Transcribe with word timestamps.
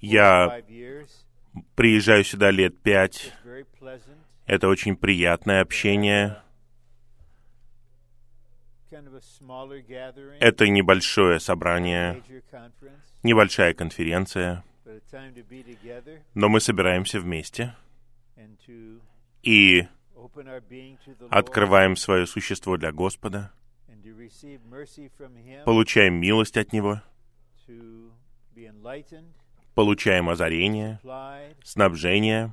Я 0.00 0.62
приезжаю 1.74 2.24
сюда 2.24 2.50
лет 2.50 2.78
пять. 2.80 3.32
Это 4.46 4.68
очень 4.68 4.96
приятное 4.96 5.60
общение. 5.60 6.42
Это 10.40 10.68
небольшое 10.68 11.40
собрание, 11.40 12.22
небольшая 13.22 13.74
конференция, 13.74 14.64
но 16.34 16.48
мы 16.48 16.60
собираемся 16.60 17.20
вместе. 17.20 17.74
И 19.42 19.86
открываем 21.30 21.96
свое 21.96 22.26
существо 22.26 22.76
для 22.76 22.92
Господа, 22.92 23.52
получаем 25.64 26.14
милость 26.14 26.56
от 26.56 26.72
Него, 26.72 27.02
получаем 29.74 30.28
озарение, 30.28 30.98
снабжение 31.62 32.52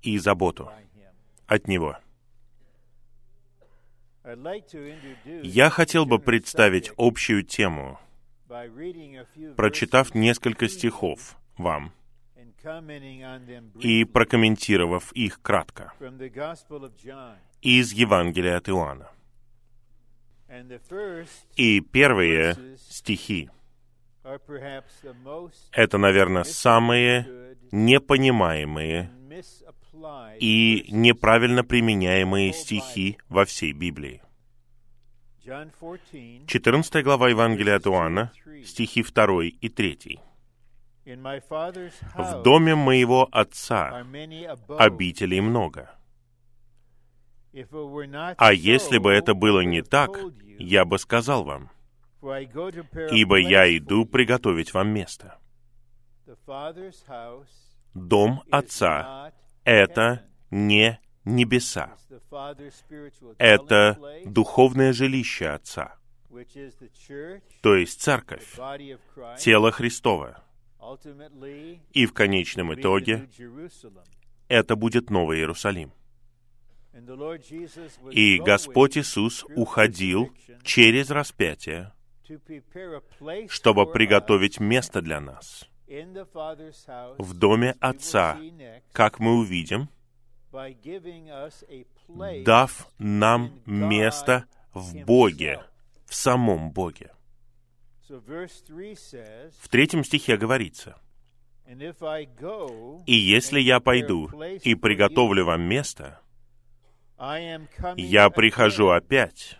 и 0.00 0.18
заботу 0.18 0.70
от 1.46 1.68
Него. 1.68 1.98
Я 5.42 5.68
хотел 5.68 6.06
бы 6.06 6.18
представить 6.18 6.92
общую 6.96 7.42
тему, 7.42 8.00
прочитав 9.56 10.14
несколько 10.14 10.68
стихов 10.68 11.36
вам 11.58 11.92
и 13.80 14.04
прокомментировав 14.04 15.12
их 15.12 15.42
кратко 15.42 15.92
из 17.60 17.92
Евангелия 17.92 18.56
от 18.56 18.68
Иоанна. 18.70 19.10
И 21.56 21.80
первые 21.80 22.78
стихи— 22.78 23.50
это, 25.72 25.98
наверное, 25.98 26.44
самые 26.44 27.56
непонимаемые 27.72 29.10
и 30.38 30.86
неправильно 30.90 31.64
применяемые 31.64 32.52
стихи 32.52 33.18
во 33.28 33.44
всей 33.44 33.72
Библии. 33.72 34.22
14 35.44 37.04
глава 37.04 37.28
Евангелия 37.30 37.76
от 37.76 37.86
Иоанна, 37.86 38.32
стихи 38.64 39.02
2 39.02 39.44
и 39.44 39.68
3. 39.68 40.20
«В 41.04 42.42
доме 42.44 42.76
моего 42.76 43.28
Отца 43.32 44.06
обителей 44.78 45.40
много. 45.40 45.90
А 48.38 48.52
если 48.52 48.98
бы 48.98 49.10
это 49.12 49.34
было 49.34 49.60
не 49.60 49.82
так, 49.82 50.16
я 50.58 50.84
бы 50.84 50.98
сказал 50.98 51.42
вам, 51.42 51.70
ибо 52.22 53.36
я 53.36 53.76
иду 53.76 54.06
приготовить 54.06 54.72
вам 54.74 54.88
место. 54.88 55.38
Дом 57.94 58.42
Отца— 58.50 59.32
это 59.64 60.24
не 60.50 61.00
небеса. 61.24 61.96
Это 63.38 63.98
духовное 64.24 64.92
жилище 64.92 65.48
Отца, 65.48 65.98
то 67.60 67.74
есть 67.74 68.00
церковь, 68.00 68.56
тело 69.38 69.70
Христово. 69.70 70.42
И 71.92 72.06
в 72.06 72.12
конечном 72.12 72.74
итоге 72.74 73.28
это 74.48 74.74
будет 74.76 75.10
Новый 75.10 75.38
Иерусалим. 75.38 75.92
И 78.10 78.38
Господь 78.38 78.98
Иисус 78.98 79.44
уходил 79.56 80.30
через 80.62 81.10
распятие, 81.10 81.92
чтобы 83.48 83.86
приготовить 83.90 84.60
место 84.60 85.02
для 85.02 85.20
нас. 85.20 85.68
В 87.18 87.34
доме 87.34 87.74
Отца, 87.80 88.38
как 88.92 89.18
мы 89.18 89.38
увидим, 89.38 89.88
дав 92.44 92.88
нам 92.98 93.60
место 93.66 94.46
в 94.72 95.04
Боге, 95.04 95.62
в 96.06 96.14
самом 96.14 96.70
Боге. 96.72 97.12
В 98.08 99.68
третьем 99.68 100.04
стихе 100.04 100.36
говорится, 100.36 100.96
«И 103.06 103.14
если 103.14 103.60
я 103.60 103.80
пойду 103.80 104.28
и 104.62 104.74
приготовлю 104.74 105.44
вам 105.44 105.62
место, 105.62 106.20
я 107.96 108.30
прихожу 108.30 108.88
опять 108.88 109.58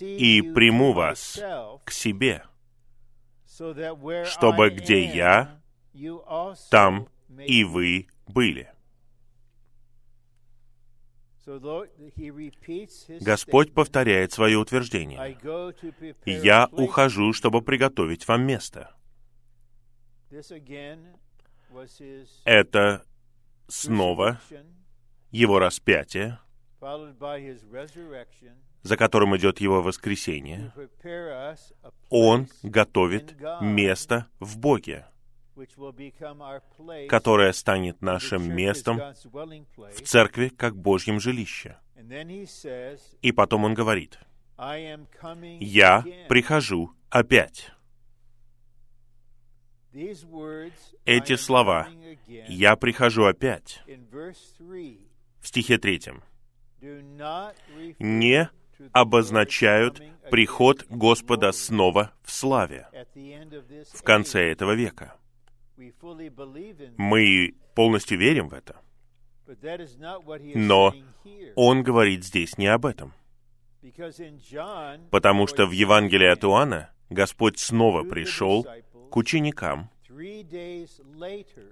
и 0.00 0.42
приму 0.42 0.92
вас 0.92 1.40
к 1.84 1.90
себе, 1.90 2.44
чтобы 4.24 4.70
где 4.70 5.04
я, 5.04 5.60
там 6.70 7.08
и 7.46 7.64
вы 7.64 8.08
были. 8.26 8.70
Господь 13.20 13.72
повторяет 13.72 14.32
свое 14.32 14.58
утверждение. 14.58 15.38
«Я 16.26 16.68
ухожу, 16.70 17.32
чтобы 17.32 17.62
приготовить 17.62 18.28
вам 18.28 18.42
место». 18.42 18.94
Это 22.44 23.02
снова 23.66 24.40
его 25.30 25.58
распятие, 25.58 26.38
за 28.82 28.96
которым 28.96 29.36
идет 29.36 29.60
его 29.60 29.82
воскресение. 29.82 30.72
Он 32.08 32.48
готовит 32.62 33.36
место 33.60 34.26
в 34.40 34.58
Боге 34.58 35.06
которое 37.08 37.52
станет 37.52 38.00
нашим 38.00 38.54
местом 38.54 38.96
в 38.96 40.02
церкви 40.02 40.48
как 40.50 40.76
Божьем 40.76 41.18
жилище. 41.18 41.78
И 43.22 43.32
потом 43.32 43.64
он 43.64 43.74
говорит, 43.74 44.20
«Я 45.60 46.04
прихожу 46.28 46.92
опять». 47.10 47.72
Эти 51.04 51.34
слова 51.34 51.88
«Я 52.26 52.76
прихожу 52.76 53.24
опять» 53.24 53.82
в 55.40 55.48
стихе 55.48 55.78
третьем 55.78 56.22
не 57.98 58.50
обозначают 58.92 60.02
приход 60.30 60.86
Господа 60.88 61.52
снова 61.52 62.12
в 62.22 62.32
славе 62.32 62.88
в 63.92 64.02
конце 64.02 64.50
этого 64.50 64.72
века. 64.72 65.14
Мы 66.96 67.54
полностью 67.74 68.18
верим 68.18 68.48
в 68.48 68.54
это. 68.54 68.76
Но 70.54 70.94
он 71.54 71.82
говорит 71.82 72.24
здесь 72.24 72.58
не 72.58 72.66
об 72.66 72.86
этом. 72.86 73.14
Потому 75.10 75.46
что 75.46 75.66
в 75.66 75.70
Евангелии 75.70 76.26
от 76.26 76.44
Иоанна 76.44 76.90
Господь 77.08 77.58
снова 77.58 78.02
пришел 78.02 78.66
к 79.10 79.16
ученикам 79.16 79.90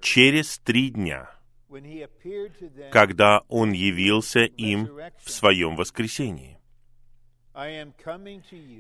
через 0.01 0.59
три 0.61 0.91
дня, 0.91 1.31
когда 2.91 3.43
Он 3.49 3.73
явился 3.73 4.45
им 4.45 4.89
в 5.23 5.31
Своем 5.31 5.77
воскресении. 5.77 6.56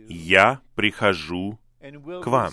«Я 0.08 0.60
прихожу 0.74 1.58
к 2.22 2.26
вам, 2.26 2.52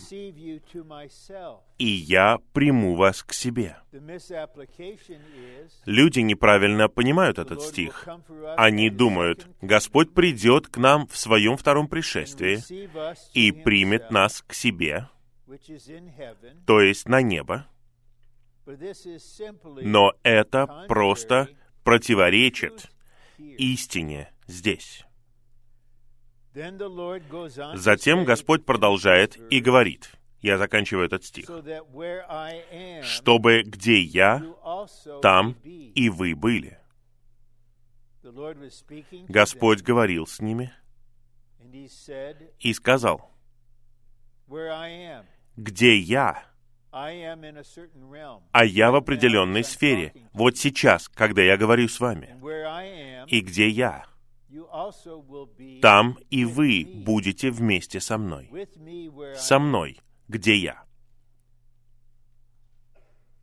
и 1.77 1.85
я 1.85 2.39
приму 2.53 2.95
вас 2.95 3.23
к 3.23 3.33
себе. 3.33 3.77
Люди 5.85 6.19
неправильно 6.19 6.87
понимают 6.87 7.39
этот 7.39 7.61
стих. 7.61 8.07
Они 8.55 8.89
думают, 8.89 9.47
Господь 9.61 10.13
придет 10.13 10.67
к 10.67 10.77
нам 10.77 11.07
в 11.07 11.17
своем 11.17 11.57
втором 11.57 11.87
пришествии 11.87 12.59
и 13.33 13.51
примет 13.51 14.11
нас 14.11 14.41
к 14.45 14.53
себе, 14.53 15.09
то 16.65 16.79
есть 16.79 17.07
на 17.07 17.21
небо. 17.21 17.65
Но 19.81 20.13
это 20.23 20.85
просто 20.87 21.49
противоречит 21.83 22.89
истине 23.37 24.31
здесь. 24.47 25.05
Затем 27.75 28.25
Господь 28.25 28.65
продолжает 28.65 29.37
и 29.51 29.59
говорит, 29.59 30.11
я 30.41 30.57
заканчиваю 30.57 31.05
этот 31.05 31.23
стих, 31.23 31.45
чтобы 33.03 33.63
где 33.63 33.99
я, 33.99 34.43
там 35.21 35.55
и 35.63 36.09
вы 36.09 36.35
были. 36.35 36.77
Господь 39.27 39.81
говорил 39.81 40.27
с 40.27 40.39
ними 40.39 40.73
и 42.59 42.73
сказал, 42.73 43.31
где 45.55 45.97
я, 45.97 46.43
а 46.91 48.65
я 48.65 48.91
в 48.91 48.95
определенной 48.95 49.63
сфере, 49.63 50.13
вот 50.33 50.57
сейчас, 50.57 51.09
когда 51.09 51.41
я 51.41 51.57
говорю 51.57 51.87
с 51.87 51.99
вами, 51.99 52.37
и 53.27 53.41
где 53.41 53.67
я, 53.67 54.05
там 55.81 56.17
и 56.29 56.45
вы 56.45 56.85
будете 57.05 57.51
вместе 57.51 57.99
со 57.99 58.17
мной. 58.17 58.49
Со 59.35 59.59
мной, 59.59 59.99
где 60.27 60.55
я. 60.55 60.83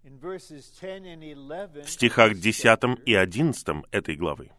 В 0.02 1.88
стихах 1.88 2.34
10 2.34 3.06
и 3.06 3.14
11 3.14 3.84
этой 3.90 4.16
главы 4.16 4.50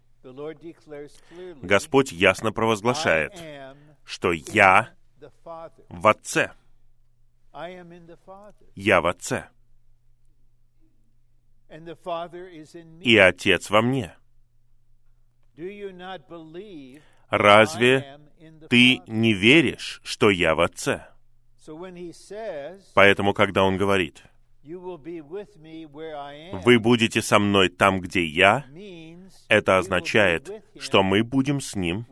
Господь 1.62 2.12
ясно 2.12 2.52
провозглашает, 2.52 3.34
что 4.04 4.32
«Я 4.32 4.94
в 5.90 6.08
Отце». 6.08 6.52
Я 8.76 9.02
в 9.02 9.08
Отце. 9.08 9.50
И 13.02 13.18
Отец 13.18 13.70
во 13.70 13.82
мне. 13.82 14.16
Разве 17.30 18.20
ты 18.70 19.02
не 19.08 19.34
веришь, 19.34 20.02
что 20.04 20.30
я 20.30 20.56
в 20.56 20.62
Отце? 20.62 21.08
Поэтому, 22.94 23.34
когда 23.34 23.64
Он 23.64 23.78
говорит, 23.78 24.24
«Вы 24.64 26.80
будете 26.80 27.22
со 27.22 27.40
мной 27.40 27.70
там, 27.70 28.00
где 28.00 28.26
я», 28.26 28.66
это 29.48 29.78
означает, 29.78 30.50
что 30.80 31.04
мы 31.04 31.24
будем 31.24 31.62
с 31.62 31.76
Ним, 31.76 32.06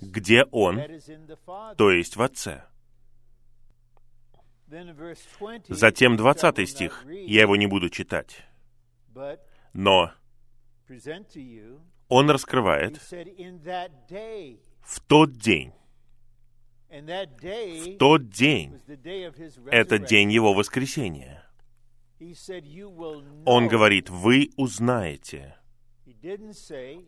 где 0.00 0.44
Он, 0.50 0.80
то 1.76 1.90
есть 1.90 2.16
в 2.16 2.22
Отце. 2.22 2.64
Затем 5.68 6.16
20 6.16 6.68
стих, 6.68 7.04
я 7.06 7.42
его 7.42 7.56
не 7.56 7.66
буду 7.66 7.90
читать. 7.90 8.42
Но 9.72 10.10
он 12.12 12.28
раскрывает 12.28 13.00
в 14.82 15.00
тот 15.06 15.32
день, 15.32 15.72
в 16.90 17.96
тот 17.98 18.28
день, 18.28 18.78
это 19.70 19.98
день 19.98 20.30
его 20.30 20.52
воскресения. 20.52 21.42
Он 23.46 23.66
говорит, 23.66 24.10
вы 24.10 24.50
узнаете. 24.58 25.56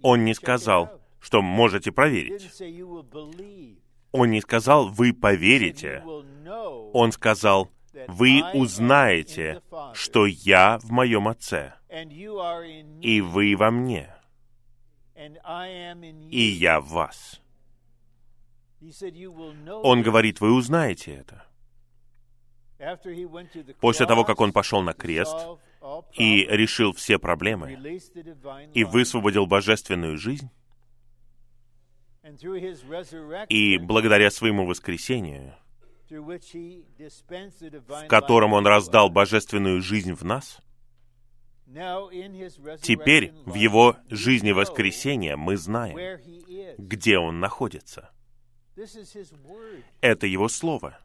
Он 0.01 0.25
не 0.25 0.33
сказал, 0.33 1.03
что 1.21 1.43
можете 1.43 1.93
проверить. 1.93 2.51
Он 4.11 4.31
не 4.31 4.41
сказал, 4.41 4.89
вы 4.89 5.13
поверите. 5.13 6.03
Он 6.95 7.13
сказал, 7.13 7.71
вы 8.09 8.43
узнаете, 8.55 9.61
что 9.93 10.25
я 10.25 10.79
в 10.79 10.91
моем 10.91 11.29
Отце, 11.29 11.75
и 13.03 13.21
вы 13.21 13.55
во 13.55 13.71
мне, 13.71 14.15
и 15.15 16.41
я 16.41 16.81
в 16.81 16.89
вас. 16.89 17.41
Он 19.83 20.03
говорит, 20.03 20.41
вы 20.41 20.53
узнаете 20.53 21.15
это. 21.15 21.47
После 23.81 24.07
того, 24.07 24.25
как 24.25 24.41
он 24.41 24.53
пошел 24.53 24.83
на 24.83 24.93
крест 24.93 25.37
и 26.15 26.45
решил 26.51 26.93
все 26.93 27.19
проблемы 27.19 27.73
и 28.75 28.85
высвободил 28.85 29.47
божественную 29.47 30.19
жизнь, 30.19 30.51
и 33.49 33.79
благодаря 33.79 34.31
своему 34.31 34.67
воскресению, 34.67 35.55
в 36.09 38.07
котором 38.09 38.53
Он 38.55 38.67
раздал 38.67 39.11
божественную 39.11 39.83
жизнь 39.83 40.15
в 40.15 40.25
нас, 40.25 40.61
теперь 41.67 43.33
в 43.47 43.55
Его 43.55 43.97
жизни 44.09 44.53
воскресения 44.53 45.37
мы 45.37 45.57
знаем, 45.57 46.21
где 46.79 47.19
Он 47.19 47.41
находится. 47.41 48.11
Это 50.01 50.27
Его 50.27 50.49
Слово. 50.49 50.99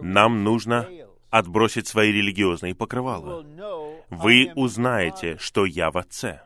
Нам 0.00 0.44
нужно 0.44 0.88
отбросить 1.30 1.88
свои 1.88 2.12
религиозные 2.12 2.74
покрывала. 2.74 3.42
Вы 4.10 4.52
узнаете, 4.54 5.38
что 5.38 5.64
я 5.64 5.90
в 5.90 5.98
Отце. 5.98 6.42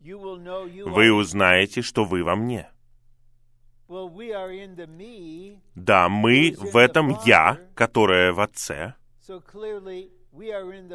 Вы 0.00 1.12
узнаете, 1.12 1.82
что 1.82 2.04
вы 2.04 2.24
во 2.24 2.34
мне. 2.36 2.68
Да, 5.74 6.08
мы 6.08 6.54
в 6.58 6.76
этом 6.76 7.16
«я», 7.24 7.58
которое 7.74 8.32
в 8.32 8.40
Отце. 8.40 8.94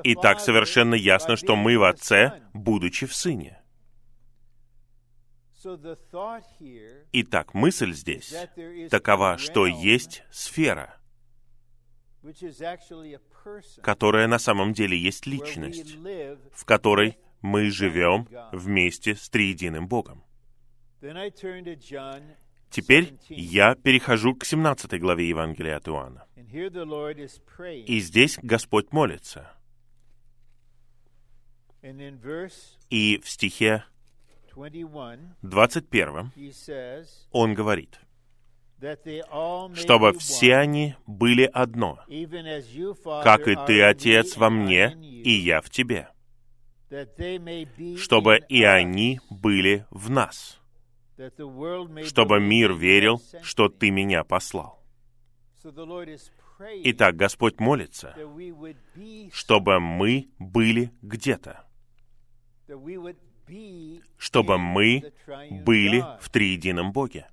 И 0.04 0.16
так 0.16 0.40
совершенно 0.40 0.96
ясно, 0.96 1.36
что 1.36 1.56
мы 1.56 1.78
в 1.78 1.84
Отце, 1.84 2.42
будучи 2.54 3.06
в 3.06 3.14
Сыне. 3.14 3.60
Итак, 7.14 7.54
мысль 7.54 7.94
здесь 7.94 8.34
такова, 8.90 9.38
что 9.38 9.66
есть 9.66 10.24
сфера, 10.30 10.98
которая 13.82 14.28
на 14.28 14.40
самом 14.40 14.74
деле 14.74 14.98
есть 14.98 15.26
личность, 15.26 15.96
в 16.54 16.66
которой 16.66 17.18
мы 17.42 17.70
живем 17.70 18.28
вместе 18.52 19.16
с 19.16 19.30
триединым 19.30 19.88
Богом. 19.88 20.24
Теперь 22.74 23.14
я 23.30 23.76
перехожу 23.76 24.34
к 24.34 24.46
17 24.46 25.00
главе 25.00 25.30
Евангелия 25.30 25.78
от 25.78 25.88
Иоанна. 25.88 26.26
И 27.86 28.00
здесь 28.00 28.40
Господь 28.42 28.92
молится. 28.92 29.52
И 32.90 33.22
в 33.24 33.30
стихе 33.30 33.86
21 35.44 36.32
Он 37.32 37.54
говорит, 37.54 38.00
чтобы 39.76 40.14
все 40.14 40.56
они 40.56 40.96
были 41.06 41.44
одно, 41.44 42.00
как 43.24 43.48
и 43.48 43.56
ты, 43.68 43.84
Отец, 43.84 44.36
во 44.36 44.50
мне, 44.50 44.98
и 45.00 45.32
я 45.32 45.62
в 45.62 45.70
тебе, 45.70 46.10
чтобы 47.98 48.40
и 48.50 48.64
они 48.64 49.20
были 49.30 49.86
в 49.92 50.10
нас, 50.10 50.60
чтобы 52.06 52.40
мир 52.40 52.74
верил, 52.74 53.22
что 53.42 53.70
ты 53.70 53.90
меня 53.92 54.24
послал. 54.24 54.84
Итак, 56.60 57.16
Господь 57.16 57.60
молится, 57.60 58.16
чтобы 59.32 59.80
мы 59.80 60.30
были 60.40 60.92
где-то, 61.02 61.66
чтобы 64.18 64.58
мы 64.58 65.14
были 65.50 66.06
в 66.20 66.30
триедином 66.30 66.92
Боге. 66.92 67.28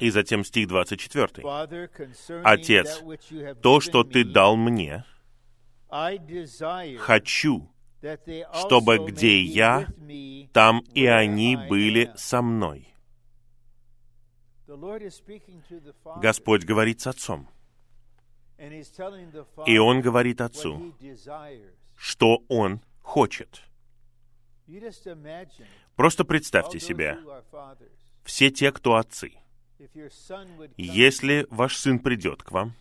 И 0.00 0.10
затем 0.10 0.44
стих 0.44 0.68
24. 0.68 1.44
«Отец, 2.44 3.02
то, 3.62 3.80
что 3.80 4.04
Ты 4.04 4.24
дал 4.24 4.56
мне, 4.56 5.04
хочу, 6.98 7.73
чтобы 8.52 8.98
где 8.98 9.42
я, 9.42 9.86
там 10.52 10.80
и 10.94 11.06
они 11.06 11.56
были 11.56 12.12
со 12.16 12.42
мной». 12.42 12.94
Господь 16.16 16.64
говорит 16.64 17.00
с 17.00 17.06
Отцом. 17.06 17.48
И 19.66 19.78
Он 19.78 20.00
говорит 20.00 20.40
Отцу, 20.40 20.94
что 21.96 22.42
Он 22.48 22.80
хочет. 23.02 23.62
Просто 25.96 26.24
представьте 26.24 26.80
себе, 26.80 27.18
все 28.24 28.50
те, 28.50 28.72
кто 28.72 28.94
отцы. 28.94 29.32
Если 30.76 31.46
ваш 31.50 31.76
сын 31.76 31.98
придет 31.98 32.42
к 32.42 32.52
вам, 32.52 32.74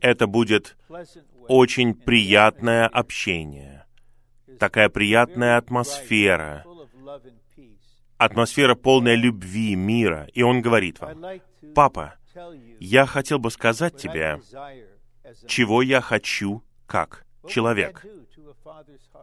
это 0.00 0.26
будет 0.26 0.76
очень 1.48 1.94
приятное 1.94 2.86
общение, 2.86 3.86
такая 4.58 4.88
приятная 4.88 5.56
атмосфера, 5.56 6.64
атмосфера 8.16 8.74
полная 8.74 9.14
любви, 9.14 9.74
мира. 9.74 10.28
И 10.34 10.42
он 10.42 10.60
говорит 10.60 11.00
вам, 11.00 11.22
«Папа, 11.74 12.14
я 12.78 13.06
хотел 13.06 13.38
бы 13.38 13.50
сказать 13.50 13.96
тебе, 13.96 14.40
чего 15.46 15.82
я 15.82 16.00
хочу 16.00 16.62
как 16.86 17.26
человек. 17.46 18.04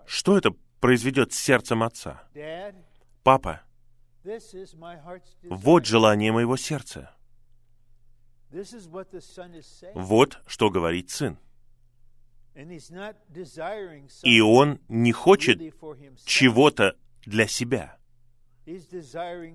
Что 0.05 0.37
это 0.37 0.51
произведет 0.79 1.33
с 1.33 1.39
сердцем 1.39 1.83
отца? 1.83 2.23
Папа, 3.23 3.61
вот 5.43 5.85
желание 5.85 6.31
моего 6.31 6.57
сердца. 6.57 7.14
Вот 9.93 10.39
что 10.47 10.69
говорит 10.69 11.09
Сын. 11.09 11.37
И 14.23 14.39
Он 14.39 14.79
не 14.87 15.11
хочет 15.11 15.59
чего-то 16.25 16.95
для 17.25 17.47
себя. 17.47 17.97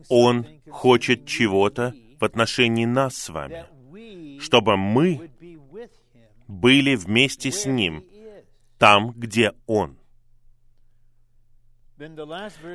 Он 0.09 0.47
хочет 0.71 1.27
чего-то 1.27 1.95
в 2.21 2.25
отношении 2.25 2.85
нас 2.85 3.17
с 3.17 3.29
вами, 3.31 3.67
чтобы 4.41 4.77
мы 4.77 5.31
были 6.47 6.95
вместе 6.95 7.51
с 7.51 7.65
Ним 7.65 8.05
там, 8.79 9.13
где 9.13 9.53
Он. 9.67 9.99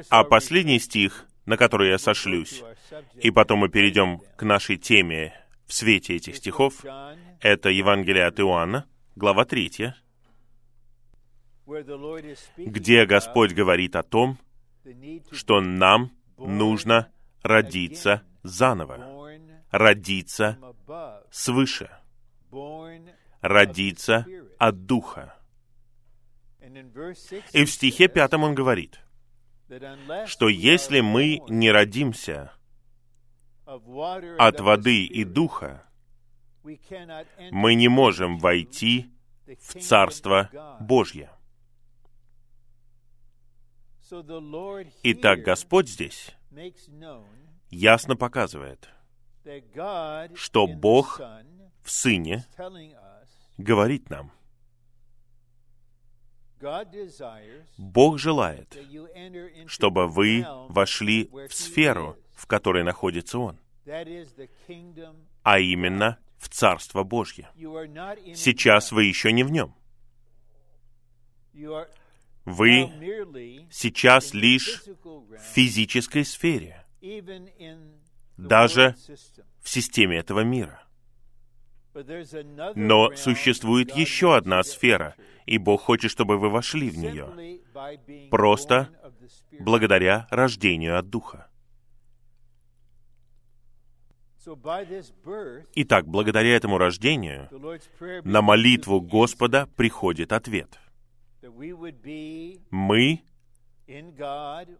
А 0.10 0.24
последний 0.24 0.79
стих, 0.79 1.27
на 1.46 1.58
который 1.58 1.89
я 1.89 1.98
сошлюсь, 2.00 2.63
и 3.15 3.32
потом 3.32 3.60
мы 3.60 3.70
перейдем 3.70 4.22
к 4.36 4.44
нашей 4.44 4.77
теме 4.77 5.44
в 5.67 5.74
свете 5.74 6.15
этих 6.15 6.36
стихов, 6.38 6.84
это 7.41 7.69
Евангелие 7.69 8.25
от 8.25 8.39
Иоанна, 8.39 8.88
глава 9.15 9.45
3, 9.45 9.93
где 12.57 13.05
Господь 13.05 13.53
говорит 13.53 13.95
о 13.95 14.03
том, 14.03 14.38
что 15.31 15.62
нам 15.62 16.12
нужно 16.38 17.12
родиться 17.41 18.22
заново, 18.43 19.39
родиться 19.72 20.60
свыше, 21.31 21.89
родиться 23.41 24.25
от 24.60 24.86
Духа. 24.86 25.36
И 27.53 27.65
в 27.65 27.72
стихе 27.72 28.07
пятом 28.07 28.43
он 28.43 28.53
говорит, 28.53 29.00
что 30.27 30.50
если 30.50 31.01
мы 31.01 31.41
не 31.48 31.72
родимся 31.72 32.54
от 34.38 34.60
воды 34.60 35.05
и 35.05 35.24
духа, 35.24 35.84
мы 37.51 37.75
не 37.75 37.88
можем 37.88 38.38
войти 38.38 39.12
в 39.46 39.79
Царство 39.79 40.50
Божье. 40.79 41.29
Итак, 45.03 45.41
Господь 45.41 45.89
здесь 45.89 46.36
ясно 47.70 48.15
показывает, 48.15 48.89
что 50.36 50.67
Бог 50.67 51.20
в 51.84 51.91
Сыне 51.91 52.46
говорит 53.58 54.10
нам, 54.10 54.32
Бог 57.77 58.17
желает, 58.17 58.77
чтобы 59.67 60.08
вы 60.08 60.46
вошли 60.70 61.29
в 61.32 61.53
сферу, 61.53 62.17
в 62.34 62.48
которой 62.48 62.84
находится 62.84 63.39
Он, 63.39 63.60
а 65.44 65.60
именно 65.60 66.18
в 66.38 66.50
Царство 66.50 67.04
Божье. 67.04 67.50
Сейчас 68.36 68.92
вы 68.92 69.06
еще 69.06 69.32
не 69.32 69.44
в 69.44 69.51
нем. 69.51 69.75
Вы 72.46 72.92
сейчас 73.72 74.34
лишь 74.34 74.84
в 75.04 75.39
физической 75.54 76.24
сфере, 76.24 76.86
даже 78.38 78.96
в 79.62 79.70
системе 79.70 80.18
этого 80.18 80.42
мира. 80.42 80.82
Но 82.75 83.15
существует 83.15 83.96
еще 83.96 84.36
одна 84.36 84.63
сфера, 84.63 85.15
и 85.46 85.58
Бог 85.58 85.82
хочет, 85.82 86.12
чтобы 86.12 86.38
вы 86.38 86.50
вошли 86.50 86.89
в 86.89 86.98
нее, 86.98 87.60
просто 88.30 88.89
благодаря 89.60 90.27
рождению 90.30 91.00
от 91.00 91.10
Духа. 91.10 91.50
Итак, 95.75 96.07
благодаря 96.07 96.55
этому 96.55 96.77
рождению 96.77 97.49
на 98.23 98.41
молитву 98.41 99.01
Господа 99.01 99.67
приходит 99.75 100.31
ответ. 100.31 100.79
Мы 102.71 103.21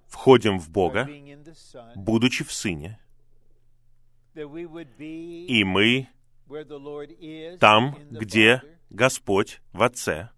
входим 0.07 0.60
в 0.60 0.69
Бога, 0.69 1.07
будучи 1.95 2.43
в 2.43 2.51
Сыне, 2.51 3.00
и 4.36 5.63
мы 5.63 6.07
там, 7.60 7.95
где 8.12 8.62
Господь 8.89 9.62
в 9.72 9.81
Отце, 9.84 10.29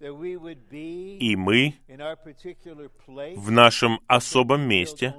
и 0.00 1.36
мы 1.36 1.74
в 3.36 3.50
нашем 3.50 4.00
особом 4.06 4.62
месте, 4.62 5.14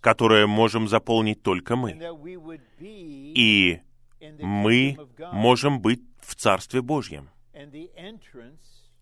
которое 0.00 0.46
можем 0.46 0.88
заполнить 0.88 1.42
только 1.42 1.76
мы. 1.76 1.98
И 2.80 3.80
мы 4.40 4.98
можем 5.32 5.80
быть 5.80 6.02
в 6.20 6.34
Царстве 6.34 6.82
Божьем. 6.82 7.30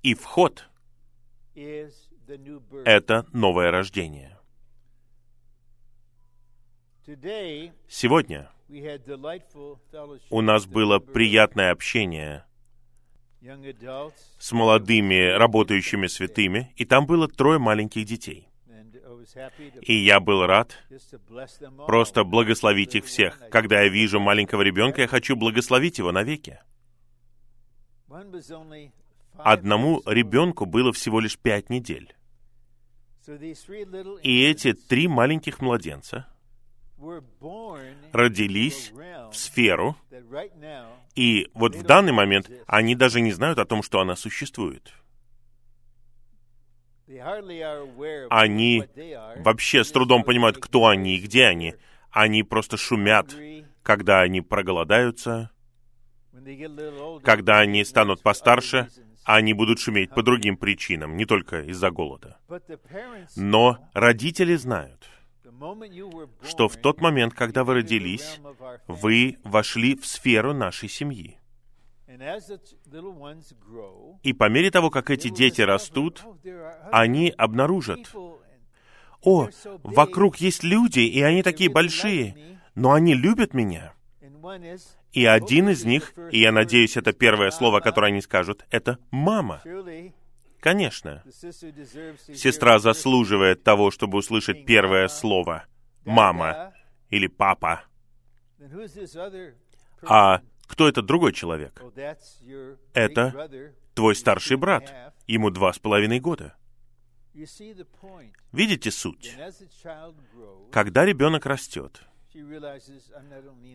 И 0.03 0.15
вход— 0.15 0.69
это 1.55 3.27
новое 3.33 3.71
рождение. 3.71 4.39
Сегодня 7.89 8.51
у 10.31 10.41
нас 10.43 10.67
было 10.67 10.99
приятное 10.99 11.71
общение 11.73 12.45
с 14.39 14.53
молодыми 14.53 15.31
работающими 15.31 16.07
святыми, 16.07 16.73
и 16.77 16.85
там 16.85 17.07
было 17.07 17.29
трое 17.29 17.59
маленьких 17.59 18.05
детей. 18.05 18.49
И 19.83 19.95
я 19.95 20.21
был 20.21 20.47
рад 20.47 20.77
просто 21.87 22.25
благословить 22.25 22.95
их 22.95 23.05
всех. 23.05 23.41
Когда 23.51 23.83
я 23.83 23.89
вижу 23.89 24.21
маленького 24.21 24.63
ребенка, 24.63 25.03
я 25.03 25.07
хочу 25.07 25.37
благословить 25.37 25.99
его 25.99 26.13
навеки. 26.13 26.61
Одному 29.37 30.03
ребенку 30.07 30.67
было 30.67 30.93
всего 30.93 31.21
лишь 31.21 31.39
пять 31.39 31.71
недель. 31.71 32.15
И 34.23 34.43
эти 34.43 34.73
три 34.73 35.07
маленьких 35.07 35.61
младенца 35.61 36.27
родились 38.13 38.93
в 39.31 39.37
сферу, 39.37 39.97
и 41.15 41.49
вот 41.55 41.77
в 41.77 41.83
данный 41.83 42.13
момент 42.13 42.51
они 42.67 42.95
даже 42.95 43.21
не 43.21 43.33
знают 43.33 43.59
о 43.59 43.67
том, 43.67 43.83
что 43.83 44.01
она 44.01 44.17
существует. 44.17 44.93
Они 48.31 48.85
вообще 49.37 49.83
с 49.85 49.91
трудом 49.91 50.25
понимают, 50.25 50.59
кто 50.59 50.87
они 50.87 51.17
и 51.17 51.21
где 51.21 51.47
они. 51.47 51.75
Они 52.11 52.43
просто 52.43 52.77
шумят, 52.77 53.35
когда 53.83 54.21
они 54.21 54.41
проголодаются, 54.41 55.51
когда 57.23 57.59
они 57.61 57.85
станут 57.85 58.23
постарше, 58.23 58.89
они 59.25 59.53
будут 59.53 59.79
шуметь 59.79 60.11
по 60.11 60.23
другим 60.23 60.57
причинам, 60.57 61.17
не 61.17 61.25
только 61.25 61.63
из-за 61.63 61.91
голода. 61.91 62.39
Но 63.37 63.79
родители 63.93 64.55
знают, 64.55 65.09
что 66.43 66.69
в 66.69 66.77
тот 66.77 67.01
момент, 67.01 67.35
когда 67.35 67.65
вы 67.65 67.75
родились, 67.75 68.41
вы 68.87 69.39
вошли 69.45 69.97
в 69.97 70.07
сферу 70.07 70.55
нашей 70.55 70.89
семьи. 70.89 71.39
И 74.23 74.33
по 74.33 74.49
мере 74.49 74.71
того, 74.71 74.91
как 74.91 75.11
эти 75.11 75.29
дети 75.29 75.61
растут, 75.61 76.25
они 76.91 77.35
обнаружат, 77.37 78.11
о, 79.23 79.49
вокруг 79.83 80.37
есть 80.37 80.63
люди, 80.63 81.01
и 81.01 81.21
они 81.21 81.43
такие 81.43 81.71
большие, 81.71 82.61
но 82.75 82.93
они 82.93 83.15
любят 83.15 83.53
меня. 83.53 83.93
И 85.13 85.27
один 85.27 85.69
из 85.69 85.85
них, 85.85 86.15
и 86.31 86.41
я 86.41 86.53
надеюсь, 86.53 86.97
это 86.97 87.13
первое 87.13 87.51
слово, 87.51 87.81
которое 87.81 88.09
они 88.09 88.23
скажут, 88.23 88.65
это 88.71 88.99
«мама». 89.11 89.63
Конечно. 90.61 91.23
Сестра 92.35 92.79
заслуживает 92.79 93.63
того, 93.63 93.91
чтобы 93.91 94.19
услышать 94.19 94.65
первое 94.65 95.09
слово 95.09 95.65
«мама» 96.05 96.73
или 97.11 97.27
«папа». 97.27 97.83
А 100.07 100.41
кто 100.69 100.89
этот 100.89 101.07
другой 101.07 101.33
человек? 101.33 101.83
Это 102.95 103.51
твой 103.95 104.15
старший 104.15 104.57
брат. 104.57 105.15
Ему 105.27 105.51
два 105.51 105.73
с 105.73 105.79
половиной 105.81 106.21
года. 106.21 106.55
Видите 108.53 108.91
суть? 108.91 109.37
Когда 110.71 111.05
ребенок 111.05 111.47
растет, 111.47 112.03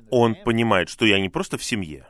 он 0.10 0.36
понимает, 0.36 0.90
что 0.90 1.06
я 1.06 1.20
не 1.20 1.30
просто 1.30 1.58
в 1.58 1.64
семье, 1.64 2.08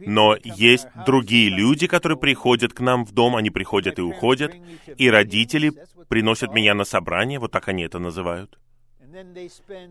но 0.00 0.36
есть 0.44 0.86
другие 1.06 1.48
люди, 1.48 1.86
которые 1.86 2.18
приходят 2.18 2.72
к 2.72 2.80
нам 2.80 3.04
в 3.04 3.12
дом, 3.12 3.36
они 3.36 3.50
приходят 3.50 3.98
и 3.98 4.02
уходят, 4.02 4.54
и 4.96 5.10
родители 5.10 5.72
приносят 6.08 6.52
меня 6.52 6.74
на 6.74 6.84
собрание, 6.84 7.38
вот 7.38 7.52
так 7.52 7.68
они 7.68 7.82
это 7.84 7.98
называют. 7.98 8.58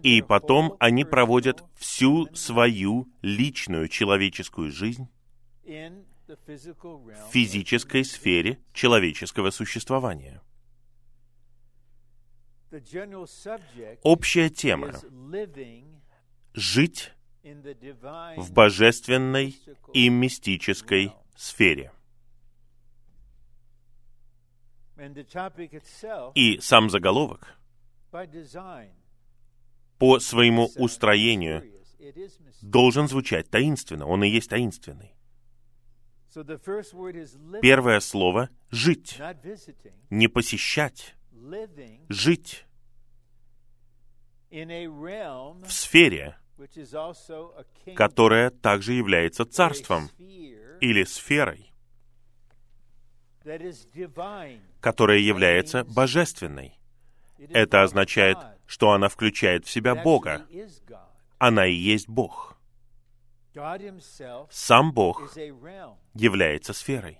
И 0.03 0.21
потом 0.21 0.75
они 0.79 1.03
проводят 1.03 1.63
всю 1.75 2.33
свою 2.35 3.07
личную 3.21 3.87
человеческую 3.87 4.71
жизнь 4.71 5.07
в 5.65 7.31
физической 7.31 8.03
сфере 8.03 8.59
человеческого 8.73 9.51
существования. 9.51 10.41
Общая 14.03 14.49
тема— 14.49 14.93
жить 16.53 17.13
в 17.43 18.51
божественной 18.51 19.55
и 19.93 20.09
мистической 20.09 21.13
сфере. 21.35 21.91
И 26.35 26.59
сам 26.59 26.89
заголовок 26.89 27.57
по 29.97 30.19
своему 30.19 30.69
устроению 30.75 31.63
должен 32.61 33.07
звучать 33.07 33.49
таинственно. 33.49 34.05
Он 34.05 34.23
и 34.23 34.29
есть 34.29 34.49
таинственный. 34.49 35.13
Первое 37.61 37.99
слово— 37.99 38.49
жить, 38.69 39.19
не 40.09 40.27
посещать, 40.27 41.15
жить 42.09 42.65
в 44.49 45.71
сфере, 45.71 46.37
которая 47.95 48.49
также 48.51 48.93
является 48.93 49.45
царством 49.45 50.09
или 50.79 51.03
сферой, 51.03 51.71
которая 54.79 55.19
является 55.19 55.83
божественной. 55.85 56.77
Это 57.37 57.83
означает, 57.83 58.37
что 58.67 58.91
она 58.91 59.09
включает 59.09 59.65
в 59.65 59.69
себя 59.71 59.95
Бога. 59.95 60.45
Она 61.39 61.65
и 61.65 61.73
есть 61.73 62.07
Бог. 62.07 62.57
Сам 64.51 64.93
Бог 64.93 65.35
является 66.13 66.73
сферой. 66.73 67.19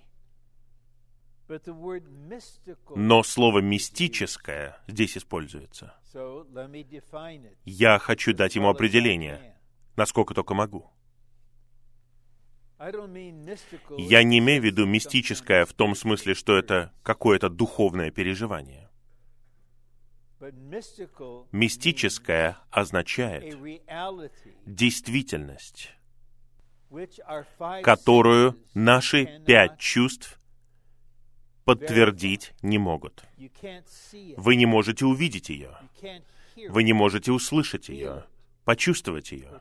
Но 2.94 3.22
слово 3.22 3.60
«мистическое» 3.60 4.78
здесь 4.86 5.16
используется. 5.16 5.94
Я 7.64 7.98
хочу 7.98 8.34
дать 8.34 8.54
ему 8.54 8.68
определение, 8.68 9.56
насколько 9.96 10.34
только 10.34 10.54
могу. 10.54 10.90
Я 12.78 14.22
не 14.22 14.38
имею 14.38 14.62
в 14.62 14.64
виду 14.64 14.86
мистическое 14.86 15.64
в 15.64 15.72
том 15.72 15.96
смысле, 15.96 16.34
что 16.34 16.56
это 16.56 16.92
какое-то 17.02 17.48
духовное 17.48 18.10
переживание. 18.10 18.87
Мистическое 21.52 22.58
означает 22.70 23.56
действительность, 24.66 25.92
которую 27.82 28.56
наши 28.74 29.42
пять 29.44 29.78
чувств 29.78 30.38
подтвердить 31.64 32.52
не 32.62 32.78
могут. 32.78 33.24
Вы 34.36 34.56
не 34.56 34.66
можете 34.66 35.06
увидеть 35.06 35.48
ее. 35.48 35.76
Вы 36.68 36.82
не 36.82 36.92
можете 36.92 37.32
услышать 37.32 37.88
ее, 37.88 38.24
почувствовать 38.64 39.32
ее 39.32 39.60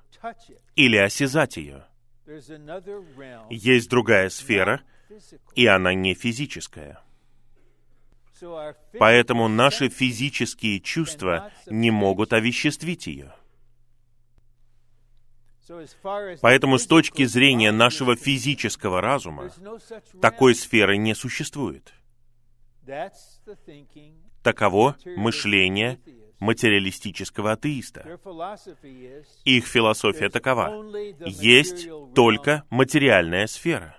или 0.75 0.97
осязать 0.97 1.57
ее. 1.57 1.85
Есть 3.49 3.89
другая 3.89 4.29
сфера, 4.29 4.81
и 5.55 5.65
она 5.65 5.93
не 5.93 6.13
физическая. 6.13 7.01
Поэтому 8.99 9.47
наши 9.47 9.89
физические 9.89 10.79
чувства 10.79 11.51
не 11.67 11.91
могут 11.91 12.33
овеществить 12.33 13.07
ее. 13.07 13.33
Поэтому 16.41 16.77
с 16.77 16.87
точки 16.87 17.25
зрения 17.25 17.71
нашего 17.71 18.15
физического 18.15 19.01
разума 19.01 19.51
такой 20.21 20.55
сферы 20.55 20.97
не 20.97 21.13
существует. 21.13 21.93
Таково 24.43 24.95
мышление 25.17 25.99
материалистического 26.39 27.53
атеиста. 27.53 28.19
Их 29.43 29.65
философия 29.65 30.29
такова. 30.29 30.85
Есть 31.25 31.89
только 32.15 32.63
материальная 32.69 33.47
сфера. 33.47 33.97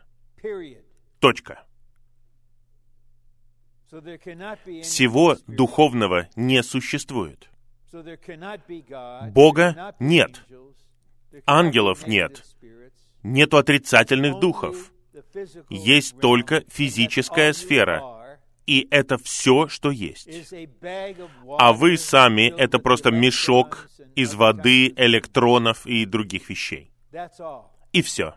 Точка. 1.20 1.67
Всего 3.90 5.36
духовного 5.46 6.28
не 6.36 6.62
существует. 6.62 7.48
Бога 9.32 9.94
нет. 9.98 10.44
Ангелов 11.46 12.06
нет. 12.06 12.44
Нету 13.22 13.56
отрицательных 13.56 14.38
духов. 14.40 14.92
Есть 15.70 16.20
только 16.20 16.64
физическая 16.68 17.52
сфера, 17.52 18.36
и 18.66 18.86
это 18.90 19.16
все, 19.16 19.68
что 19.68 19.90
есть. 19.90 20.28
А 21.58 21.72
вы 21.72 21.96
сами— 21.96 22.54
это 22.58 22.78
просто 22.78 23.10
мешок 23.10 23.88
из 24.14 24.34
воды, 24.34 24.92
электронов 24.96 25.86
и 25.86 26.04
других 26.04 26.50
вещей. 26.50 26.92
И 27.92 28.02
все. 28.02 28.34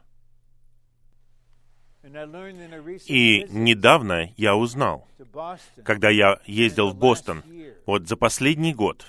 И 2.03 3.45
недавно 3.49 4.33
я 4.35 4.55
узнал, 4.55 5.07
когда 5.83 6.09
я 6.09 6.39
ездил 6.45 6.89
в 6.89 6.95
Бостон, 6.95 7.43
вот 7.85 8.07
за 8.07 8.17
последний 8.17 8.73
год, 8.73 9.05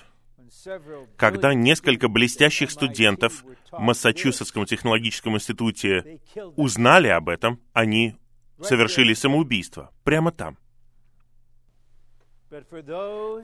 когда 1.16 1.54
несколько 1.54 2.08
блестящих 2.08 2.70
студентов 2.70 3.44
в 3.70 3.78
Массачусетском 3.78 4.66
технологическом 4.66 5.36
институте 5.36 6.20
узнали 6.56 7.08
об 7.08 7.28
этом, 7.28 7.60
они 7.72 8.16
совершили 8.60 9.14
самоубийство 9.14 9.90
прямо 10.04 10.30
там. 10.30 10.58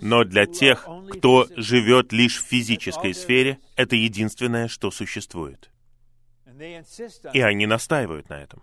Но 0.03 0.25
для 0.25 0.45
тех, 0.45 0.87
кто 1.11 1.47
живет 1.57 2.13
лишь 2.13 2.39
в 2.39 2.47
физической 2.47 3.15
сфере, 3.15 3.59
это 3.75 3.97
единственное, 3.97 4.69
что 4.69 4.91
существует. 4.91 5.71
И 7.33 7.41
они 7.41 7.67
настаивают 7.67 8.29
на 8.29 8.35
этом. 8.35 8.63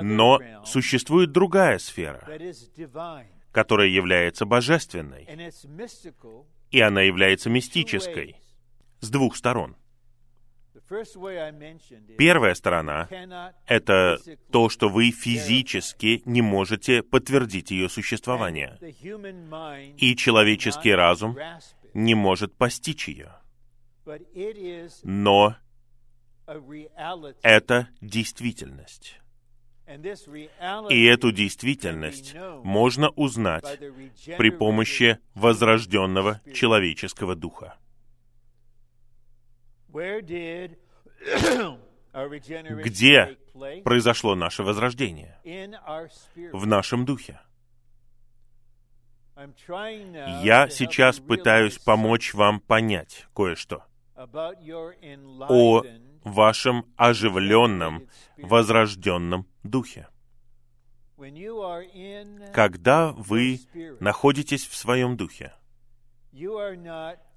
Но 0.00 0.40
существует 0.64 1.32
другая 1.32 1.78
сфера, 1.78 2.26
которая 3.50 3.88
является 3.88 4.46
божественной, 4.46 5.28
и 6.70 6.80
она 6.80 7.02
является 7.02 7.50
мистической. 7.50 8.36
с 9.00 9.10
двух 9.10 9.36
сторон. 9.36 9.76
Первая 12.18 12.54
сторона— 12.54 13.08
это 13.66 14.18
то, 14.50 14.68
что 14.68 14.88
вы 14.88 15.10
физически 15.10 16.22
не 16.24 16.40
можете 16.40 17.02
подтвердить 17.02 17.70
ее 17.70 17.88
существование, 17.88 18.78
и 19.98 20.16
человеческий 20.16 20.92
разум 20.92 21.36
не 21.94 22.14
может 22.14 22.56
постичь 22.56 23.08
ее. 23.08 23.32
Но 25.02 25.56
это 27.42 27.88
действительность. 28.00 29.18
И 30.88 31.04
эту 31.04 31.32
действительность 31.32 32.34
можно 32.62 33.10
узнать 33.10 33.78
при 34.38 34.50
помощи 34.50 35.18
возрожденного 35.34 36.40
человеческого 36.54 37.34
духа. 37.34 37.76
Где 42.12 43.38
произошло 43.84 44.34
наше 44.34 44.62
возрождение? 44.62 45.38
В 46.52 46.66
нашем 46.66 47.04
духе. 47.04 47.40
Я 50.42 50.68
сейчас 50.68 51.18
пытаюсь 51.18 51.78
помочь 51.78 52.34
вам 52.34 52.60
понять 52.60 53.26
кое-что 53.34 53.84
о 55.48 55.82
вашем 56.24 56.86
оживленном, 56.96 58.08
возрожденном 58.38 59.46
духе. 59.62 60.08
Когда 62.52 63.12
вы 63.12 63.60
находитесь 64.00 64.66
в 64.66 64.74
своем 64.74 65.16
духе, 65.16 65.54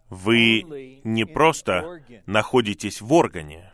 вы 0.10 1.02
не 1.04 1.26
просто 1.26 2.02
находитесь 2.26 3.02
в 3.02 3.12
органе, 3.14 3.72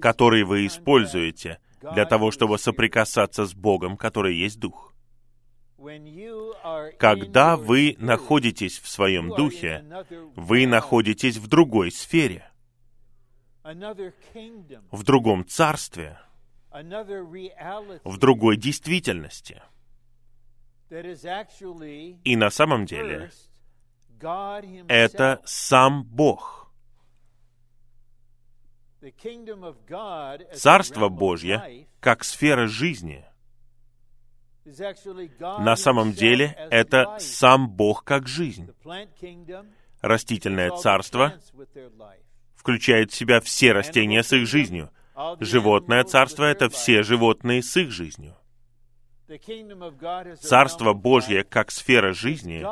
который 0.00 0.44
вы 0.44 0.66
используете 0.66 1.58
для 1.80 2.04
того, 2.04 2.30
чтобы 2.30 2.58
соприкасаться 2.58 3.46
с 3.46 3.54
Богом, 3.54 3.96
который 3.96 4.36
есть 4.36 4.58
Дух. 4.58 4.89
Когда 6.98 7.56
вы 7.56 7.96
находитесь 7.98 8.78
в 8.78 8.88
своем 8.88 9.30
духе, 9.30 9.84
вы 10.36 10.66
находитесь 10.66 11.38
в 11.38 11.46
другой 11.46 11.90
сфере, 11.90 12.50
в 13.62 15.02
другом 15.02 15.46
царстве, 15.46 16.18
в 16.70 18.18
другой 18.18 18.56
действительности. 18.56 19.62
И 20.90 22.36
на 22.36 22.50
самом 22.50 22.84
деле 22.84 23.30
это 24.88 25.40
сам 25.44 26.04
Бог. 26.04 26.72
Царство 30.54 31.08
Божье 31.08 31.88
как 32.00 32.22
сфера 32.22 32.66
жизни. 32.66 33.24
На 35.40 35.76
самом 35.76 36.12
деле 36.12 36.56
это 36.70 37.16
сам 37.18 37.68
Бог 37.68 38.04
как 38.04 38.28
жизнь. 38.28 38.70
Растительное 40.00 40.70
царство 40.70 41.34
включает 42.54 43.10
в 43.10 43.14
себя 43.14 43.40
все 43.40 43.72
растения 43.72 44.22
с 44.22 44.32
их 44.32 44.46
жизнью. 44.46 44.90
Животное 45.40 46.04
царство— 46.04 46.44
это 46.46 46.68
все 46.68 47.02
животные 47.02 47.62
с 47.62 47.76
их 47.76 47.90
жизнью. 47.90 48.36
Царство 50.40 50.92
Божье 50.92 51.44
как 51.44 51.70
сфера 51.70 52.12
жизни 52.12 52.64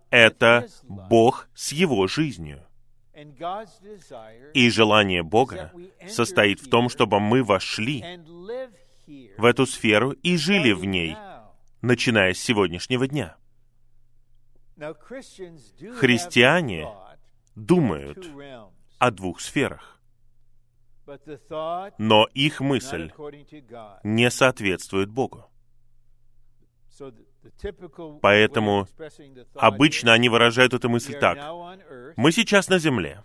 —это 0.10 0.66
Бог 0.82 1.48
с 1.54 1.72
Его 1.72 2.06
жизнью. 2.06 2.62
И 4.52 4.68
желание 4.68 5.22
Бога 5.22 5.72
состоит 6.06 6.60
в 6.60 6.68
том, 6.68 6.90
чтобы 6.90 7.18
мы 7.18 7.42
вошли 7.42 8.04
в 9.06 9.44
эту 9.44 9.66
сферу 9.66 10.12
и 10.12 10.36
жили 10.36 10.72
в 10.72 10.84
ней, 10.84 11.16
начиная 11.82 12.34
с 12.34 12.38
сегодняшнего 12.38 13.06
дня. 13.06 13.36
Христиане 15.98 16.88
думают 17.54 18.30
о 18.98 19.10
двух 19.10 19.40
сферах, 19.40 20.00
но 21.98 22.26
их 22.34 22.60
мысль 22.60 23.10
не 24.02 24.30
соответствует 24.30 25.08
Богу. 25.08 25.50
Поэтому 28.22 28.88
обычно 29.54 30.12
они 30.12 30.28
выражают 30.28 30.74
эту 30.74 30.88
мысль 30.88 31.18
так. 31.18 31.38
Мы 32.16 32.32
сейчас 32.32 32.68
на 32.68 32.78
земле, 32.78 33.22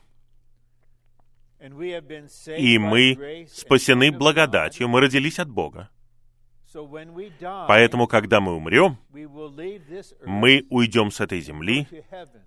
и 2.58 2.78
мы 2.80 3.47
спасены 3.52 4.12
благодатью, 4.12 4.88
мы 4.88 5.02
родились 5.02 5.39
от 5.39 5.50
Бога. 5.50 5.89
Поэтому, 7.67 8.08
когда 8.08 8.39
мы 8.39 8.56
умрем, 8.56 8.97
мы 10.26 10.65
уйдем 10.69 11.12
с 11.12 11.19
этой 11.19 11.41
земли, 11.41 11.88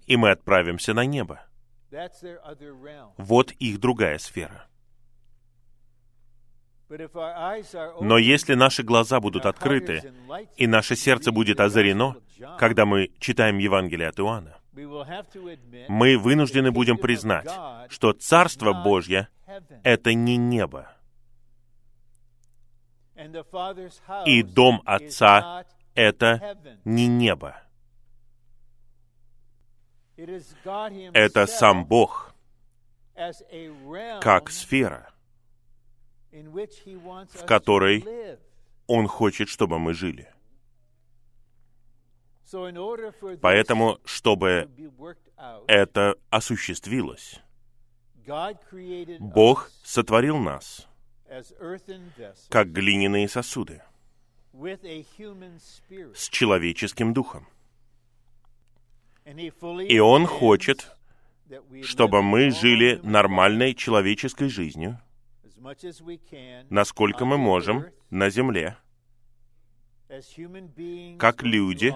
и 0.07 0.16
мы 0.16 0.31
отправимся 0.31 0.94
на 0.94 1.05
небо. 1.05 1.42
Вот 3.18 3.53
их 3.53 3.79
другая 3.79 4.18
сфера. 4.18 4.66
Но 8.00 8.18
если 8.18 8.55
наши 8.55 8.83
глаза 8.83 9.20
будут 9.20 9.46
открыты, 9.46 10.12
и 10.57 10.66
наше 10.66 10.96
сердце 10.96 11.33
будет 11.33 11.61
озарено, 11.61 12.16
когда 12.59 12.85
мы 12.85 13.11
читаем 13.18 13.59
Евангелие 13.59 14.09
от 14.09 14.20
Иоанна, 14.20 14.59
мы 15.88 16.18
вынуждены 16.18 16.72
будем 16.72 16.98
признать, 16.98 17.48
что 17.88 18.12
Царство 18.12 18.72
Божье— 18.72 19.28
это 19.84 20.14
не 20.14 20.37
небо. 20.37 20.90
И 24.26 24.42
дом 24.42 24.82
Отца— 24.84 25.64
это 25.94 26.58
не 26.84 27.06
небо. 27.06 27.60
Это 30.16 31.46
сам 31.46 31.84
Бог, 31.87 32.34
как 34.20 34.50
сфера, 34.50 35.12
в 36.32 37.46
которой 37.46 38.04
Он 38.87 39.06
хочет, 39.06 39.48
чтобы 39.48 39.78
мы 39.78 39.94
жили. 39.94 40.34
Поэтому, 43.40 43.98
чтобы 44.04 44.70
это 45.66 46.16
осуществилось, 46.30 47.40
Бог 49.18 49.70
сотворил 49.83 50.38
нас 50.38 50.87
как 52.48 52.72
глиняные 52.72 53.28
сосуды 53.28 53.83
с 54.52 56.28
человеческим 56.28 57.12
духом. 57.12 57.46
И 59.26 59.98
Он 59.98 60.26
хочет, 60.26 60.96
чтобы 61.83 62.22
мы 62.22 62.50
жили 62.50 63.00
нормальной 63.02 63.74
человеческой 63.74 64.48
жизнью, 64.48 65.00
насколько 66.70 67.24
мы 67.24 67.38
можем, 67.38 67.87
на 68.11 68.30
земле, 68.30 68.76
как 71.18 71.42
люди, 71.42 71.94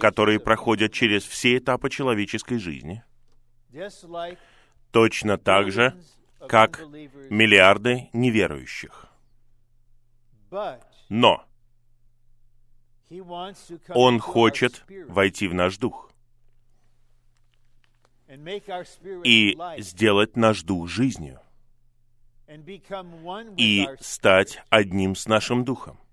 которые 0.00 0.40
проходят 0.40 0.92
через 0.92 1.24
все 1.24 1.58
этапы 1.58 1.90
человеческой 1.90 2.58
жизни, 2.58 3.02
точно 4.90 5.38
так 5.38 5.70
же, 5.72 5.94
как 6.48 6.80
миллиарды 7.30 8.08
неверующих. 8.12 9.06
Но 11.08 11.44
Он 13.88 14.18
хочет 14.18 14.84
войти 15.08 15.48
в 15.48 15.54
наш 15.54 15.78
дух. 15.78 16.10
и 19.24 19.56
сделать 19.78 20.36
наш 20.36 20.62
дух 20.62 20.88
жизнью. 20.88 21.40
и 23.56 23.88
стать 24.00 24.62
одним 24.70 25.14
с 25.14 25.26
нашим 25.26 25.64
духом 25.64 26.03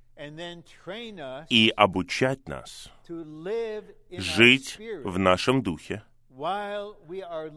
и 1.50 1.74
обучать 1.76 2.48
нас 2.48 2.92
жить 4.12 4.78
в 5.04 5.18
нашем 5.20 5.64
духе, 5.64 6.04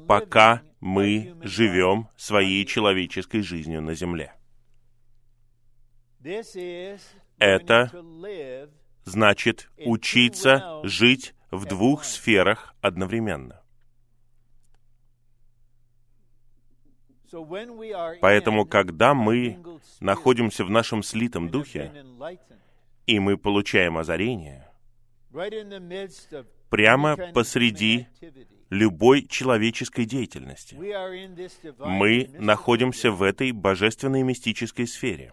пока 0.06 0.62
мы 0.80 1.36
живем 1.42 2.08
своей 2.16 2.64
человеческой 2.64 3.42
жизнью 3.42 3.82
на 3.82 3.94
земле. 3.94 4.34
Это 7.38 7.90
значит 9.04 9.68
учиться 9.76 10.80
жить 10.84 11.34
в 11.50 11.66
двух 11.66 12.04
сферах 12.04 12.74
одновременно. 12.80 13.63
Поэтому, 18.20 18.66
когда 18.66 19.14
мы 19.14 19.58
находимся 20.00 20.64
в 20.64 20.70
нашем 20.70 21.02
слитом 21.02 21.48
духе, 21.48 21.92
и 23.06 23.18
мы 23.18 23.36
получаем 23.36 23.98
озарение, 23.98 24.68
прямо 26.70 27.16
посреди 27.32 28.06
любой 28.70 29.26
человеческой 29.26 30.04
деятельности. 30.04 30.74
Мы 31.78 32.30
находимся 32.38 33.10
в 33.10 33.22
этой 33.22 33.52
божественной 33.52 34.22
мистической 34.22 34.86
сфере. 34.86 35.32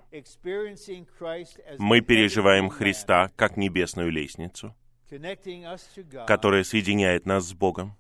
Мы 1.78 2.02
переживаем 2.02 2.70
Христа 2.70 3.32
как 3.36 3.58
небесную 3.58 4.12
лестницу, 4.12 4.76
которая 6.28 6.64
соединяет 6.64 7.26
нас 7.26 7.50
с 7.50 7.54
Богом. 7.54 7.96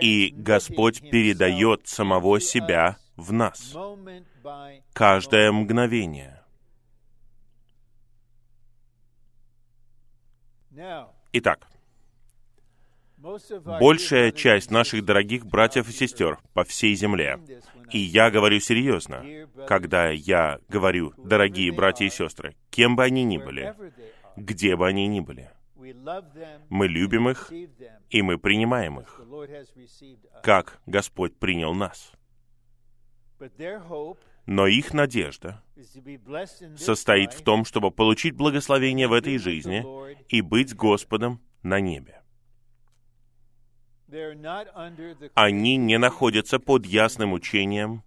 И 0.00 0.30
Господь 0.36 1.00
передает 1.10 1.86
самого 1.88 2.40
себя 2.40 2.98
в 3.16 3.32
нас. 3.32 3.74
каждое 4.92 5.50
мгновение. 5.52 6.42
Итак, 11.32 11.68
большая 13.16 14.30
часть 14.30 14.70
наших 14.70 15.04
дорогих 15.04 15.46
братьев 15.46 15.88
и 15.88 15.92
сестер 15.92 16.38
по 16.54 16.64
всей 16.64 16.94
земле, 16.94 17.40
и 17.90 17.98
я 17.98 18.30
говорю 18.30 18.60
серьезно, 18.60 19.24
когда 19.66 20.10
я 20.10 20.58
говорю 20.68 21.12
«дорогие 21.16 21.72
братья 21.72 22.04
и 22.04 22.10
сестры», 22.10 22.54
кем 22.70 22.94
бы 22.94 23.04
они 23.04 23.24
ни 23.24 23.38
были, 23.38 23.74
где 24.36 24.76
бы 24.76 24.86
они 24.86 25.06
ни 25.06 25.20
были, 25.20 25.50
мы 26.68 26.88
любим 26.88 27.28
их, 27.28 27.52
и 28.10 28.22
мы 28.22 28.38
принимаем 28.38 29.00
их, 29.00 29.20
как 30.42 30.80
Господь 30.86 31.36
принял 31.36 31.74
нас. 31.74 32.12
Но 34.46 34.66
их 34.66 34.94
надежда 34.94 35.62
состоит 36.76 37.32
в 37.32 37.42
том, 37.42 37.64
чтобы 37.64 37.90
получить 37.90 38.34
благословение 38.36 39.08
в 39.08 39.12
этой 39.12 39.38
жизни 39.38 39.84
и 40.28 40.40
быть 40.40 40.74
Господом 40.74 41.40
на 41.62 41.80
небе. 41.80 42.22
Они 45.34 45.76
не 45.76 45.98
находятся 45.98 46.60
под 46.60 46.86
ясным 46.86 47.32
учением 47.32 48.04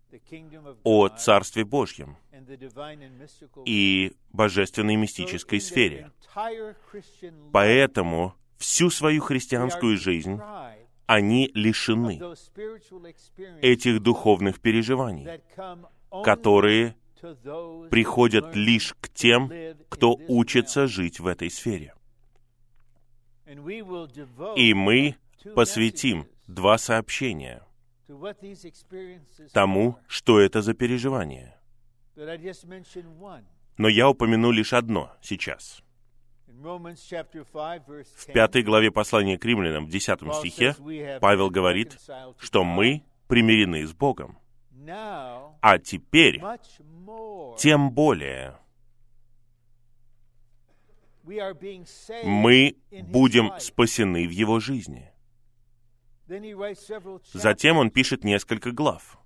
о 0.83 1.09
Царстве 1.09 1.65
Божьем 1.65 2.17
и 3.65 4.13
божественной 4.31 4.95
мистической 4.95 5.59
сфере. 5.59 6.11
Поэтому 7.51 8.35
всю 8.57 8.89
свою 8.89 9.21
христианскую 9.21 9.97
жизнь 9.97 10.39
они 11.05 11.49
лишены 11.55 12.21
этих 13.61 14.01
духовных 14.01 14.59
переживаний, 14.59 15.41
которые 16.23 16.95
приходят 17.89 18.55
лишь 18.55 18.93
к 19.01 19.09
тем, 19.09 19.51
кто 19.89 20.15
учится 20.27 20.87
жить 20.87 21.19
в 21.19 21.27
этой 21.27 21.49
сфере. 21.49 21.95
И 24.55 24.73
мы 24.73 25.15
посвятим 25.55 26.27
два 26.47 26.77
сообщения 26.77 27.63
тому, 29.53 29.97
что 30.07 30.39
это 30.39 30.61
за 30.61 30.73
переживание. 30.73 31.58
Но 33.77 33.87
я 33.87 34.09
упомяну 34.09 34.51
лишь 34.51 34.73
одно 34.73 35.11
сейчас. 35.21 35.81
В 36.47 38.25
пятой 38.33 38.63
главе 38.63 38.91
послания 38.91 39.37
к 39.37 39.45
римлянам, 39.45 39.85
в 39.85 39.89
десятом 39.89 40.33
стихе, 40.33 40.75
Павел 41.21 41.49
говорит, 41.49 41.97
что 42.37 42.65
мы 42.65 43.03
примирены 43.27 43.87
с 43.87 43.93
Богом. 43.93 44.37
А 45.61 45.77
теперь, 45.77 46.41
тем 47.57 47.91
более, 47.91 48.57
мы 52.23 52.75
будем 52.91 53.53
спасены 53.59 54.27
в 54.27 54.31
Его 54.31 54.59
жизни. 54.59 55.09
Затем 57.33 57.77
он 57.77 57.91
пишет 57.91 58.23
несколько 58.23 58.71
глав 58.71 59.19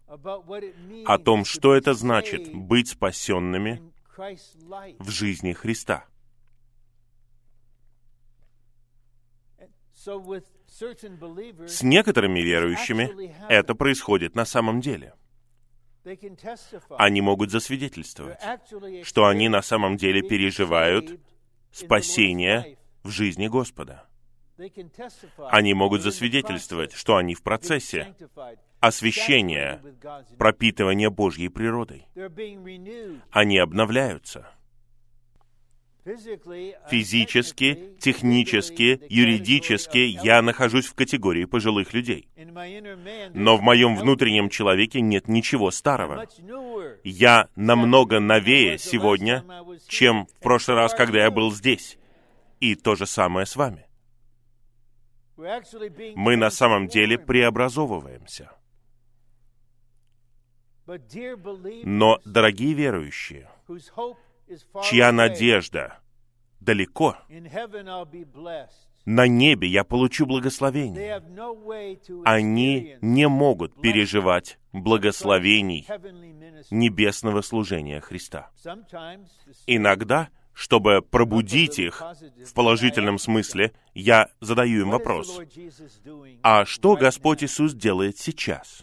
о 1.05 1.17
том, 1.17 1.45
что 1.45 1.73
это 1.73 1.93
значит 1.93 2.53
быть 2.53 2.89
спасенными 2.89 3.81
в 4.99 5.09
жизни 5.09 5.53
Христа. 5.53 6.05
С 10.05 11.83
некоторыми 11.83 12.39
верующими 12.41 13.33
это 13.49 13.75
происходит 13.75 14.35
на 14.35 14.45
самом 14.45 14.81
деле. 14.81 15.13
Они 16.97 17.21
могут 17.21 17.51
засвидетельствовать, 17.51 18.39
что 19.03 19.27
они 19.27 19.47
на 19.47 19.61
самом 19.61 19.95
деле 19.95 20.21
переживают 20.21 21.19
спасение 21.71 22.77
в 23.03 23.09
жизни 23.09 23.47
Господа. 23.47 24.07
Они 25.49 25.73
могут 25.73 26.01
засвидетельствовать, 26.01 26.93
что 26.93 27.15
они 27.15 27.33
в 27.33 27.41
процессе 27.41 28.15
освящения, 28.83 29.81
пропитывания 30.37 31.09
Божьей 31.09 31.47
природой. 31.47 32.05
Они 33.31 33.57
обновляются 33.57 34.49
физически, 36.89 37.95
технически, 38.01 38.99
юридически 39.07 39.99
я 39.99 40.41
нахожусь 40.41 40.87
в 40.87 40.95
категории 40.95 41.45
пожилых 41.45 41.93
людей. 41.93 42.27
Но 43.33 43.55
в 43.55 43.61
моем 43.61 43.95
внутреннем 43.95 44.49
человеке 44.49 44.99
нет 44.99 45.29
ничего 45.29 45.71
старого. 45.71 46.25
Я 47.05 47.47
намного 47.55 48.19
новее 48.19 48.77
сегодня, 48.77 49.45
чем 49.87 50.25
в 50.25 50.41
прошлый 50.41 50.75
раз, 50.75 50.93
когда 50.93 51.19
я 51.19 51.31
был 51.31 51.53
здесь. 51.53 51.97
И 52.59 52.75
то 52.75 52.95
же 52.95 53.05
самое 53.05 53.45
с 53.45 53.55
вами. 53.55 53.87
Мы 55.37 56.35
на 56.35 56.49
самом 56.49 56.87
деле 56.87 57.17
преобразовываемся. 57.17 58.51
Но, 60.85 62.19
дорогие 62.25 62.73
верующие, 62.73 63.49
чья 64.83 65.11
надежда 65.11 65.99
далеко, 66.59 67.17
на 69.05 69.27
небе 69.27 69.67
я 69.67 69.83
получу 69.83 70.25
благословение. 70.25 71.21
Они 72.25 72.97
не 73.01 73.27
могут 73.27 73.81
переживать 73.81 74.59
благословений 74.71 75.85
небесного 76.71 77.41
служения 77.41 77.99
Христа. 77.99 78.49
Иногда, 79.67 80.29
чтобы 80.53 81.01
пробудить 81.01 81.79
их 81.79 82.01
в 82.45 82.53
положительном 82.53 83.19
смысле, 83.19 83.73
я 83.93 84.29
задаю 84.39 84.81
им 84.81 84.91
вопрос, 84.91 85.39
а 86.43 86.65
что 86.65 86.95
Господь 86.95 87.43
Иисус 87.43 87.73
делает 87.73 88.17
сейчас? 88.17 88.81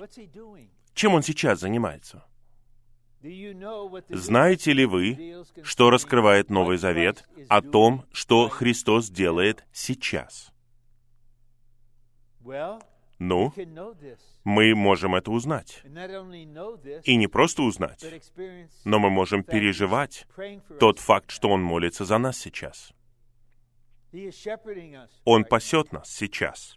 Чем 1.00 1.14
Он 1.14 1.22
сейчас 1.22 1.60
занимается? 1.60 2.22
Знаете 4.10 4.74
ли 4.74 4.84
вы, 4.84 5.46
что 5.62 5.88
раскрывает 5.88 6.50
Новый 6.50 6.76
Завет 6.76 7.26
о 7.48 7.62
том, 7.62 8.04
что 8.12 8.50
Христос 8.50 9.08
делает 9.08 9.64
сейчас? 9.72 10.52
Ну, 13.18 13.50
мы 14.44 14.74
можем 14.74 15.14
это 15.14 15.30
узнать. 15.30 15.82
И 17.04 17.16
не 17.16 17.28
просто 17.28 17.62
узнать, 17.62 18.04
но 18.84 18.98
мы 18.98 19.08
можем 19.08 19.42
переживать 19.42 20.26
тот 20.78 20.98
факт, 20.98 21.30
что 21.30 21.48
Он 21.48 21.62
молится 21.62 22.04
за 22.04 22.18
нас 22.18 22.36
сейчас. 22.36 22.92
Он 25.24 25.44
пасет 25.44 25.92
нас 25.92 26.10
сейчас. 26.10 26.76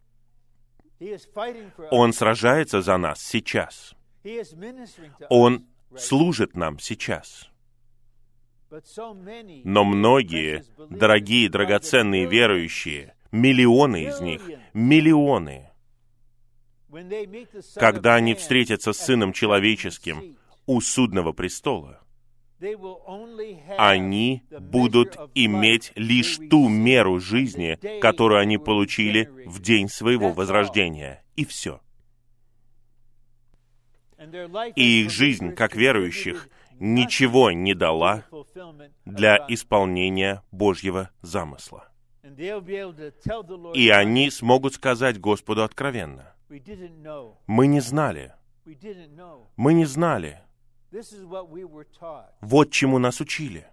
Он 1.91 2.13
сражается 2.13 2.81
за 2.81 2.95
нас 2.95 3.21
сейчас. 3.21 3.97
Он 5.29 5.65
служит 5.97 6.55
нам 6.55 6.79
сейчас. 6.79 7.49
Но 9.63 9.83
многие, 9.83 10.63
дорогие, 10.89 11.49
драгоценные 11.49 12.25
верующие, 12.25 13.15
миллионы 13.31 14.05
из 14.05 14.19
них, 14.19 14.41
миллионы, 14.73 15.69
когда 17.75 18.15
они 18.15 18.33
встретятся 18.33 18.93
с 18.93 18.97
Сыном 18.97 19.33
Человеческим 19.33 20.38
у 20.65 20.81
судного 20.81 21.33
престола, 21.33 21.99
они 23.77 24.41
будут 24.59 25.17
иметь 25.36 25.91
лишь 25.95 26.39
ту 26.49 26.67
меру 26.69 27.19
жизни, 27.19 27.77
которую 27.99 28.39
они 28.39 28.57
получили 28.57 29.29
в 29.45 29.62
день 29.62 29.89
своего 29.89 30.31
возрождения. 30.31 31.23
И 31.36 31.45
все 31.45 31.82
и 34.75 35.03
их 35.03 35.09
жизнь, 35.09 35.53
как 35.53 35.75
верующих, 35.75 36.49
ничего 36.79 37.51
не 37.51 37.73
дала 37.73 38.25
для 39.05 39.45
исполнения 39.47 40.43
Божьего 40.51 41.09
замысла. 41.21 41.89
И 43.73 43.89
они 43.89 44.29
смогут 44.29 44.73
сказать 44.75 45.19
Господу 45.19 45.63
откровенно, 45.63 46.33
«Мы 47.47 47.67
не 47.67 47.79
знали, 47.79 48.33
мы 49.55 49.73
не 49.73 49.86
знали, 49.86 50.41
вот 52.41 52.71
чему 52.71 52.99
нас 52.99 53.19
учили». 53.19 53.67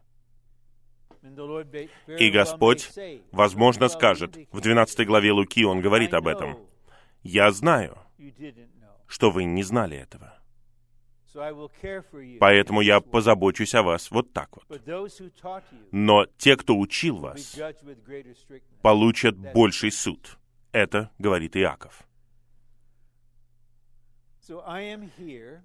И 2.19 2.31
Господь, 2.31 2.91
возможно, 3.31 3.89
скажет, 3.89 4.39
в 4.53 4.61
12 4.61 5.07
главе 5.07 5.33
Луки 5.33 5.65
Он 5.65 5.81
говорит 5.81 6.15
об 6.15 6.27
этом, 6.27 6.59
«Я 7.23 7.51
знаю, 7.53 7.99
что 9.07 9.31
вы 9.31 9.45
не 9.45 9.63
знали 9.63 9.99
этого». 9.99 10.40
Поэтому 12.41 12.81
я 12.81 13.01
позабочусь 13.01 13.75
о 13.75 13.83
вас 13.83 14.11
вот 14.11 14.33
так 14.33 14.51
вот. 14.57 14.81
Но 15.93 16.27
те, 16.37 16.57
кто 16.57 16.79
учил 16.79 17.19
вас, 17.19 17.59
получат 18.83 19.37
больший 19.37 19.93
суд. 19.93 20.39
Это 20.73 21.11
говорит 21.19 21.57
Иаков. 21.57 22.05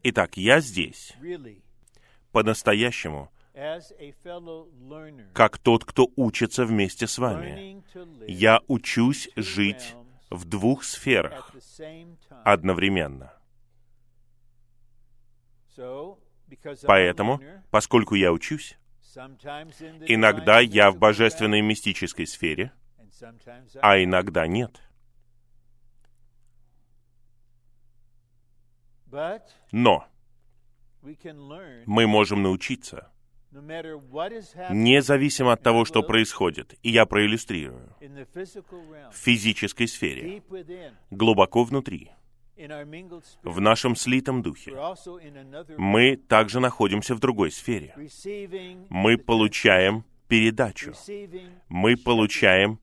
Итак, 0.03 0.37
я 0.37 0.59
здесь 0.59 1.13
по-настоящему 2.31 3.31
как 5.33 5.57
тот, 5.57 5.85
кто 5.85 6.09
учится 6.15 6.65
вместе 6.65 7.07
с 7.07 7.17
вами. 7.17 7.81
Я 8.27 8.61
учусь 8.67 9.29
жить 9.35 9.95
в 10.29 10.45
двух 10.45 10.83
сферах 10.83 11.53
одновременно. 12.43 13.34
Поэтому, 16.83 17.41
поскольку 17.71 18.15
я 18.15 18.31
учусь, 18.31 18.77
иногда 20.07 20.59
я 20.59 20.91
в 20.91 20.97
божественной 20.97 21.61
мистической 21.61 22.27
сфере, 22.27 22.71
а 23.81 24.01
иногда 24.01 24.47
нет. 24.47 24.81
Но 29.71 30.05
мы 31.85 32.07
можем 32.07 32.43
научиться, 32.43 33.11
независимо 34.71 35.53
от 35.53 35.63
того, 35.63 35.85
что 35.85 36.03
происходит, 36.03 36.77
и 36.83 36.89
я 36.89 37.05
проиллюстрирую, 37.05 37.95
в 37.99 39.15
физической 39.15 39.87
сфере, 39.87 40.43
глубоко 41.09 41.63
внутри— 41.63 42.11
в 43.43 43.59
нашем 43.59 43.95
слитом 43.95 44.41
духе. 44.41 44.71
Мы 45.77 46.15
также 46.15 46.59
находимся 46.59 47.15
в 47.15 47.19
другой 47.19 47.51
сфере. 47.51 47.93
Мы 48.89 49.17
получаем 49.17 50.05
передачу. 50.27 50.93
Мы 51.69 51.97
получаем 51.97 52.79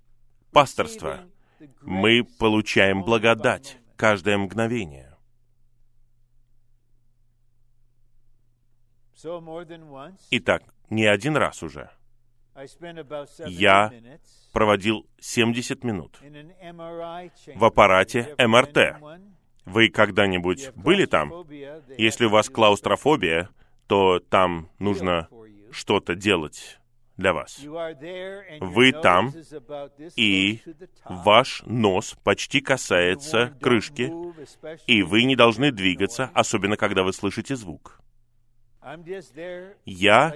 пасторство. 0.53 1.25
Мы 1.81 2.25
получаем 2.39 3.03
благодать 3.03 3.79
каждое 3.97 4.37
мгновение. 4.37 5.17
Итак, 10.31 10.63
не 10.91 11.07
один 11.07 11.37
раз 11.37 11.63
уже 11.63 11.91
я 13.47 13.93
проводил 14.53 15.07
70 15.21 15.85
минут 15.85 16.21
в 17.55 17.65
аппарате 17.65 18.35
МРТ, 18.39 18.79
вы 19.65 19.89
когда-нибудь 19.89 20.71
были 20.75 21.07
там? 21.07 21.33
Если 21.99 22.27
у 22.27 22.31
вас 22.31 22.49
клаустрофобия, 22.49 23.49
то 23.87 24.19
там 24.21 24.71
нужно 24.79 25.29
что-то 25.71 26.15
делать 26.15 26.79
для 27.17 27.33
вас. 27.33 27.61
Вы 28.61 28.93
там, 28.93 29.33
и 30.17 30.61
ваш 31.05 31.63
нос 31.67 32.17
почти 32.25 32.61
касается 32.61 33.57
крышки, 33.61 34.13
и 34.87 35.03
вы 35.03 35.25
не 35.25 35.37
должны 35.37 35.71
двигаться, 35.71 36.31
особенно 36.35 36.77
когда 36.77 37.03
вы 37.03 37.13
слышите 37.13 37.57
звук. 37.57 38.01
Я 39.85 40.35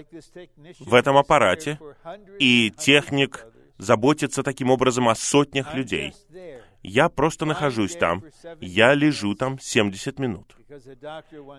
в 0.79 0.95
этом 0.95 1.17
аппарате, 1.17 1.81
и 2.39 2.71
техник 2.71 3.47
заботится 3.79 4.43
таким 4.43 4.71
образом 4.71 5.09
о 5.09 5.15
сотнях 5.15 5.75
людей. 5.75 6.15
Я 6.87 7.09
просто 7.09 7.47
нахожусь 7.47 7.97
там. 7.97 8.23
Я 8.61 8.95
лежу 8.95 9.35
там 9.35 9.59
70 9.59 10.21
минут. 10.21 10.57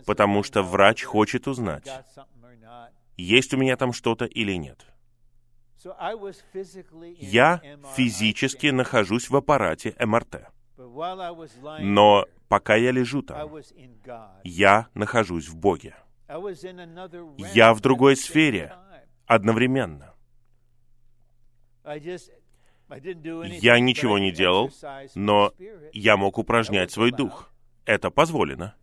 Потому 0.06 0.42
что 0.42 0.64
врач 0.64 1.04
хочет 1.04 1.48
узнать, 1.48 1.90
есть 3.18 3.54
у 3.54 3.58
меня 3.58 3.76
там 3.76 3.92
что-то 3.92 4.26
или 4.26 4.54
нет. 4.54 4.86
Я 7.20 7.62
физически 7.96 8.68
нахожусь 8.68 9.30
в 9.30 9.36
аппарате 9.36 9.96
МРТ. 10.00 10.48
Но 11.80 12.26
пока 12.48 12.76
я 12.76 12.92
лежу 12.92 13.22
там, 13.22 13.50
я 14.44 14.88
нахожусь 14.94 15.50
в 15.50 15.58
Боге. 15.58 15.96
Я 17.38 17.74
в 17.74 17.82
другой 17.82 18.16
сфере 18.16 18.74
одновременно. 19.26 20.14
Я 22.90 23.80
ничего 23.80 24.18
не 24.18 24.32
делал, 24.32 24.72
но 25.16 25.54
я 25.94 26.18
мог 26.18 26.38
упражнять 26.38 26.92
свой 26.92 27.12
дух. 27.12 27.52
Это 27.86 28.10
позволено. 28.10 28.76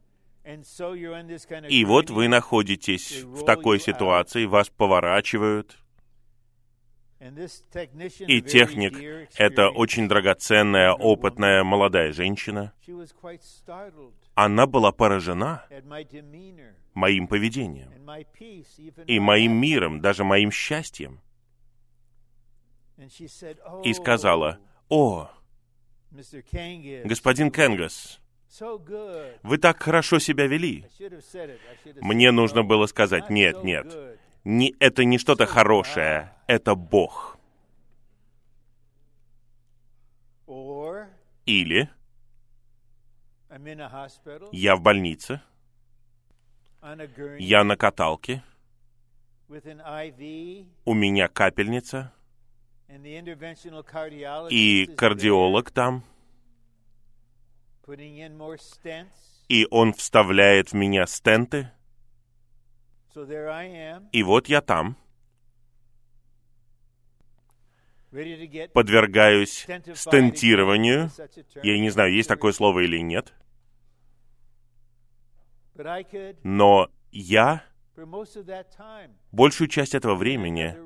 И 1.68 1.84
вот 1.84 2.10
вы 2.10 2.28
находитесь 2.28 3.22
в 3.22 3.44
такой 3.44 3.80
ситуации, 3.80 4.44
вас 4.44 4.68
поворачивают, 4.68 5.78
и 8.26 8.42
техник— 8.42 9.30
это 9.38 9.70
очень 9.70 10.08
драгоценная, 10.08 10.92
опытная 10.92 11.64
молодая 11.64 12.12
женщина. 12.12 12.74
Она 14.34 14.66
была 14.66 14.92
поражена 14.92 15.64
моим 16.92 17.26
поведением 17.26 17.90
и 19.06 19.18
моим 19.18 19.52
миром, 19.52 20.00
даже 20.00 20.24
моим 20.24 20.50
счастьем. 20.50 21.20
И 23.84 23.92
сказала, 23.94 24.58
«О, 24.88 25.30
господин 27.04 27.50
Кенгас, 27.50 28.20
вы 29.42 29.58
так 29.58 29.82
хорошо 29.82 30.18
себя 30.18 30.46
вели. 30.46 30.86
Мне 32.00 32.30
нужно 32.30 32.62
было 32.62 32.86
сказать, 32.86 33.30
нет, 33.30 33.64
нет, 33.64 34.18
не, 34.44 34.74
это 34.78 35.04
не 35.04 35.18
что-то 35.18 35.46
хорошее, 35.46 36.32
это 36.46 36.74
Бог. 36.74 37.38
Или 41.46 41.90
я 44.52 44.76
в 44.76 44.80
больнице, 44.82 45.40
я 47.38 47.64
на 47.64 47.76
каталке, 47.76 48.44
у 49.48 50.94
меня 50.94 51.28
капельница, 51.28 52.12
и 54.50 54.86
кардиолог 54.96 55.70
там, 55.70 56.04
и 59.48 59.66
он 59.70 59.92
вставляет 59.92 60.72
в 60.72 60.74
меня 60.74 61.06
стенты, 61.06 61.70
и 64.12 64.22
вот 64.22 64.48
я 64.48 64.60
там, 64.60 64.96
подвергаюсь 68.72 69.66
стентированию. 69.94 71.10
Я 71.62 71.78
не 71.80 71.90
знаю, 71.90 72.12
есть 72.14 72.28
такое 72.28 72.52
слово 72.52 72.80
или 72.84 72.98
нет. 72.98 73.32
Но 76.44 76.88
я 77.10 77.64
большую 79.32 79.68
часть 79.68 79.94
этого 79.96 80.14
времени 80.14 80.76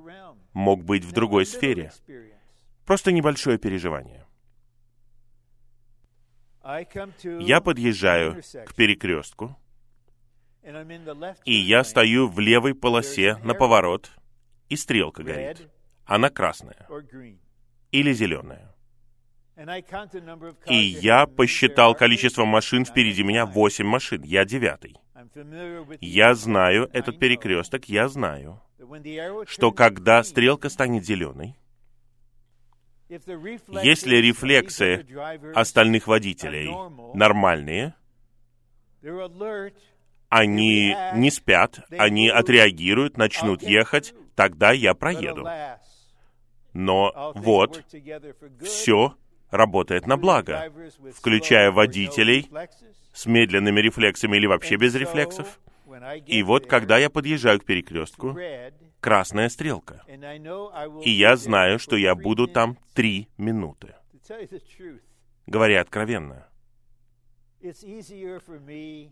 мог 0.53 0.85
быть 0.85 1.05
в 1.05 1.13
другой 1.13 1.47
сфере. 1.47 1.93
Просто 2.85 3.13
небольшое 3.13 3.59
переживание. 3.59 4.27
Я 7.41 7.61
подъезжаю 7.61 8.43
к 8.67 8.75
перекрестку, 8.75 9.57
и 11.45 11.55
я 11.55 11.85
стою 11.85 12.29
в 12.29 12.39
левой 12.41 12.75
полосе 12.75 13.37
на 13.37 13.55
поворот, 13.55 14.11
и 14.69 14.77
стрелка 14.77 15.23
горит. 15.23 15.69
Она 16.05 16.31
красная 16.31 16.87
или 17.91 18.13
зеленая. 18.13 18.75
И 20.67 20.77
я 20.77 21.27
посчитал 21.27 21.95
количество 21.95 22.45
машин 22.45 22.85
впереди 22.85 23.25
меня, 23.25 23.45
восемь 23.45 23.87
машин. 23.87 24.23
Я 24.23 24.45
девятый. 24.45 24.97
Я 26.01 26.35
знаю 26.35 26.89
этот 26.93 27.19
перекресток, 27.19 27.87
я 27.87 28.09
знаю, 28.09 28.61
что 29.47 29.73
когда 29.73 30.23
стрелка 30.23 30.69
станет 30.69 31.05
зеленой, 31.05 31.57
если 33.09 34.17
рефлексы 34.17 35.07
остальных 35.55 36.07
водителей? 36.07 36.71
нормальные, 37.15 37.95
они 40.29 40.95
не 41.15 41.31
спят, 41.31 41.81
они 41.91 42.29
отреагируют, 42.29 43.17
начнут 43.17 43.63
ехать, 43.63 44.15
тогда 44.35 44.73
я 44.73 44.95
проеду. 44.95 45.47
Но 46.75 47.33
вот, 47.35 47.85
все 48.63 49.17
работает 49.51 50.07
на 50.07 50.17
благо, 50.17 50.71
включая 51.15 51.71
водителей 51.73 52.49
с 53.19 53.27
медленными 53.27 53.81
рефлексами 53.81 54.37
или 54.37 54.47
вообще 54.47 54.77
без 54.77 54.95
рефлексов. 54.95 55.59
И 56.27 56.45
вот, 56.45 56.67
когда 56.67 56.99
я 56.99 57.11
подъезжаю 57.11 57.59
к 57.59 57.65
перекрестку, 57.65 58.39
красная 59.01 59.49
стрелка. 59.49 60.05
И 61.05 61.11
я 61.11 61.37
знаю, 61.37 61.81
что 61.81 61.97
я 61.97 62.15
буду 62.15 62.47
там 62.47 62.79
три 62.95 63.29
минуты. 63.37 63.97
Говоря 65.49 65.81
откровенно, 65.81 66.47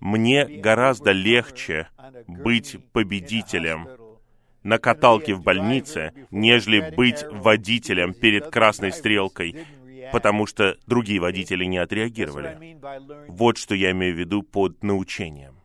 мне 0.01 0.47
гораздо 0.47 1.11
легче 1.11 1.89
быть 2.29 2.79
победителем 2.93 3.89
на 4.63 4.79
каталке 4.79 5.35
в 5.35 5.43
больнице, 5.43 6.13
нежели 6.31 6.95
быть 6.95 7.25
водителем 7.29 8.15
перед 8.15 8.51
красной 8.51 8.93
стрелкой, 8.93 9.67
потому 10.13 10.47
что 10.47 10.77
другие 10.87 11.21
водители 11.21 11.65
не 11.65 11.79
отреагировали. 11.79 12.79
Вот 13.29 13.59
что 13.59 13.75
я 13.75 13.93
имею 13.93 14.15
в 14.15 14.19
виду 14.19 14.43
под 14.43 14.83
научением. 14.83 15.61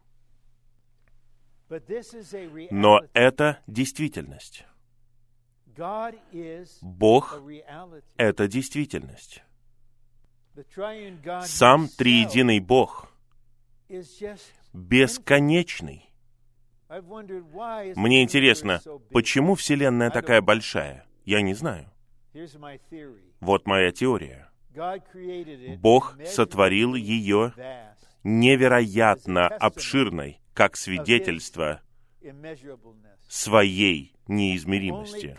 Но 2.72 3.02
это 3.14 3.60
действительность. 3.68 4.66
Бог— 6.82 7.42
это 8.18 8.48
действительность. 8.48 9.44
Сам 11.46 11.88
триединый 11.88 12.60
Бог 12.60 13.12
бесконечный. 14.74 16.10
Мне 17.96 18.22
интересно, 18.22 18.82
почему 19.12 19.56
Вселенная 19.56 20.10
такая 20.10 20.42
большая? 20.42 21.06
Я 21.24 21.42
не 21.42 21.54
знаю. 21.54 21.90
Вот 23.42 23.66
моя 23.66 23.92
теория. 23.92 24.50
Бог 25.80 26.16
сотворил 26.26 26.96
ее 26.96 27.54
невероятно 28.24 29.48
обширной, 29.48 30.40
как 30.54 30.78
свидетельство 30.78 31.82
своей 33.28 34.16
неизмеримости. 34.28 35.36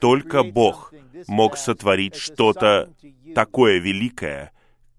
Только 0.00 0.42
Бог 0.42 0.92
мог 1.28 1.56
сотворить 1.56 2.16
что-то 2.16 2.92
такое 3.34 3.78
великое, 3.78 4.52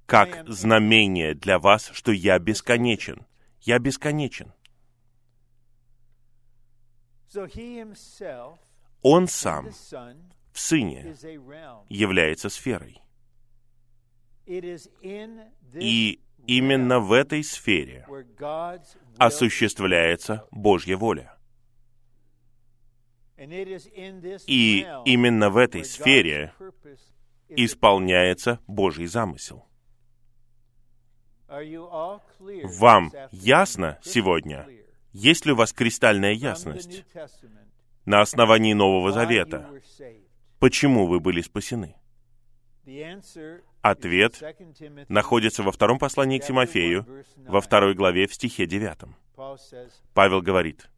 как 0.05 0.47
знамение 0.47 1.33
для 1.33 1.59
вас, 1.59 1.89
что 1.93 2.11
я 2.11 2.37
бесконечен. 2.39 3.25
Я 3.61 3.79
бесконечен. 3.79 4.53
Он 9.01 9.27
сам 9.27 9.69
в 10.55 10.59
Сыне 10.61 11.13
является 11.89 12.47
сферой. 12.47 13.01
И 14.45 16.21
именно 16.47 16.99
в 17.01 17.11
этой 17.11 17.43
сфере 17.43 18.07
осуществляется 19.17 20.47
Божья 20.51 20.95
воля. 20.95 21.37
И 23.37 24.87
именно 25.03 25.49
в 25.49 25.57
этой 25.57 25.83
сфере 25.83 26.53
исполняется 27.49 28.61
Божий 28.65 29.07
замысел. 29.07 29.67
Вам 32.79 33.11
ясно 33.31 33.99
сегодня, 34.01 34.69
есть 35.11 35.45
ли 35.45 35.51
у 35.51 35.55
вас 35.57 35.73
кристальная 35.73 36.31
ясность 36.31 37.03
на 38.05 38.21
основании 38.21 38.71
Нового 38.71 39.11
Завета? 39.11 39.69
Почему 40.59 41.07
вы 41.07 41.19
были 41.19 41.41
спасены? 41.41 41.95
Ответ 43.81 44.41
находится 45.09 45.63
во 45.63 45.71
втором 45.71 45.99
послании 45.99 46.39
к 46.39 46.45
Тимофею, 46.45 47.25
во 47.37 47.61
второй 47.61 47.93
главе, 47.93 48.27
в 48.27 48.33
стихе 48.33 48.65
девятом. 48.65 49.15
Павел 50.13 50.41
говорит, 50.41 50.89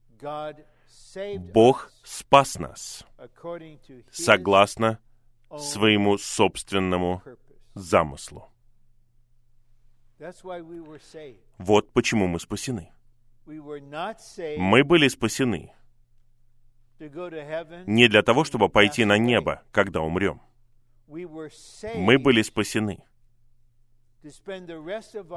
«Бог 1.54 1.92
спас 2.04 2.60
нас 2.60 3.06
согласно 4.12 5.00
своему 5.58 6.18
собственному 6.18 7.22
замыслу. 7.74 8.52
Вот 11.58 11.92
почему 11.94 12.28
мы 12.28 12.40
спасены. 12.40 12.92
Мы 13.46 14.84
были 14.84 15.08
спасены 15.08 15.72
не 17.00 18.08
для 18.08 18.24
того, 18.24 18.44
чтобы 18.44 18.70
пойти 18.70 19.06
на 19.06 19.18
небо, 19.18 19.64
когда 19.72 20.02
умрем. 20.02 20.42
Мы 21.08 22.18
были 22.20 22.42
спасены. 22.42 23.04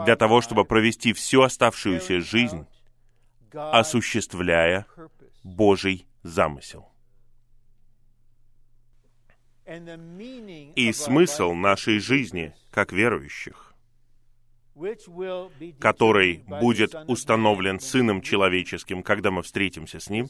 для 0.04 0.16
того, 0.16 0.40
чтобы 0.40 0.64
провести 0.64 1.12
всю 1.12 1.42
оставшуюся 1.42 2.20
жизнь, 2.20 2.66
осуществляя 3.52 4.86
Божий 5.44 6.06
замысел. 6.22 6.90
И 9.66 10.92
смысл 10.92 11.52
нашей 11.52 12.00
жизни, 12.00 12.54
как 12.70 12.92
верующих, 12.92 13.69
который 15.78 16.44
будет 16.46 16.94
установлен 17.06 17.80
Сыном 17.80 18.22
Человеческим, 18.22 19.02
когда 19.02 19.30
мы 19.30 19.42
встретимся 19.42 20.00
с 20.00 20.10
Ним, 20.10 20.28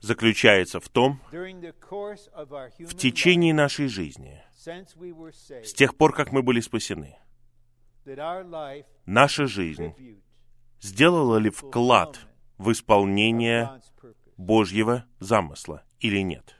заключается 0.00 0.80
в 0.80 0.88
том, 0.88 1.20
в 1.30 2.96
течение 2.96 3.54
нашей 3.54 3.88
жизни, 3.88 4.42
с 4.54 5.72
тех 5.74 5.96
пор, 5.96 6.14
как 6.14 6.32
мы 6.32 6.42
были 6.42 6.60
спасены, 6.60 7.16
наша 9.06 9.46
жизнь 9.46 9.94
сделала 10.80 11.36
ли 11.36 11.50
вклад 11.50 12.18
в 12.58 12.72
исполнение 12.72 13.80
Божьего 14.36 15.04
замысла 15.18 15.84
или 16.00 16.20
нет. 16.20 16.56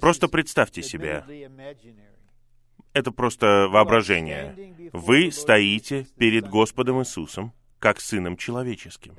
Просто 0.00 0.28
представьте 0.28 0.82
себе, 0.82 1.24
это 2.92 3.12
просто 3.12 3.68
воображение. 3.68 4.90
Вы 4.92 5.30
стоите 5.30 6.06
перед 6.16 6.48
Господом 6.48 7.00
Иисусом, 7.00 7.52
как 7.78 8.00
Сыном 8.00 8.36
Человеческим, 8.36 9.14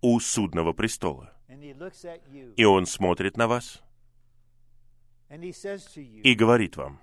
у 0.00 0.20
судного 0.20 0.72
престола. 0.72 1.32
И 2.56 2.64
Он 2.64 2.86
смотрит 2.86 3.36
на 3.36 3.48
вас 3.48 3.82
и 5.30 6.34
говорит 6.34 6.76
вам, 6.76 7.00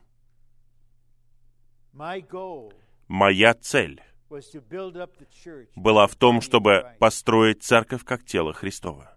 «Моя 3.08 3.54
цель 3.54 4.02
была 5.76 6.08
в 6.08 6.16
том, 6.16 6.42
чтобы 6.42 6.96
построить 7.00 7.64
церковь 7.64 8.04
как 8.04 8.26
тело 8.26 8.54
Христова. 8.54 9.16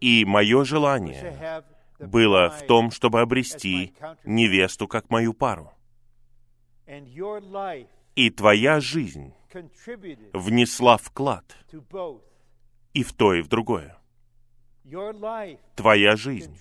И 0.00 0.24
мое 0.26 0.64
желание 0.64 1.64
было 1.98 2.50
в 2.50 2.66
том, 2.66 2.90
чтобы 2.90 3.20
обрести 3.20 3.94
невесту 4.24 4.88
как 4.88 5.10
мою 5.10 5.32
пару. 5.32 5.72
И 8.14 8.30
твоя 8.30 8.80
жизнь 8.80 9.32
внесла 10.32 10.96
вклад 10.96 11.56
и 12.92 13.02
в 13.02 13.12
то, 13.12 13.34
и 13.34 13.42
в 13.42 13.48
другое. 13.48 13.98
Твоя 15.74 16.16
жизнь 16.16 16.56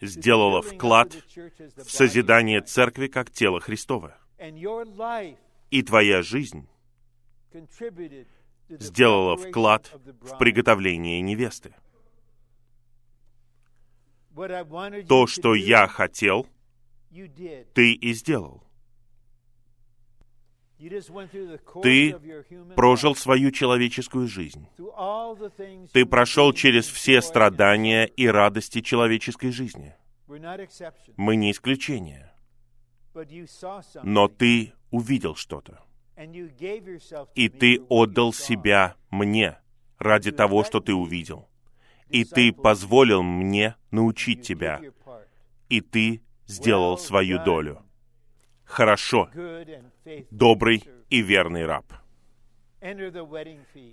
сделала 0.00 0.60
вклад 0.60 1.14
в 1.76 1.90
созидание 1.90 2.60
церкви 2.60 3.06
как 3.06 3.30
тела 3.30 3.60
Христова. 3.60 4.16
И 5.70 5.82
твоя 5.82 6.22
жизнь 6.22 6.68
сделала 8.68 9.36
вклад 9.36 9.90
в 10.20 10.36
приготовление 10.38 11.20
невесты. 11.20 11.74
То, 15.08 15.26
что 15.26 15.54
я 15.54 15.86
хотел, 15.86 16.46
ты 17.74 17.92
и 17.92 18.12
сделал. 18.14 18.62
Ты 21.82 22.16
прожил 22.74 23.14
свою 23.14 23.50
человеческую 23.52 24.26
жизнь. 24.26 24.66
Ты 25.92 26.06
прошел 26.06 26.52
через 26.52 26.86
все 26.88 27.22
страдания 27.22 28.06
и 28.06 28.26
радости 28.26 28.80
человеческой 28.80 29.52
жизни. 29.52 29.94
Мы 31.16 31.36
не 31.36 31.52
исключение. 31.52 32.32
Но 34.02 34.28
ты 34.28 34.72
увидел 34.90 35.36
что-то. 35.36 35.84
И 37.34 37.48
ты 37.48 37.80
отдал 37.88 38.32
себя 38.32 38.96
мне 39.10 39.58
ради 39.98 40.32
того, 40.32 40.64
что 40.64 40.80
ты 40.80 40.94
увидел. 40.94 41.48
И 42.12 42.24
ты 42.24 42.52
позволил 42.52 43.22
мне 43.22 43.76
научить 43.90 44.42
тебя. 44.42 44.80
И 45.68 45.80
ты 45.80 46.22
сделал 46.46 46.98
свою 46.98 47.42
долю. 47.42 47.82
Хорошо, 48.64 49.30
добрый 50.30 50.84
и 51.08 51.22
верный 51.22 51.66
раб. 51.66 51.92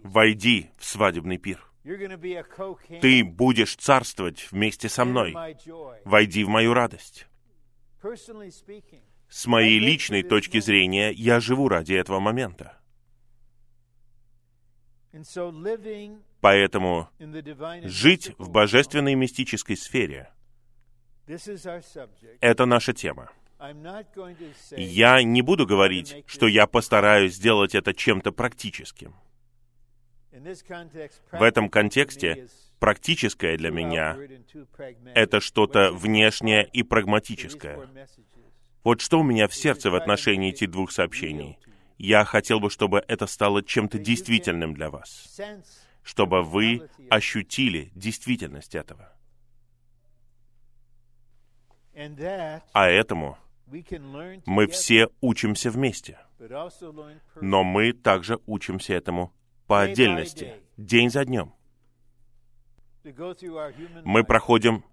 Войди 0.03 0.69
в 0.77 0.85
свадебный 0.85 1.37
пир. 1.37 1.65
Ты 3.01 3.23
будешь 3.23 3.75
царствовать 3.75 4.47
вместе 4.51 4.89
со 4.89 5.05
мной. 5.05 5.35
Войди 6.03 6.43
в 6.43 6.49
мою 6.49 6.73
радость. 6.73 7.27
С 9.29 9.45
моей 9.45 9.79
личной 9.79 10.23
точки 10.23 10.59
зрения, 10.59 11.11
я 11.11 11.39
живу 11.39 11.69
ради 11.69 11.93
этого 11.93 12.19
момента. 12.19 12.78
Поэтому 16.41 17.09
жить 17.83 18.31
в 18.37 18.49
божественной 18.49 19.15
мистической 19.15 19.75
сфере— 19.75 20.31
это 22.41 22.65
наша 22.65 22.93
тема. 22.93 23.31
Я 24.71 25.21
не 25.23 25.41
буду 25.41 25.65
говорить, 25.65 26.23
что 26.25 26.47
я 26.47 26.65
постараюсь 26.65 27.35
сделать 27.35 27.75
это 27.75 27.93
чем-то 27.93 28.31
практическим. 28.31 29.15
В 30.31 31.43
этом 31.43 31.69
контексте 31.69 32.47
практическое 32.79 33.57
для 33.57 33.71
меня— 33.71 34.17
это 35.15 35.39
что-то 35.41 35.91
внешнее 35.91 36.69
и 36.71 36.83
прагматическое. 36.83 37.89
Вот 38.83 39.01
что 39.01 39.19
у 39.19 39.23
меня 39.23 39.47
в 39.47 39.53
сердце 39.53 39.91
в 39.91 39.95
отношении 39.95 40.51
этих 40.51 40.71
двух 40.71 40.91
сообщений. 40.91 41.57
Я 41.99 42.23
хотел 42.23 42.61
бы, 42.61 42.69
чтобы 42.69 43.03
это 43.09 43.27
стало 43.27 43.61
чем-то 43.61 43.99
действительным 43.99 44.73
для 44.73 44.89
вас, 44.89 45.37
чтобы 46.01 46.43
вы 46.43 46.89
ощутили 47.09 47.91
действительность 47.93 48.73
этого. 48.73 49.13
А 52.71 52.87
этому 52.87 53.37
мы 54.45 54.67
все 54.67 55.09
учимся 55.19 55.69
вместе, 55.69 56.17
но 57.41 57.65
мы 57.65 57.91
также 57.91 58.39
учимся 58.45 58.93
этому 58.93 59.33
по 59.67 59.81
отдельности, 59.81 60.53
день 60.77 61.09
за 61.09 61.25
днем. 61.25 61.53
Мы 64.05 64.23
проходим 64.23 64.85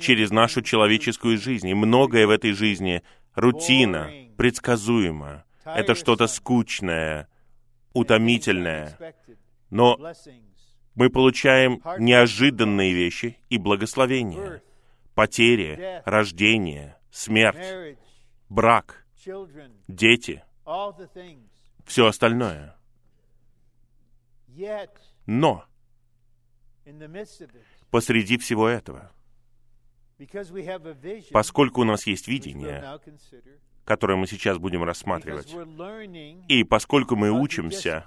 через 0.00 0.30
нашу 0.30 0.62
человеческую 0.62 1.38
жизнь, 1.38 1.68
и 1.68 1.74
многое 1.74 2.28
в 2.28 2.30
этой 2.30 2.52
жизни 2.52 3.02
рутина, 3.34 4.12
предсказуемо. 4.36 5.44
Это 5.64 5.94
что-то 5.94 6.26
скучное, 6.26 7.28
утомительное. 7.92 8.96
Но 9.70 9.96
мы 10.94 11.10
получаем 11.10 11.82
неожиданные 11.98 12.92
вещи 12.92 13.38
и 13.48 13.58
благословения. 13.58 14.62
Потери, 15.14 16.02
рождение, 16.06 16.96
смерть, 17.10 17.98
брак, 18.48 19.06
дети, 19.88 20.42
все 21.84 22.06
остальное. 22.06 22.76
Но 25.26 25.64
посреди 27.90 28.38
всего 28.38 28.68
этого, 28.68 29.12
поскольку 31.30 31.82
у 31.82 31.84
нас 31.84 32.06
есть 32.06 32.28
видение, 32.28 32.82
которое 33.84 34.16
мы 34.16 34.26
сейчас 34.26 34.58
будем 34.58 34.84
рассматривать, 34.84 35.54
и 36.48 36.64
поскольку 36.64 37.16
мы 37.16 37.30
учимся 37.30 38.06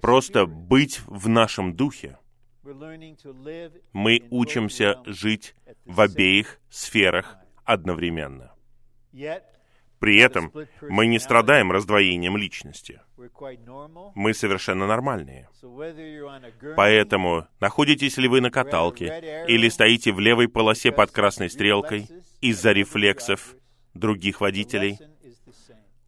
просто 0.00 0.46
быть 0.46 1.00
в 1.06 1.28
нашем 1.28 1.74
духе, 1.74 2.18
мы 3.92 4.22
учимся 4.30 5.00
жить 5.04 5.54
в 5.84 6.00
обеих 6.00 6.60
сферах 6.70 7.36
одновременно. 7.64 8.52
При 9.98 10.18
этом 10.18 10.52
мы 10.80 11.06
не 11.06 11.20
страдаем 11.20 11.70
раздвоением 11.70 12.36
личности. 12.36 13.00
Мы 14.16 14.34
совершенно 14.34 14.88
нормальные. 14.88 15.48
Поэтому, 16.76 17.46
находитесь 17.60 18.16
ли 18.16 18.26
вы 18.26 18.40
на 18.40 18.50
каталке 18.50 19.44
или 19.46 19.68
стоите 19.68 20.12
в 20.12 20.18
левой 20.18 20.48
полосе 20.48 20.90
под 20.90 21.12
красной 21.12 21.48
стрелкой 21.50 22.08
из-за 22.40 22.72
рефлексов 22.72 23.54
других 23.94 24.40
водителей, 24.40 24.98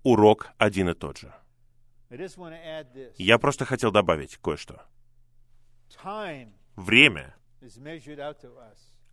урок 0.02 0.50
один 0.58 0.90
и 0.90 0.94
тот 0.94 1.18
же. 1.18 1.34
Я 3.16 3.38
просто 3.38 3.64
хотел 3.64 3.90
добавить 3.90 4.36
кое-что. 4.36 4.82
Время 6.76 7.34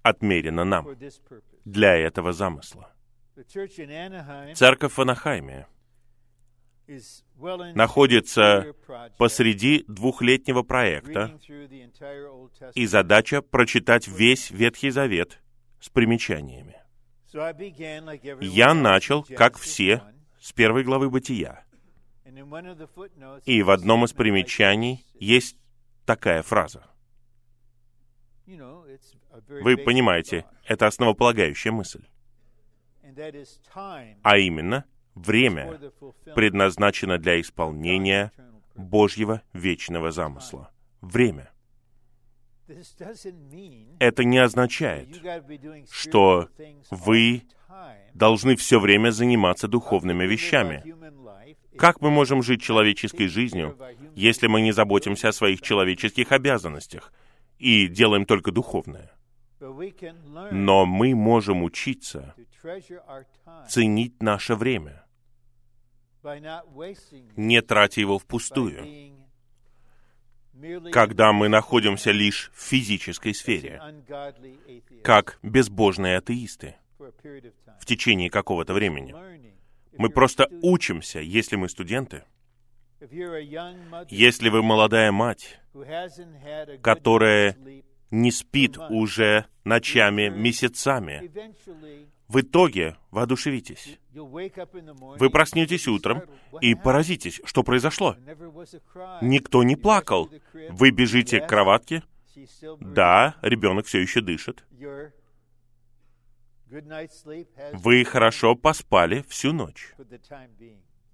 отмерено 0.03 0.63
нам 0.65 0.87
для 1.65 1.95
этого 1.95 2.33
замысла. 2.33 2.93
Церковь 4.55 4.93
в 4.93 5.01
Анахайме 5.01 5.67
находится 7.73 8.75
посреди 9.17 9.85
двухлетнего 9.87 10.63
проекта, 10.63 11.39
и 12.73 12.85
задача 12.85 13.41
прочитать 13.41 14.07
весь 14.07 14.51
Ветхий 14.51 14.89
Завет 14.89 15.39
с 15.79 15.89
примечаниями. 15.89 16.80
Я 17.33 18.73
начал, 18.73 19.23
как 19.23 19.57
все, 19.57 20.03
с 20.39 20.51
первой 20.51 20.83
главы 20.83 21.09
Бытия. 21.09 21.63
И 23.45 23.63
в 23.63 23.69
одном 23.69 24.05
из 24.05 24.13
примечаний 24.13 25.05
есть 25.13 25.57
такая 26.05 26.43
фраза. 26.43 26.85
Вы 29.47 29.77
понимаете, 29.77 30.45
это 30.65 30.87
основополагающая 30.87 31.71
мысль. 31.71 32.05
А 34.23 34.37
именно, 34.37 34.85
время 35.15 35.79
предназначено 36.35 37.17
для 37.17 37.39
исполнения 37.39 38.31
Божьего 38.75 39.41
вечного 39.53 40.11
замысла. 40.11 40.71
Время. 41.01 41.50
Это 43.99 44.23
не 44.23 44.37
означает, 44.37 45.09
что 45.91 46.49
вы 46.89 47.43
должны 48.13 48.55
все 48.55 48.79
время 48.79 49.11
заниматься 49.11 49.67
духовными 49.67 50.25
вещами. 50.25 50.83
Как 51.77 52.01
мы 52.01 52.09
можем 52.09 52.43
жить 52.43 52.61
человеческой 52.61 53.27
жизнью, 53.27 53.77
если 54.15 54.47
мы 54.47 54.61
не 54.61 54.71
заботимся 54.71 55.29
о 55.29 55.33
своих 55.33 55.61
человеческих 55.61 56.31
обязанностях 56.31 57.13
и 57.57 57.87
делаем 57.87 58.25
только 58.25 58.51
духовное? 58.51 59.11
Но 60.51 60.85
мы 60.85 61.15
можем 61.15 61.63
учиться 61.63 62.35
ценить 63.69 64.21
наше 64.21 64.55
время, 64.55 65.05
не 67.35 67.61
тратя 67.61 68.01
его 68.01 68.19
впустую, 68.19 68.85
когда 70.91 71.31
мы 71.33 71.49
находимся 71.49 72.11
лишь 72.11 72.51
в 72.53 72.61
физической 72.61 73.33
сфере, 73.33 73.81
как 75.03 75.39
безбожные 75.41 76.17
атеисты 76.17 76.75
в 77.79 77.85
течение 77.85 78.29
какого-то 78.29 78.73
времени. 78.73 79.15
Мы 79.97 80.09
просто 80.09 80.47
учимся, 80.61 81.19
если 81.19 81.55
мы 81.55 81.69
студенты. 81.69 82.23
Если 84.09 84.49
вы 84.49 84.61
молодая 84.61 85.11
мать, 85.11 85.59
которая 86.81 87.57
не 88.11 88.31
спит 88.31 88.77
уже 88.77 89.45
ночами, 89.63 90.29
месяцами, 90.29 91.31
в 92.31 92.39
итоге 92.39 92.95
воодушевитесь. 93.11 93.99
Вы 94.13 95.29
проснетесь 95.29 95.87
утром 95.87 96.23
и 96.61 96.75
поразитесь, 96.75 97.41
что 97.43 97.61
произошло. 97.63 98.15
Никто 99.21 99.63
не 99.63 99.75
плакал. 99.75 100.29
Вы 100.69 100.91
бежите 100.91 101.41
к 101.41 101.47
кроватке. 101.47 102.03
Да, 102.79 103.35
ребенок 103.41 103.85
все 103.85 103.99
еще 103.99 104.21
дышит. 104.21 104.63
Вы 107.73 108.05
хорошо 108.05 108.55
поспали 108.55 109.25
всю 109.27 109.51
ночь. 109.51 109.93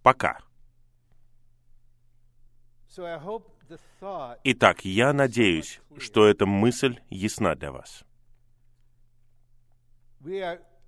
Пока. 0.03 0.38
Итак, 4.43 4.86
я 4.86 5.13
надеюсь, 5.13 5.82
что 5.97 6.28
эта 6.28 6.45
мысль 6.45 6.99
ясна 7.09 7.55
для 7.55 7.72
вас. 7.72 8.03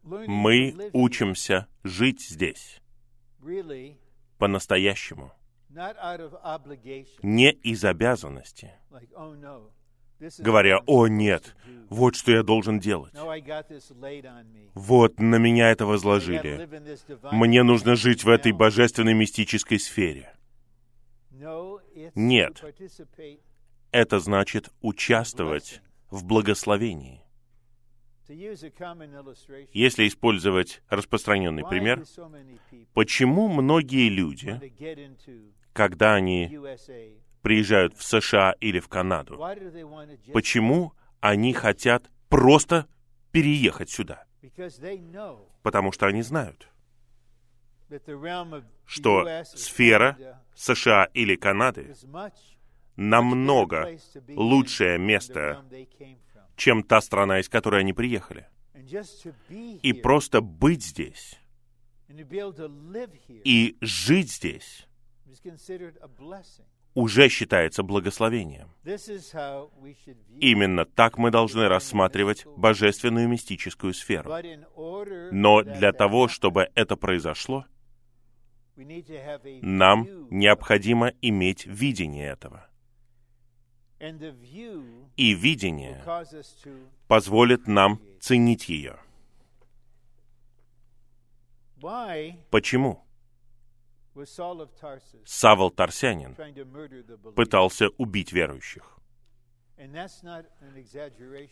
Мы 0.03 0.89
учимся 0.93 1.67
жить 1.83 2.21
здесь 2.21 2.81
по-настоящему, 4.37 5.31
не 7.21 7.51
из 7.51 7.85
обязанности, 7.85 8.71
говоря, 10.39 10.79
«О, 10.87 11.07
нет, 11.07 11.55
вот 11.89 12.15
что 12.15 12.31
я 12.31 12.43
должен 12.43 12.79
делать. 12.79 13.13
Вот 14.73 15.19
на 15.19 15.35
меня 15.35 15.71
это 15.71 15.85
возложили. 15.85 16.67
Мне 17.31 17.63
нужно 17.63 17.95
жить 17.95 18.23
в 18.23 18.29
этой 18.29 18.51
божественной 18.51 19.13
мистической 19.13 19.79
сфере». 19.79 20.33
Нет, 22.15 22.63
это 23.91 24.19
значит 24.19 24.69
участвовать 24.81 25.81
в 26.09 26.25
благословении. 26.25 27.23
Если 28.29 30.07
использовать 30.07 30.81
распространенный 30.87 31.63
пример, 31.67 32.03
почему 32.93 33.47
многие 33.47 34.09
люди, 34.09 34.59
когда 35.73 36.13
они 36.13 36.59
приезжают 37.41 37.97
в 37.97 38.03
США 38.03 38.55
или 38.59 38.79
в 38.79 38.87
Канаду, 38.87 39.39
почему 40.31 40.93
они 41.19 41.53
хотят 41.53 42.09
просто 42.29 42.87
переехать 43.31 43.89
сюда? 43.89 44.25
Потому 45.63 45.91
что 45.91 46.05
они 46.05 46.21
знают, 46.21 46.69
что 48.85 49.43
сфера 49.43 50.39
США 50.55 51.05
или 51.13 51.35
Канады 51.35 51.95
намного 52.95 53.97
лучшее 54.27 54.99
место, 54.99 55.63
чем 56.59 56.83
та 56.83 57.01
страна, 57.01 57.39
из 57.39 57.49
которой 57.49 57.81
они 57.81 57.93
приехали. 57.93 58.47
И 59.81 59.93
просто 59.93 60.41
быть 60.41 60.83
здесь 60.83 61.39
и 63.43 63.77
жить 63.81 64.31
здесь 64.31 64.87
уже 66.95 67.29
считается 67.29 67.83
благословением. 67.83 68.69
Именно 70.39 70.85
так 70.85 71.17
мы 71.17 71.31
должны 71.31 71.67
рассматривать 71.67 72.45
божественную 72.57 73.27
мистическую 73.27 73.93
сферу. 73.93 74.31
Но 75.31 75.61
для 75.61 75.93
того, 75.93 76.27
чтобы 76.27 76.69
это 76.75 76.95
произошло, 76.95 77.65
нам 78.75 80.07
необходимо 80.29 81.13
иметь 81.21 81.65
видение 81.65 82.29
этого. 82.29 82.68
И 83.99 85.33
видение 85.33 86.03
позволит 87.07 87.67
нам 87.67 88.01
ценить 88.19 88.69
ее. 88.69 88.99
Почему? 92.49 93.03
Савол 95.25 95.71
Тарсянин 95.71 96.35
пытался 97.35 97.89
убить 97.97 98.31
верующих. 98.33 98.99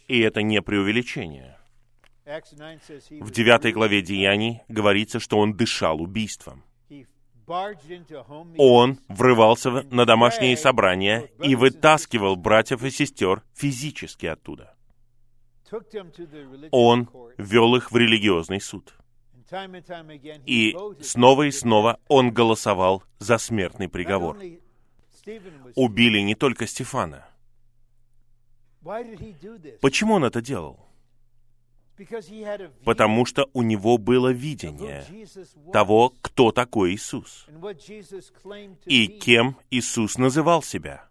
И 0.07 0.19
это 0.19 0.41
не 0.41 0.61
преувеличение. 0.61 1.57
В 2.25 3.31
девятой 3.31 3.71
главе 3.71 4.01
Деяний 4.01 4.61
говорится, 4.67 5.19
что 5.19 5.37
он 5.37 5.55
дышал 5.55 6.01
убийством. 6.01 6.63
Он 8.57 8.99
врывался 9.07 9.71
на 9.71 10.05
домашние 10.05 10.57
собрания 10.57 11.29
и 11.41 11.55
вытаскивал 11.55 12.35
братьев 12.35 12.83
и 12.83 12.91
сестер 12.91 13.41
физически 13.53 14.25
оттуда. 14.25 14.75
Он 16.71 17.09
вел 17.37 17.75
их 17.75 17.91
в 17.91 17.97
религиозный 17.97 18.59
суд. 18.59 18.93
И 20.45 20.75
снова 21.01 21.43
и 21.43 21.51
снова 21.51 21.99
он 22.07 22.33
голосовал 22.33 23.03
за 23.19 23.37
смертный 23.37 23.87
приговор. 23.87 24.37
Убили 25.75 26.19
не 26.19 26.35
только 26.35 26.67
Стефана. 26.67 27.25
Почему 29.81 30.15
он 30.15 30.25
это 30.25 30.41
делал? 30.41 30.86
Потому 32.83 33.25
что 33.25 33.49
у 33.53 33.61
него 33.63 33.97
было 33.97 34.31
видение 34.31 35.05
того, 35.73 36.13
кто 36.21 36.51
такой 36.51 36.93
Иисус, 36.93 37.47
и 38.85 39.07
кем 39.07 39.57
Иисус 39.71 40.17
называл 40.17 40.61
себя. 40.61 41.07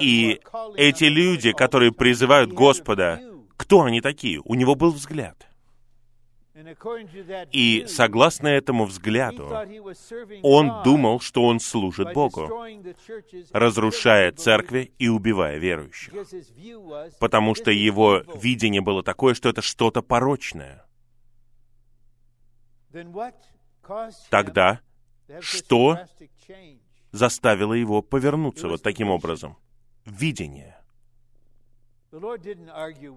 И 0.00 0.40
эти 0.76 1.04
люди, 1.04 1.52
которые 1.52 1.92
призывают 1.92 2.52
Господа, 2.52 3.20
кто 3.56 3.82
они 3.82 4.00
такие? 4.00 4.40
У 4.44 4.54
него 4.54 4.74
был 4.74 4.92
взгляд. 4.92 5.49
И 7.52 7.84
согласно 7.86 8.48
этому 8.48 8.84
взгляду, 8.84 9.48
он 10.42 10.82
думал, 10.84 11.20
что 11.20 11.44
он 11.44 11.60
служит 11.60 12.12
Богу, 12.12 12.48
разрушая 13.52 14.32
церкви 14.32 14.92
и 14.98 15.08
убивая 15.08 15.58
верующих. 15.58 16.12
Потому 17.18 17.54
что 17.54 17.70
его 17.70 18.22
видение 18.34 18.80
было 18.80 19.02
такое, 19.02 19.34
что 19.34 19.48
это 19.48 19.62
что-то 19.62 20.02
порочное. 20.02 20.84
Тогда 24.30 24.80
что 25.40 25.98
заставило 27.12 27.74
его 27.74 28.02
повернуться 28.02 28.68
вот 28.68 28.82
таким 28.82 29.10
образом? 29.10 29.56
Видение. 30.04 30.76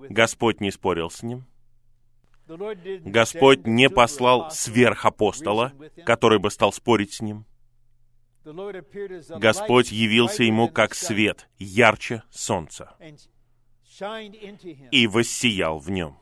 Господь 0.10 0.62
не 0.62 0.72
спорил 0.72 1.10
с 1.10 1.24
ним. 1.24 1.46
Господь 2.48 3.66
не 3.66 3.90
послал 3.90 4.52
сверхапостола, 4.52 5.74
который 6.06 6.40
бы 6.40 6.52
стал 6.52 6.74
спорить 6.74 7.14
с 7.14 7.22
ним. 7.22 7.46
Господь 8.44 9.92
явился 9.92 10.44
ему 10.44 10.68
как 10.68 10.94
свет, 10.94 11.50
ярче 11.58 12.24
солнца, 12.30 12.96
и 14.92 15.08
воссиял 15.08 15.80
в 15.80 15.90
нем, 15.90 16.18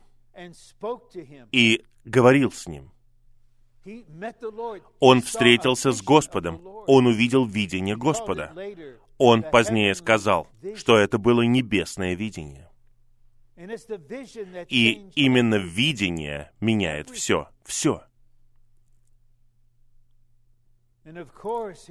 и 1.50 1.84
говорил 2.04 2.52
с 2.52 2.68
ним. 2.68 2.92
Он 5.00 5.22
встретился 5.22 5.90
с 5.90 6.02
Господом, 6.02 6.60
он 6.86 7.06
увидел 7.06 7.44
видение 7.44 7.96
Господа. 7.96 8.54
Он 9.18 9.42
позднее 9.42 9.94
сказал, 9.94 10.48
что 10.76 10.96
это 10.96 11.18
было 11.18 11.42
небесное 11.42 12.14
видение. 12.14 12.71
И 14.68 15.10
именно 15.14 15.54
видение 15.56 16.50
меняет 16.60 17.10
все, 17.10 17.48
все. 17.64 18.02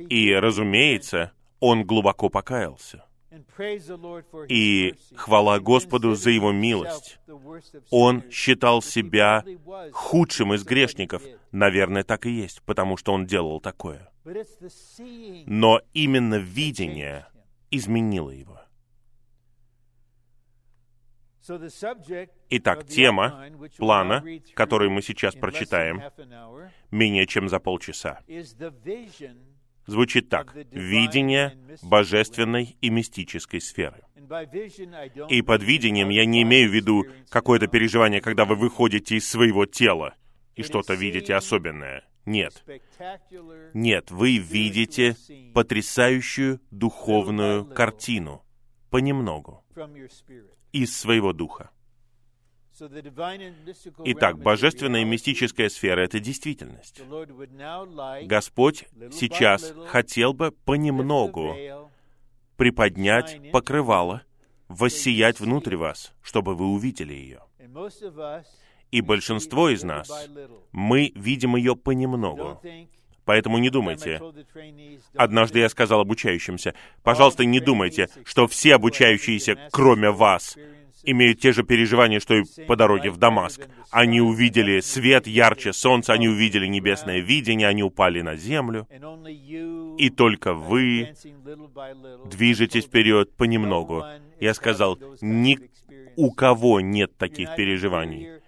И, 0.09 0.33
разумеется, 0.33 1.31
он 1.59 1.85
глубоко 1.85 2.29
покаялся. 2.29 3.05
И 4.49 4.95
хвала 5.15 5.59
Господу 5.59 6.15
за 6.15 6.31
Его 6.31 6.51
милость. 6.51 7.19
Он 7.89 8.29
считал 8.29 8.81
себя 8.81 9.45
худшим 9.93 10.53
из 10.53 10.63
грешников. 10.63 11.23
Наверное, 11.51 12.03
так 12.03 12.25
и 12.25 12.31
есть, 12.31 12.61
потому 12.63 12.97
что 12.97 13.13
он 13.13 13.25
делал 13.25 13.61
такое. 13.61 14.11
Но 15.45 15.81
именно 15.93 16.35
видение 16.35 17.27
изменило 17.69 18.31
его. 18.31 18.60
Итак, 22.49 22.85
тема 22.85 23.49
плана, 23.77 24.23
который 24.53 24.89
мы 24.89 25.01
сейчас 25.01 25.35
прочитаем, 25.35 26.01
менее 26.91 27.25
чем 27.27 27.49
за 27.49 27.59
полчаса, 27.59 28.19
звучит 29.85 30.29
так. 30.29 30.55
Видение 30.71 31.57
божественной 31.81 32.77
и 32.81 32.89
мистической 32.89 33.61
сферы. 33.61 34.03
И 35.29 35.41
под 35.41 35.63
видением 35.63 36.09
я 36.09 36.25
не 36.25 36.43
имею 36.43 36.69
в 36.69 36.73
виду 36.73 37.05
какое-то 37.29 37.67
переживание, 37.67 38.21
когда 38.21 38.45
вы 38.45 38.55
выходите 38.55 39.15
из 39.15 39.27
своего 39.27 39.65
тела 39.65 40.15
и 40.55 40.63
что-то 40.63 40.93
видите 40.93 41.35
особенное. 41.35 42.03
Нет. 42.25 42.63
Нет, 43.73 44.11
вы 44.11 44.37
видите 44.37 45.15
потрясающую 45.53 46.61
духовную 46.69 47.65
картину. 47.65 48.43
Понемногу 48.91 49.63
из 50.73 50.97
своего 50.97 51.31
духа. 51.31 51.71
Итак, 54.05 54.37
божественная 54.37 55.01
и 55.01 55.05
мистическая 55.05 55.69
сфера— 55.69 56.01
это 56.03 56.19
действительность. 56.19 57.01
Господь 58.27 58.85
сейчас 59.11 59.73
хотел 59.87 60.33
бы 60.33 60.51
понемногу 60.51 61.55
приподнять 62.57 63.51
покрывало, 63.51 64.23
воссиять 64.67 65.39
внутрь 65.39 65.77
вас, 65.77 66.13
чтобы 66.21 66.53
вы 66.53 66.67
увидели 66.67 67.13
ее. 67.13 67.41
И 68.91 68.99
большинство 68.99 69.69
из 69.69 69.83
нас, 69.83 70.11
мы 70.73 71.13
видим 71.15 71.55
ее 71.55 71.77
понемногу. 71.77 72.61
Поэтому 73.31 73.59
не 73.59 73.69
думайте. 73.69 74.19
Однажды 75.15 75.59
я 75.59 75.69
сказал 75.69 76.01
обучающимся, 76.01 76.75
пожалуйста, 77.01 77.45
не 77.45 77.61
думайте, 77.61 78.09
что 78.25 78.45
все 78.45 78.75
обучающиеся, 78.75 79.55
кроме 79.71 80.11
вас, 80.11 80.57
имеют 81.03 81.39
те 81.39 81.53
же 81.53 81.63
переживания, 81.63 82.19
что 82.19 82.33
и 82.33 82.43
по 82.67 82.75
дороге 82.75 83.09
в 83.09 83.15
Дамаск. 83.15 83.69
Они 83.89 84.19
увидели 84.19 84.81
свет 84.81 85.27
ярче 85.27 85.71
солнца, 85.71 86.11
они 86.11 86.27
увидели 86.27 86.67
небесное 86.67 87.19
видение, 87.19 87.69
они 87.69 87.83
упали 87.83 88.19
на 88.19 88.35
землю. 88.35 88.85
И 89.97 90.09
только 90.09 90.53
вы 90.53 91.13
движетесь 92.25 92.83
вперед 92.83 93.33
понемногу. 93.37 94.03
Я 94.41 94.53
сказал, 94.53 94.99
ни 95.21 95.57
у 96.17 96.31
кого 96.31 96.81
нет 96.81 97.15
таких 97.17 97.55
переживаний. 97.55 98.40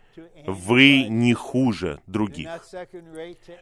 Вы 0.45 1.07
не 1.09 1.33
хуже 1.33 2.01
других. 2.07 2.49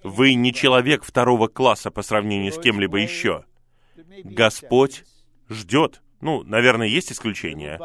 Вы 0.04 0.34
не 0.34 0.54
человек 0.54 1.04
второго 1.04 1.48
класса 1.48 1.92
по 1.92 2.02
сравнению 2.02 2.52
с 2.52 2.60
кем-либо 2.60 2.98
еще. 2.98 3.46
Господь 4.24 5.04
ждет, 5.50 6.02
ну, 6.22 6.44
наверное, 6.44 6.88
есть 6.88 7.12
исключения, 7.12 7.80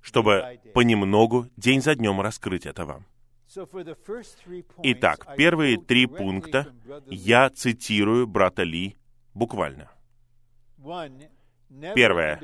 чтобы 0.00 0.60
понемногу, 0.74 1.48
день 1.56 1.80
за 1.80 1.94
днем 1.94 2.20
раскрыть 2.20 2.66
это 2.66 2.84
вам. 2.84 3.06
Итак, 4.82 5.36
первые 5.36 5.78
три 5.78 6.06
пункта 6.06 6.72
я 7.06 7.50
цитирую 7.50 8.26
брата 8.26 8.64
Ли 8.64 8.96
буквально. 9.34 9.90
Первое. 11.94 12.40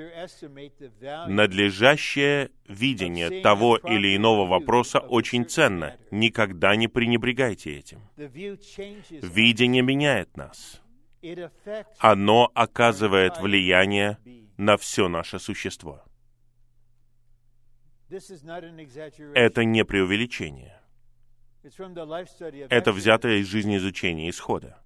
Надлежащее 1.29 2.51
видение 2.69 3.43
того 3.43 3.77
или 3.77 4.17
иного 4.17 4.47
вопроса 4.47 4.99
очень 4.99 5.45
ценно. 5.47 5.97
Никогда 6.11 6.77
не 6.77 6.89
пренебрегайте 6.89 7.77
этим. 7.77 8.01
Видение 8.17 9.83
меняет 9.83 10.37
нас. 10.37 10.83
Оно 11.99 12.51
оказывает 12.55 13.39
влияние 13.39 14.19
на 14.57 14.77
все 14.77 15.09
наше 15.09 15.39
существо. 15.39 16.03
Это 19.35 19.65
не 19.65 19.85
преувеличение. 19.85 20.81
Это 21.63 22.93
взятое 22.93 23.37
из 23.37 23.47
жизни 23.47 23.77
изучения 23.77 24.29
исхода. 24.29 24.83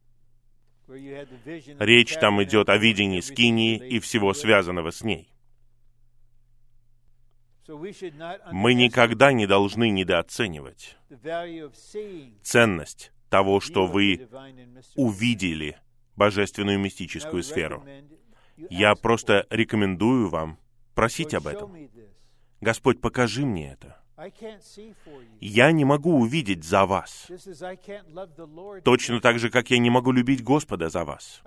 Речь 0.89 2.15
там 2.15 2.43
идет 2.43 2.69
о 2.69 2.77
видении 2.77 3.21
Скинии 3.21 3.77
и 3.77 3.99
всего 3.99 4.35
связанного 4.35 4.91
с 4.91 5.03
ней. 5.03 5.33
Мы 8.53 8.75
никогда 8.75 9.33
не 9.33 9.47
должны 9.47 9.91
недооценивать 9.91 10.97
ценность 12.43 13.13
того, 13.29 13.61
что 13.61 13.87
вы 13.87 14.29
увидели 14.95 15.77
божественную 16.15 16.79
мистическую 16.79 17.43
сферу. 17.43 17.85
Я 18.71 18.95
просто 18.95 19.47
рекомендую 19.51 20.29
вам 20.29 20.59
просить 20.95 21.35
об 21.35 21.49
этом. 21.49 21.91
Господь, 22.61 23.01
покажи 23.01 23.45
мне 23.45 23.73
это. 23.73 24.06
Я 25.41 25.73
не 25.73 25.85
могу 25.85 26.19
увидеть 26.19 26.65
за 26.65 26.87
вас. 26.87 27.31
Точно 28.83 29.21
так 29.21 29.39
же, 29.39 29.51
как 29.51 29.71
я 29.71 29.79
не 29.79 29.91
могу 29.91 30.13
любить 30.13 30.43
Господа 30.43 30.89
за 30.89 31.05
вас. 31.05 31.43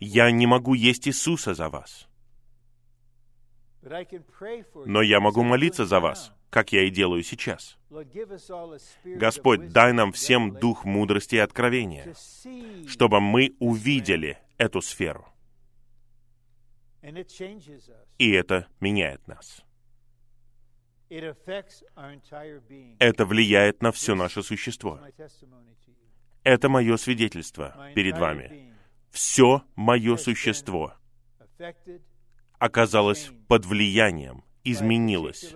Я 0.00 0.30
не 0.30 0.46
могу 0.46 0.74
есть 0.74 1.08
Иисуса 1.08 1.54
за 1.54 1.68
вас. 1.68 2.08
Но 4.86 5.02
я 5.02 5.20
могу 5.20 5.42
молиться 5.42 5.84
за 5.84 6.00
вас, 6.00 6.32
как 6.50 6.72
я 6.72 6.84
и 6.84 6.90
делаю 6.90 7.22
сейчас. 7.22 7.76
Господь, 9.04 9.72
дай 9.72 9.92
нам 9.92 10.12
всем 10.12 10.54
дух 10.54 10.84
мудрости 10.84 11.34
и 11.34 11.38
откровения, 11.38 12.14
чтобы 12.86 13.20
мы 13.20 13.56
увидели 13.58 14.38
эту 14.56 14.80
сферу. 14.80 15.26
И 18.18 18.30
это 18.30 18.68
меняет 18.80 19.26
нас. 19.26 19.63
Это 22.98 23.26
влияет 23.26 23.82
на 23.82 23.92
все 23.92 24.14
наше 24.14 24.42
существо. 24.42 25.00
Это 26.42 26.68
мое 26.68 26.96
свидетельство 26.96 27.90
перед 27.94 28.18
вами. 28.18 28.74
Все 29.10 29.62
мое 29.76 30.16
существо 30.16 30.94
оказалось 32.58 33.30
под 33.48 33.66
влиянием, 33.66 34.44
изменилось 34.64 35.54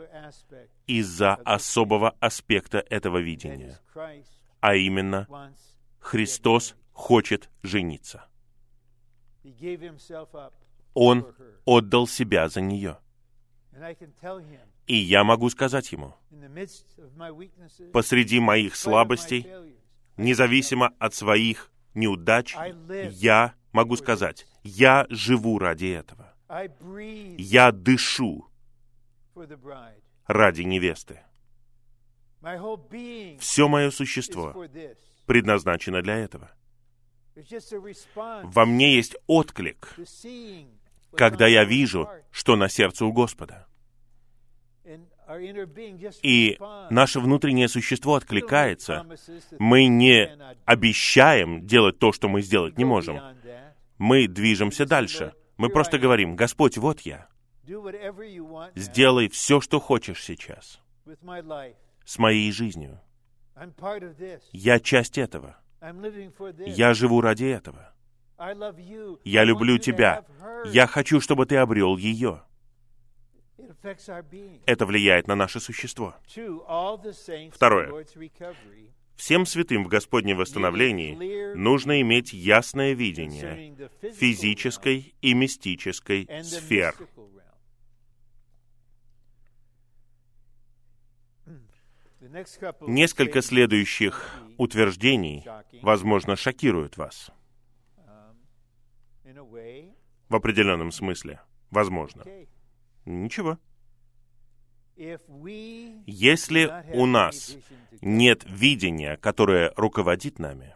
из-за 0.86 1.34
особого 1.36 2.10
аспекта 2.20 2.78
этого 2.78 3.18
видения. 3.18 3.78
А 4.60 4.74
именно, 4.74 5.26
Христос 6.00 6.76
хочет 6.92 7.48
жениться. 7.62 8.26
Он 10.94 11.34
отдал 11.64 12.06
себя 12.06 12.48
за 12.48 12.60
нее. 12.60 12.98
И 14.88 14.96
я 14.96 15.22
могу 15.22 15.50
сказать 15.50 15.92
ему, 15.92 16.14
посреди 17.92 18.40
моих 18.40 18.74
слабостей, 18.74 19.46
независимо 20.16 20.94
от 20.98 21.14
своих 21.14 21.70
неудач, 21.94 22.56
я 23.10 23.54
могу 23.72 23.96
сказать, 23.96 24.46
я 24.62 25.06
живу 25.10 25.58
ради 25.58 25.86
этого. 25.86 26.34
Я 27.36 27.70
дышу 27.70 28.48
ради 30.26 30.62
невесты. 30.62 31.20
Все 33.38 33.68
мое 33.68 33.90
существо 33.90 34.54
предназначено 35.26 36.00
для 36.00 36.16
этого. 36.16 36.50
Во 38.42 38.64
мне 38.64 38.96
есть 38.96 39.16
отклик, 39.26 39.94
когда 41.12 41.46
я 41.46 41.64
вижу, 41.64 42.08
что 42.30 42.56
на 42.56 42.68
сердце 42.68 43.04
у 43.04 43.12
Господа. 43.12 43.68
И 46.22 46.58
наше 46.90 47.20
внутреннее 47.20 47.68
существо 47.68 48.14
откликается. 48.14 49.06
Мы 49.58 49.86
не 49.86 50.30
обещаем 50.64 51.66
делать 51.66 51.98
то, 51.98 52.12
что 52.12 52.28
мы 52.28 52.42
сделать 52.42 52.78
не 52.78 52.84
можем. 52.84 53.20
Мы 53.98 54.26
движемся 54.26 54.86
дальше. 54.86 55.34
Мы 55.56 55.68
просто 55.70 55.98
говорим, 55.98 56.36
Господь, 56.36 56.78
вот 56.78 57.00
я. 57.00 57.28
Сделай 58.74 59.28
все, 59.28 59.60
что 59.60 59.80
хочешь 59.80 60.22
сейчас 60.22 60.80
с 62.04 62.18
моей 62.18 62.50
жизнью. 62.52 63.00
Я 64.52 64.80
часть 64.80 65.18
этого. 65.18 65.58
Я 66.66 66.94
живу 66.94 67.20
ради 67.20 67.44
этого. 67.44 67.92
Я 69.24 69.44
люблю 69.44 69.78
тебя. 69.78 70.24
Я 70.64 70.86
хочу, 70.86 71.20
чтобы 71.20 71.44
ты 71.44 71.56
обрел 71.56 71.96
ее. 71.96 72.42
Это 74.66 74.86
влияет 74.86 75.26
на 75.26 75.34
наше 75.34 75.60
существо. 75.60 76.14
Второе. 77.52 78.06
Всем 79.16 79.46
святым 79.46 79.84
в 79.84 79.88
Господнем 79.88 80.36
восстановлении 80.36 81.54
нужно 81.54 82.00
иметь 82.02 82.32
ясное 82.32 82.92
видение 82.92 83.74
физической 84.14 85.14
и 85.20 85.34
мистической 85.34 86.28
сфер. 86.44 86.94
Несколько 92.20 93.42
следующих 93.42 94.34
утверждений, 94.56 95.44
возможно, 95.82 96.36
шокируют 96.36 96.96
вас. 96.96 97.30
В 99.24 100.36
определенном 100.36 100.92
смысле. 100.92 101.40
Возможно. 101.70 102.24
Ничего. 103.08 103.58
Если 106.06 106.70
у 106.92 107.06
нас 107.06 107.56
нет 108.02 108.44
видения, 108.46 109.16
которое 109.16 109.72
руководит 109.76 110.38
нами, 110.38 110.74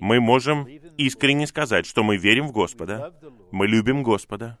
мы 0.00 0.20
можем 0.20 0.66
искренне 0.98 1.46
сказать, 1.46 1.86
что 1.86 2.02
мы 2.02 2.16
верим 2.16 2.48
в 2.48 2.52
Господа, 2.52 3.14
мы 3.50 3.66
любим 3.66 4.02
Господа, 4.02 4.58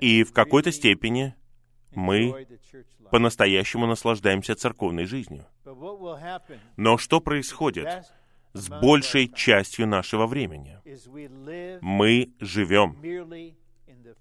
и 0.00 0.24
в 0.24 0.32
какой-то 0.32 0.72
степени 0.72 1.34
мы 1.94 2.46
по-настоящему 3.10 3.86
наслаждаемся 3.86 4.54
церковной 4.54 5.04
жизнью. 5.04 5.46
Но 6.76 6.96
что 6.96 7.20
происходит 7.20 8.06
с 8.54 8.68
большей 8.68 9.28
частью 9.28 9.86
нашего 9.86 10.26
времени? 10.26 10.78
Мы 11.82 12.32
живем 12.40 12.96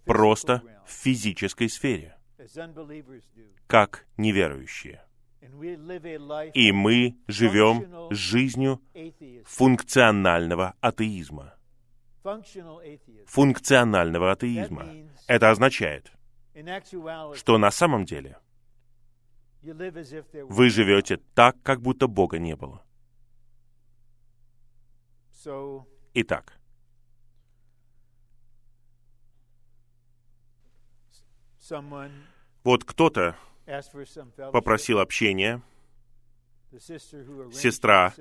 просто 0.06 0.62
в 0.86 0.92
физической 0.92 1.70
сфере, 1.70 2.18
как 3.68 4.06
неверующие. 4.18 5.04
И 6.54 6.72
мы 6.72 7.18
живем 7.28 8.12
жизнью 8.12 8.82
функционального 9.46 10.76
атеизма. 10.82 11.56
Функционального 13.26 14.32
атеизма. 14.32 14.88
Это 15.28 15.50
означает, 15.50 16.12
что 17.36 17.58
на 17.58 17.72
самом 17.72 18.06
деле 18.06 18.38
вы 19.62 20.70
живете 20.70 21.18
так, 21.34 21.62
как 21.64 21.82
будто 21.82 22.08
Бога 22.08 22.40
не 22.40 22.56
было. 22.56 22.84
Итак, 26.14 26.58
вот 32.64 32.84
кто-то 32.84 33.36
попросил 34.52 35.00
общения, 35.00 35.62
сестра 36.72 38.14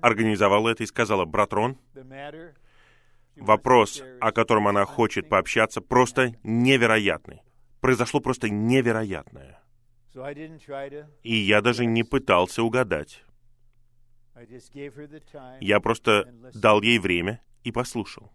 организовала 0.00 0.70
это 0.70 0.82
и 0.82 0.86
сказала, 0.86 1.24
брат 1.24 1.52
Рон, 1.52 1.78
вопрос, 3.36 4.02
о 4.20 4.32
котором 4.32 4.68
она 4.68 4.84
хочет 4.84 5.28
пообщаться, 5.28 5.80
просто 5.80 6.34
невероятный. 6.42 7.42
Произошло 7.80 8.20
просто 8.20 8.48
невероятное. 8.48 9.60
И 11.22 11.34
я 11.34 11.60
даже 11.62 11.86
не 11.86 12.04
пытался 12.04 12.62
угадать. 12.62 13.24
Я 15.60 15.80
просто 15.80 16.34
дал 16.54 16.82
ей 16.82 16.98
время 16.98 17.40
и 17.64 17.72
послушал. 17.72 18.30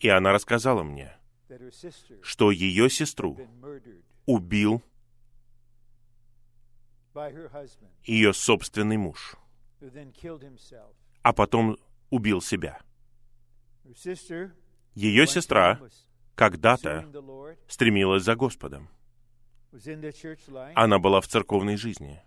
И 0.00 0.08
она 0.08 0.32
рассказала 0.32 0.82
мне, 0.82 1.16
что 2.22 2.50
ее 2.50 2.90
сестру 2.90 3.38
убил 4.26 4.82
ее 8.04 8.32
собственный 8.32 8.96
муж, 8.96 9.36
а 11.22 11.32
потом 11.32 11.76
убил 12.10 12.40
себя. 12.40 12.80
Ее 14.94 15.26
сестра 15.26 15.80
когда-то 16.34 17.10
стремилась 17.68 18.22
за 18.22 18.34
Господом. 18.34 18.88
Она 20.74 20.98
была 20.98 21.20
в 21.20 21.28
церковной 21.28 21.76
жизни. 21.76 22.22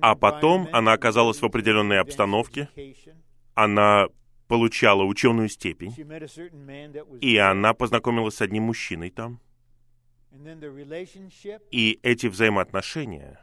А 0.00 0.14
потом 0.14 0.68
она 0.72 0.92
оказалась 0.92 1.40
в 1.40 1.44
определенной 1.44 1.98
обстановке, 2.00 2.68
она 3.54 4.06
получала 4.52 5.02
ученую 5.04 5.48
степень, 5.48 5.94
и 7.22 7.38
она 7.38 7.72
познакомилась 7.72 8.34
с 8.34 8.42
одним 8.42 8.64
мужчиной 8.64 9.08
там. 9.08 9.40
И 11.70 11.98
эти 12.02 12.26
взаимоотношения 12.26 13.40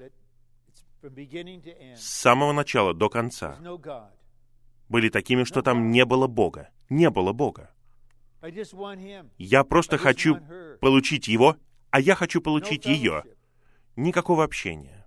с 1.95 2.03
самого 2.03 2.51
начала 2.51 2.93
до 2.93 3.09
конца 3.09 3.57
были 4.87 5.09
такими, 5.09 5.45
что 5.45 5.63
там 5.63 5.89
не 5.89 6.05
было 6.05 6.27
Бога. 6.27 6.69
Не 6.89 7.09
было 7.09 7.33
Бога. 7.33 7.71
Я 9.39 9.63
просто 9.63 9.97
хочу 9.97 10.37
получить 10.79 11.27
его, 11.27 11.57
а 11.89 12.01
я 12.01 12.13
хочу 12.13 12.39
получить 12.39 12.85
ее. 12.85 13.23
Никакого 13.95 14.43
общения. 14.43 14.98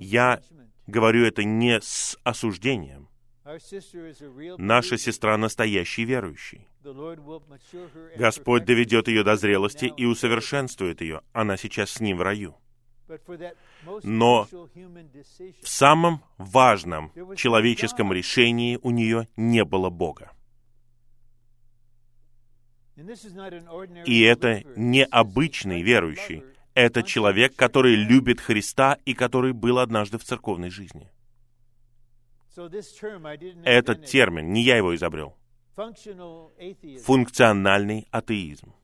Я 0.00 0.40
говорю 0.86 1.24
это 1.24 1.44
не 1.44 1.80
с 1.80 2.18
осуждением. 2.24 3.08
Наша 4.58 4.98
сестра 4.98 5.36
настоящий 5.38 6.04
верующий. 6.04 6.66
Господь 8.16 8.64
доведет 8.64 9.06
ее 9.08 9.22
до 9.22 9.36
зрелости 9.36 9.92
и 9.96 10.04
усовершенствует 10.04 11.00
ее. 11.00 11.22
Она 11.32 11.56
сейчас 11.56 11.90
с 11.90 12.00
ним 12.00 12.18
в 12.18 12.22
раю. 12.22 12.56
Но 14.02 14.48
в 15.62 15.68
самом 15.68 16.24
важном 16.38 17.12
человеческом 17.36 18.12
решении 18.12 18.80
у 18.82 18.90
нее 18.90 19.28
не 19.36 19.64
было 19.64 19.90
Бога. 19.90 20.32
И 24.06 24.22
это 24.22 24.62
не 24.74 25.04
обычный 25.04 25.82
верующий, 25.82 26.42
это 26.76 27.02
человек, 27.02 27.56
который 27.56 27.94
любит 27.94 28.38
Христа 28.38 28.98
и 29.06 29.14
который 29.14 29.52
был 29.54 29.78
однажды 29.78 30.18
в 30.18 30.24
церковной 30.24 30.68
жизни. 30.68 31.10
Этот 33.64 34.04
термин, 34.04 34.52
не 34.52 34.62
я 34.62 34.76
его 34.76 34.94
изобрел. 34.94 35.36
Функциональный 37.02 38.06
атеизм. 38.10 38.74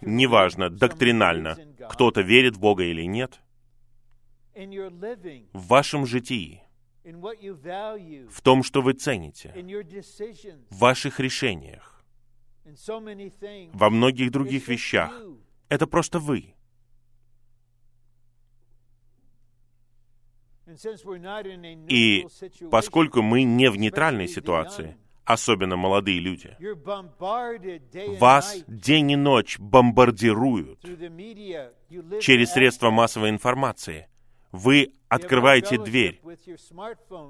Неважно, 0.00 0.70
доктринально, 0.70 1.56
кто-то 1.88 2.22
верит 2.22 2.56
в 2.56 2.60
Бога 2.60 2.82
или 2.82 3.04
нет, 3.04 3.40
в 5.52 5.66
вашем 5.68 6.04
житии, 6.04 6.62
в 7.04 8.40
том, 8.42 8.64
что 8.64 8.82
вы 8.82 8.94
цените, 8.94 9.52
в 10.70 10.78
ваших 10.78 11.20
решениях, 11.20 11.99
во 13.72 13.90
многих 13.90 14.30
других 14.30 14.68
вещах. 14.68 15.12
Это 15.68 15.86
просто 15.86 16.18
вы. 16.18 16.54
И 21.88 22.26
поскольку 22.70 23.22
мы 23.22 23.42
не 23.42 23.70
в 23.70 23.76
нейтральной 23.76 24.28
ситуации, 24.28 24.96
особенно 25.24 25.76
молодые 25.76 26.20
люди, 26.20 26.56
вас 28.18 28.62
день 28.66 29.12
и 29.12 29.16
ночь 29.16 29.58
бомбардируют 29.58 30.80
через 32.20 32.52
средства 32.52 32.90
массовой 32.90 33.30
информации. 33.30 34.08
Вы 34.52 34.92
открываете 35.08 35.78
дверь. 35.78 36.20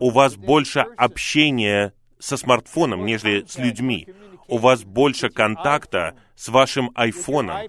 У 0.00 0.10
вас 0.10 0.36
больше 0.36 0.80
общения 0.80 1.92
со 2.18 2.36
смартфоном, 2.36 3.04
нежели 3.04 3.44
с 3.46 3.58
людьми. 3.58 4.06
У 4.50 4.58
вас 4.58 4.84
больше 4.84 5.30
контакта 5.30 6.18
с 6.34 6.48
вашим 6.48 6.90
айфоном, 6.94 7.68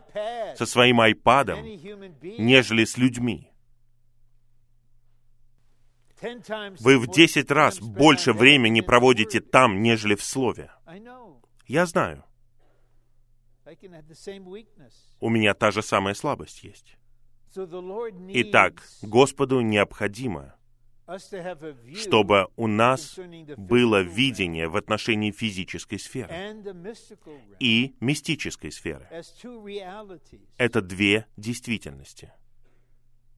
со 0.55 0.65
своим 0.65 0.99
айпадом, 0.99 1.63
нежели 1.63 2.85
с 2.85 2.97
людьми. 2.97 3.51
Вы 6.79 6.99
в 6.99 7.07
десять 7.07 7.51
раз 7.51 7.79
больше 7.79 8.33
времени 8.33 8.81
проводите 8.81 9.39
там, 9.39 9.81
нежели 9.81 10.15
в 10.15 10.23
Слове. 10.23 10.71
Я 11.67 11.85
знаю. 11.85 12.23
У 15.19 15.29
меня 15.29 15.53
та 15.53 15.71
же 15.71 15.81
самая 15.81 16.13
слабость 16.13 16.63
есть. 16.63 16.97
Итак, 17.55 18.83
Господу 19.01 19.61
необходимо, 19.61 20.55
чтобы 21.95 22.47
у 22.55 22.67
нас 22.67 23.17
было 23.57 24.01
видение 24.01 24.67
в 24.67 24.75
отношении 24.75 25.31
физической 25.31 25.97
сферы 25.97 26.33
и 27.59 27.95
мистической 27.99 28.71
сферы. 28.71 29.07
Это 30.57 30.81
две 30.81 31.25
действительности. 31.37 32.31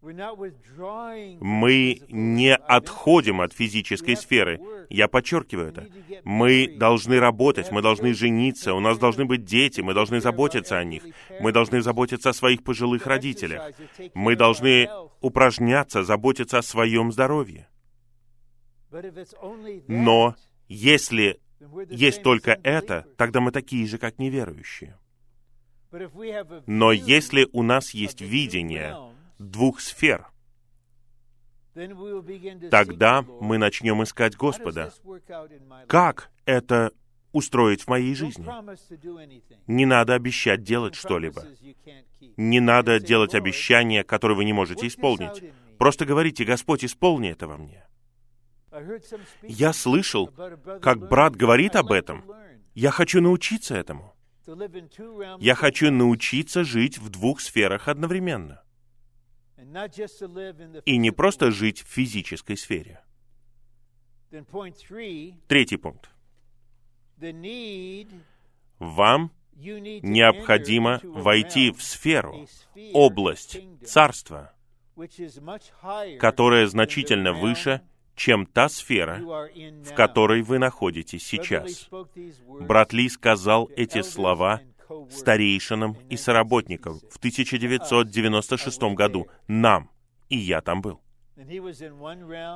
Мы 0.04 2.02
не 2.10 2.56
отходим 2.56 3.40
от 3.40 3.54
физической 3.54 4.18
сферы. 4.18 4.60
Я 4.90 5.08
подчеркиваю 5.08 5.70
это. 5.70 5.88
Мы 6.26 6.76
должны 6.78 7.20
работать, 7.20 7.72
мы 7.72 7.82
должны 7.82 8.14
жениться, 8.14 8.74
у 8.74 8.82
нас 8.82 8.98
должны 8.98 9.24
быть 9.24 9.46
дети, 9.46 9.80
мы 9.80 9.94
должны 9.94 10.20
заботиться 10.20 10.78
о 10.78 10.84
них, 10.84 11.04
мы 11.40 11.54
должны 11.54 11.82
заботиться 11.82 12.32
о 12.32 12.34
своих 12.34 12.64
пожилых 12.64 13.08
родителях, 13.08 13.72
мы 14.14 14.36
должны 14.36 14.90
упражняться, 15.22 16.04
заботиться 16.04 16.58
о 16.58 16.64
своем 16.64 17.14
здоровье. 17.14 17.70
Но 19.88 20.36
если 20.68 21.40
есть 21.90 22.24
только 22.24 22.60
это, 22.64 23.06
тогда 23.16 23.40
мы 23.40 23.52
такие 23.52 23.88
же, 23.88 23.98
как 23.98 24.20
неверующие. 24.20 24.98
Но 26.68 26.92
если 26.92 27.48
у 27.54 27.64
нас 27.64 27.92
есть 27.92 28.20
видение 28.20 29.13
двух 29.50 29.80
сфер, 29.80 30.28
тогда 32.70 33.22
мы 33.22 33.58
начнем 33.58 34.04
искать 34.04 34.36
Господа. 34.36 34.94
Как 35.88 36.32
это 36.46 36.92
устроить 37.32 37.84
в 37.84 37.88
моей 37.88 38.16
жизни? 38.16 38.46
Не 39.68 39.86
надо 39.86 40.14
обещать 40.14 40.64
делать 40.64 40.96
что-либо. 40.96 41.44
Не 42.38 42.60
надо 42.60 43.00
делать 43.00 43.36
обещания, 43.36 44.04
которые 44.04 44.38
вы 44.38 44.46
не 44.46 44.54
можете 44.54 44.88
исполнить. 44.88 45.44
Просто 45.78 46.06
говорите, 46.06 46.46
Господь, 46.46 46.86
исполни 46.86 47.32
это 47.32 47.48
во 47.48 47.58
мне. 47.58 47.86
Я 49.42 49.74
слышал, 49.74 50.28
как 50.82 51.08
брат 51.10 51.36
говорит 51.36 51.76
об 51.76 51.92
этом. 51.92 52.24
Я 52.74 52.92
хочу 52.92 53.22
научиться 53.22 53.76
этому. 53.76 54.16
Я 55.40 55.56
хочу 55.56 55.92
научиться 55.92 56.64
жить 56.64 56.98
в 56.98 57.10
двух 57.10 57.40
сферах 57.40 57.88
одновременно. 57.88 58.64
И 60.86 60.98
не 60.98 61.12
просто 61.12 61.52
жить 61.52 61.82
в 61.82 61.88
физической 61.88 62.58
сфере. 62.58 63.04
Третий 65.48 65.78
пункт. 65.78 66.10
Вам 68.80 69.32
необходимо 69.56 71.00
войти 71.04 71.72
в 71.72 71.82
сферу, 71.82 72.48
область, 72.94 73.60
царства, 73.86 74.54
которая 76.20 76.68
значительно 76.68 77.34
выше, 77.34 77.82
чем 78.16 78.46
та 78.46 78.70
сфера, 78.70 79.20
в 79.20 79.94
которой 79.96 80.42
вы 80.42 80.60
находитесь 80.60 81.26
сейчас. 81.26 81.90
Брат 82.62 82.94
Ли 82.94 83.10
сказал 83.10 83.70
эти 83.76 84.02
слова 84.02 84.62
старейшинам 85.10 85.98
и 86.10 86.18
соработникам 86.18 87.00
в 87.10 87.18
1996 87.18 88.82
году, 88.96 89.28
нам, 89.48 89.90
и 90.30 90.38
я 90.38 90.62
там 90.62 90.82
был. 90.82 91.02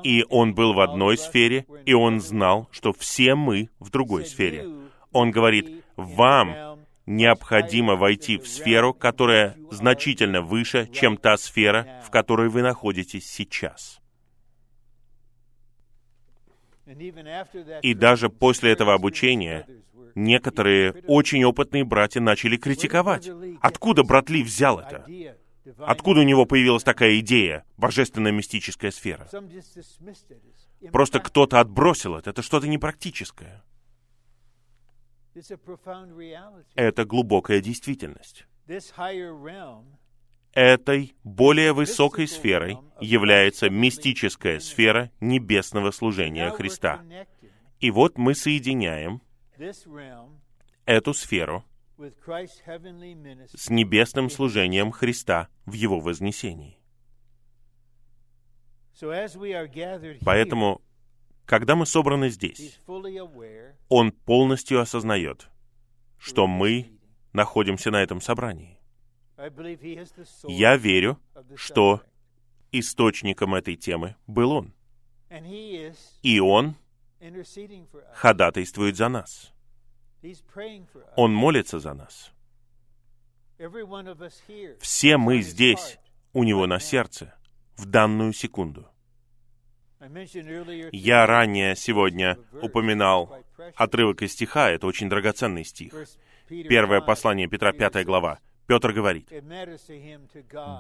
И 0.04 0.24
он 0.30 0.54
был 0.54 0.74
в 0.74 0.80
одной 0.80 1.18
сфере, 1.18 1.66
и 1.86 1.94
он 1.94 2.22
знал, 2.22 2.70
что 2.72 2.94
все 2.94 3.36
мы 3.36 3.70
в 3.80 3.90
другой 3.90 4.26
сфере. 4.26 4.68
Он 5.12 5.32
говорит, 5.32 5.84
вам 5.96 6.78
необходимо 7.08 7.96
войти 7.96 8.38
в 8.38 8.48
сферу, 8.48 8.94
которая 8.94 9.58
значительно 9.72 10.42
выше, 10.42 10.88
чем 10.94 11.18
та 11.18 11.38
сфера, 11.38 12.02
в 12.06 12.12
которой 12.12 12.50
вы 12.50 12.62
находитесь 12.62 13.26
сейчас. 13.26 14.00
И 17.82 17.94
даже 17.94 18.30
после 18.30 18.72
этого 18.72 18.94
обучения 18.94 19.68
некоторые 20.18 20.94
очень 21.08 21.44
опытные 21.46 21.86
братья 21.86 22.20
начали 22.20 22.58
критиковать. 22.58 23.30
Откуда 23.62 24.04
брат 24.04 24.30
Ли 24.30 24.44
взял 24.44 24.80
это? 24.80 25.06
Откуда 25.78 26.22
у 26.22 26.24
него 26.24 26.46
появилась 26.46 26.84
такая 26.84 27.20
идея, 27.20 27.66
божественная 27.78 28.32
мистическая 28.32 28.92
сфера? 28.92 29.28
Просто 30.92 31.20
кто-то 31.20 31.60
отбросил 31.60 32.16
это, 32.16 32.32
это 32.32 32.42
что-то 32.42 32.68
непрактическое. 32.68 33.64
Это 36.76 37.06
глубокая 37.06 37.62
действительность. 37.62 38.48
Этой 40.54 41.16
более 41.24 41.74
высокой 41.74 42.28
сферой 42.28 42.80
является 43.00 43.70
мистическая 43.70 44.60
сфера 44.60 45.12
небесного 45.20 45.92
служения 45.92 46.50
Христа. 46.50 47.04
И 47.80 47.92
вот 47.92 48.18
мы 48.18 48.34
соединяем 48.34 49.22
эту 50.86 51.14
сферу 51.14 51.64
с 53.54 53.70
небесным 53.70 54.30
служением 54.30 54.92
Христа 54.92 55.50
в 55.66 55.74
Его 55.74 56.00
вознесении. 56.00 56.78
Поэтому, 60.24 60.82
когда 61.46 61.76
мы 61.76 61.86
собраны 61.86 62.30
здесь, 62.30 62.80
Он 63.90 64.12
полностью 64.12 64.80
осознает, 64.80 65.48
что 66.18 66.48
мы 66.48 66.92
находимся 67.34 67.92
на 67.92 68.02
этом 68.02 68.22
собрании. 68.22 68.80
Я 70.48 70.78
верю, 70.78 71.20
что 71.56 72.02
источником 72.72 73.56
этой 73.56 73.76
темы 73.76 74.16
был 74.26 74.52
Он. 74.52 74.74
И 76.24 76.40
Он 76.40 76.76
ходатайствует 78.14 78.96
за 78.96 79.10
нас. 79.10 79.54
Он 81.16 81.34
молится 81.34 81.80
за 81.80 81.94
нас. 81.94 82.32
Все 84.80 85.18
мы 85.18 85.42
здесь, 85.42 86.00
у 86.34 86.44
Него 86.44 86.68
на 86.68 86.80
сердце, 86.80 87.34
в 87.76 87.86
данную 87.86 88.34
секунду. 88.34 88.88
Я 90.92 91.26
ранее 91.26 91.76
сегодня 91.76 92.38
упоминал 92.62 93.44
отрывок 93.76 94.22
из 94.22 94.34
стиха, 94.34 94.70
это 94.70 94.86
очень 94.86 95.10
драгоценный 95.10 95.66
стих. 95.66 95.94
Первое 96.48 97.02
послание 97.02 97.48
Петра, 97.48 97.72
пятая 97.74 98.04
глава. 98.04 98.40
Петр 98.68 98.92
говорит, 98.92 99.32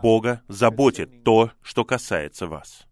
Бога 0.02 0.44
заботит 0.48 1.24
то, 1.24 1.52
что 1.62 1.84
касается 1.84 2.48
вас. 2.48 2.86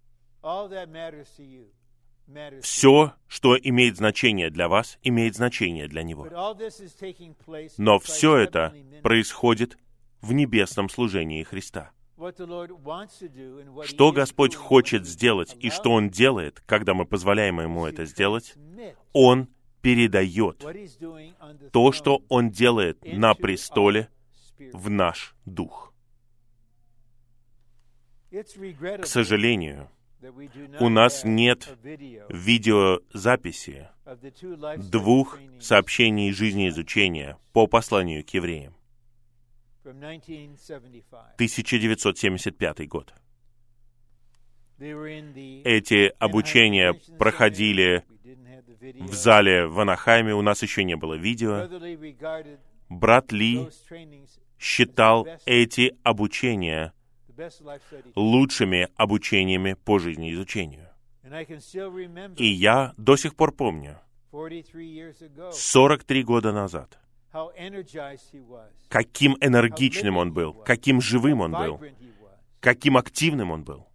Все, 2.61 3.13
что 3.28 3.55
имеет 3.57 3.97
значение 3.97 4.49
для 4.49 4.67
вас, 4.67 4.97
имеет 5.03 5.36
значение 5.36 5.88
для 5.88 6.03
Него. 6.03 6.28
Но 7.78 7.99
все 7.99 8.38
это 8.38 8.73
происходит 9.03 9.78
в 10.21 10.34
небесном 10.34 10.89
служении 10.89 11.43
Христа. 11.43 11.91
Что 13.84 14.11
Господь 14.11 14.55
хочет 14.55 15.05
сделать 15.05 15.55
и 15.59 15.69
что 15.69 15.91
Он 15.91 16.09
делает, 16.09 16.61
когда 16.65 16.93
мы 16.93 17.05
позволяем 17.05 17.59
Ему 17.59 17.86
это 17.86 18.05
сделать, 18.05 18.55
Он 19.13 19.49
передает 19.82 20.65
то, 21.71 21.91
что 21.91 22.23
Он 22.30 22.49
делает 22.49 23.03
на 23.03 23.36
престоле, 23.36 24.09
в 24.73 24.89
наш 24.89 25.36
дух. 25.45 25.93
К 28.32 29.05
сожалению, 29.05 29.89
у 30.80 30.89
нас 30.89 31.23
нет 31.23 31.78
видеозаписи 32.30 33.88
двух 34.78 35.39
сообщений 35.59 36.32
жизнеизучения 36.32 37.38
по 37.53 37.67
посланию 37.67 38.23
к 38.26 38.30
евреям. 38.30 38.76
1975 41.38 42.88
год. 42.88 43.13
Эти 44.78 46.11
обучения 46.19 46.93
проходили 47.17 48.03
в 48.99 49.13
зале 49.13 49.67
в 49.67 49.80
Анахайме, 49.80 50.34
у 50.34 50.41
нас 50.41 50.61
еще 50.61 50.84
не 50.84 50.95
было 50.95 51.13
видео. 51.13 51.69
Брат 52.89 53.32
Ли 53.32 53.69
считал 54.59 55.28
эти 55.45 55.95
обучения 56.03 56.93
лучшими 58.15 58.88
обучениями 58.95 59.73
по 59.73 59.99
жизнеизучению. 59.99 60.89
И 62.38 62.45
я 62.45 62.93
до 62.97 63.15
сих 63.15 63.36
пор 63.36 63.51
помню, 63.51 63.99
43 64.31 66.23
года 66.23 66.51
назад, 66.51 66.99
каким 68.89 69.38
энергичным 69.41 70.17
он 70.17 70.33
был, 70.33 70.53
каким 70.53 71.01
живым 71.01 71.41
он 71.41 71.51
был, 71.51 71.81
каким 72.59 72.97
активным 72.97 73.51
он 73.51 73.63
был. 73.63 73.88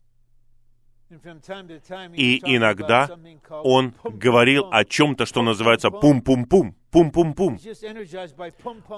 И 2.15 2.39
иногда 2.45 3.09
он 3.49 3.95
говорил 4.05 4.69
о 4.71 4.85
чем-то, 4.85 5.27
что 5.27 5.43
называется 5.43 5.91
пум-пум-пум, 5.91 6.77
пум-пум-пум. 6.91 7.59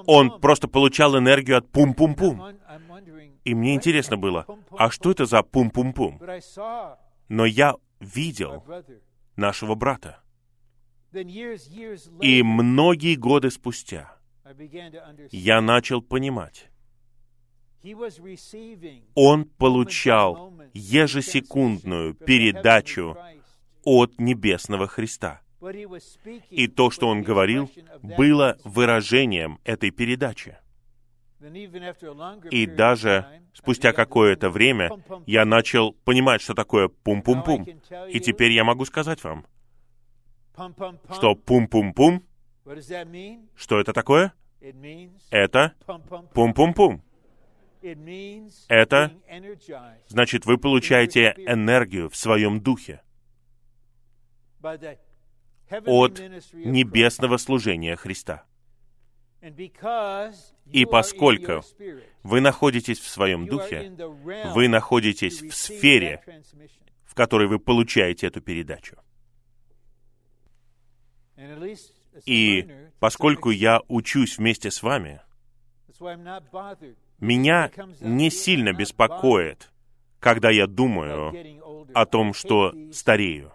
Он 0.07 0.41
просто 0.41 0.69
получал 0.69 1.19
энергию 1.19 1.57
от 1.59 1.69
пум-пум-пум. 1.71 2.43
И 3.45 3.55
мне 3.55 3.75
интересно 3.75 4.19
было, 4.19 4.47
а 4.71 4.91
что 4.91 5.11
это 5.11 5.25
за 5.25 5.43
пум-пум-пум? 5.43 6.21
Но 7.29 7.47
я 7.47 7.77
видел 8.01 8.65
нашего 9.37 9.75
брата. 9.75 10.19
И 12.21 12.43
многие 12.43 13.17
годы 13.17 13.51
спустя 13.51 14.17
я 15.31 15.61
начал 15.61 16.03
понимать, 16.03 16.72
он 19.14 19.45
получал 19.45 20.53
ежесекундную 20.72 22.14
передачу 22.14 23.16
от 23.85 24.18
Небесного 24.18 24.87
Христа. 24.87 25.41
И 26.51 26.66
то, 26.66 26.91
что 26.91 27.09
он 27.09 27.22
говорил, 27.22 27.70
было 28.03 28.59
выражением 28.64 29.59
этой 29.64 29.91
передачи. 29.91 30.57
И 32.51 32.66
даже 32.66 33.43
спустя 33.53 33.93
какое-то 33.93 34.49
время 34.51 34.91
я 35.26 35.45
начал 35.45 35.93
понимать, 35.93 36.41
что 36.41 36.55
такое 36.55 36.89
пум-пум-пум. 36.89 37.66
И 38.09 38.20
теперь 38.20 38.53
я 38.53 38.64
могу 38.64 38.85
сказать 38.85 39.22
вам, 39.24 39.45
что 41.12 41.35
пум-пум-пум, 41.35 42.22
что 43.57 43.80
это 43.80 43.93
такое? 43.93 44.33
Это 45.30 45.74
пум-пум-пум. 46.33 47.03
Это 48.68 49.12
значит, 50.09 50.47
вы 50.47 50.59
получаете 50.59 51.35
энергию 51.39 52.09
в 52.09 52.16
своем 52.16 52.61
духе. 52.61 53.03
От 55.87 56.18
небесного 56.53 57.37
служения 57.39 57.97
Христа. 57.97 58.45
И 60.66 60.85
поскольку 60.85 61.62
вы 62.22 62.41
находитесь 62.41 63.01
в 63.01 63.09
своем 63.09 63.47
духе, 63.47 63.93
вы 64.55 64.68
находитесь 64.68 65.43
в 65.43 65.53
сфере, 65.53 66.22
в 67.05 67.14
которой 67.14 67.49
вы 67.49 67.59
получаете 67.59 68.28
эту 68.28 68.41
передачу. 68.41 68.97
И 72.24 72.68
поскольку 73.01 73.51
я 73.51 73.80
учусь 73.89 74.39
вместе 74.39 74.70
с 74.70 74.83
вами, 74.83 75.20
меня 77.23 77.70
не 78.01 78.31
сильно 78.31 78.73
беспокоит, 78.73 79.70
когда 80.18 80.51
я 80.51 80.66
думаю 80.66 81.33
о 81.95 82.05
том, 82.05 82.35
что 82.35 82.75
старею. 82.93 83.53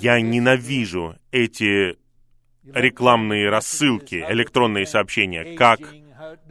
Я 0.00 0.20
ненавижу 0.20 1.16
эти 1.32 1.98
рекламные 2.64 3.50
рассылки, 3.50 4.24
электронные 4.28 4.86
сообщения, 4.86 5.56
как 5.56 5.80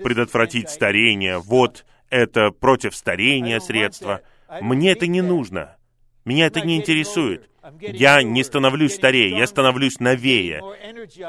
предотвратить 0.04 0.70
старение, 0.70 1.40
вот 1.40 1.86
это 2.10 2.52
против 2.52 2.96
старения 2.96 3.60
средства. 3.62 4.22
Мне 4.60 4.92
это 4.92 5.08
не 5.08 5.22
нужно. 5.22 5.78
Меня 6.26 6.48
это 6.48 6.60
не 6.62 6.76
интересует. 6.76 7.50
Я 7.80 8.24
не 8.24 8.44
становлюсь 8.44 8.96
старее, 8.96 9.38
я 9.38 9.48
становлюсь 9.48 10.00
новее. 10.00 10.62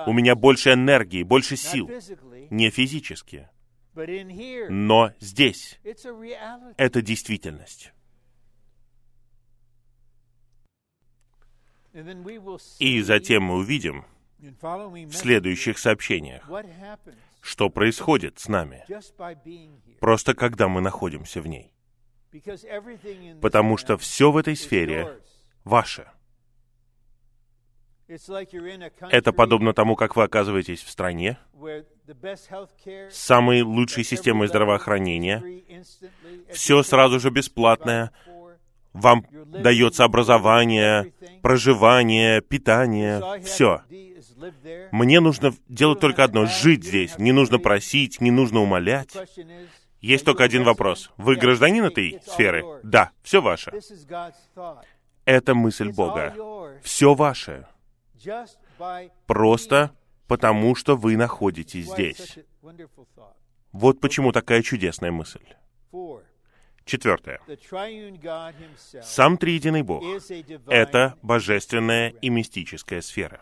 У 0.06 0.12
меня 0.12 0.34
больше 0.34 0.72
энергии, 0.72 1.22
больше 1.22 1.56
сил. 1.56 1.88
Не 2.50 2.70
физически. 2.70 3.48
Но 4.68 5.12
здесь 5.20 5.78
это 6.76 7.02
действительность. 7.02 7.92
И 12.78 13.02
затем 13.02 13.44
мы 13.44 13.56
увидим 13.56 14.04
в 14.38 15.12
следующих 15.12 15.78
сообщениях, 15.78 16.48
что 17.40 17.68
происходит 17.68 18.38
с 18.38 18.48
нами, 18.48 18.84
просто 19.98 20.34
когда 20.34 20.68
мы 20.68 20.80
находимся 20.80 21.40
в 21.40 21.46
ней. 21.46 21.72
Потому 23.40 23.76
что 23.76 23.98
все 23.98 24.30
в 24.30 24.36
этой 24.36 24.56
сфере 24.56 25.20
ваше. 25.64 26.10
Это 29.10 29.32
подобно 29.32 29.72
тому, 29.72 29.94
как 29.94 30.16
вы 30.16 30.24
оказываетесь 30.24 30.82
в 30.82 30.90
стране 30.90 31.38
с 33.10 33.16
самой 33.16 33.62
лучшей 33.62 34.02
системой 34.02 34.48
здравоохранения. 34.48 35.62
Все 36.52 36.82
сразу 36.82 37.20
же 37.20 37.30
бесплатное. 37.30 38.10
Вам 38.92 39.24
дается 39.46 40.02
образование, 40.04 41.12
проживание, 41.42 42.40
питание, 42.40 43.22
все. 43.44 43.82
Мне 44.90 45.20
нужно 45.20 45.54
делать 45.68 46.00
только 46.00 46.24
одно— 46.24 46.46
жить 46.46 46.84
здесь. 46.84 47.16
Не 47.16 47.30
нужно 47.30 47.60
просить, 47.60 48.20
не 48.20 48.32
нужно 48.32 48.60
умолять. 48.60 49.16
Есть 50.00 50.24
только 50.24 50.42
один 50.42 50.64
вопрос. 50.64 51.12
Вы 51.16 51.36
гражданин 51.36 51.84
этой 51.84 52.20
сферы? 52.26 52.64
Да, 52.82 53.10
все 53.22 53.40
ваше. 53.40 53.70
Это 55.24 55.54
мысль 55.54 55.90
Бога. 55.92 56.34
Все 56.82 57.14
ваше 57.14 57.66
просто 59.26 59.94
потому, 60.26 60.74
что 60.74 60.96
вы 60.96 61.16
находитесь 61.16 61.86
здесь. 61.86 62.38
Вот 63.72 64.00
почему 64.00 64.32
такая 64.32 64.62
чудесная 64.62 65.10
мысль. 65.10 65.44
Четвертое. 66.84 67.40
Сам 69.02 69.36
Триединый 69.36 69.82
Бог— 69.82 70.02
это 70.66 71.16
божественная 71.22 72.08
и 72.08 72.30
мистическая 72.30 73.00
сфера. 73.00 73.40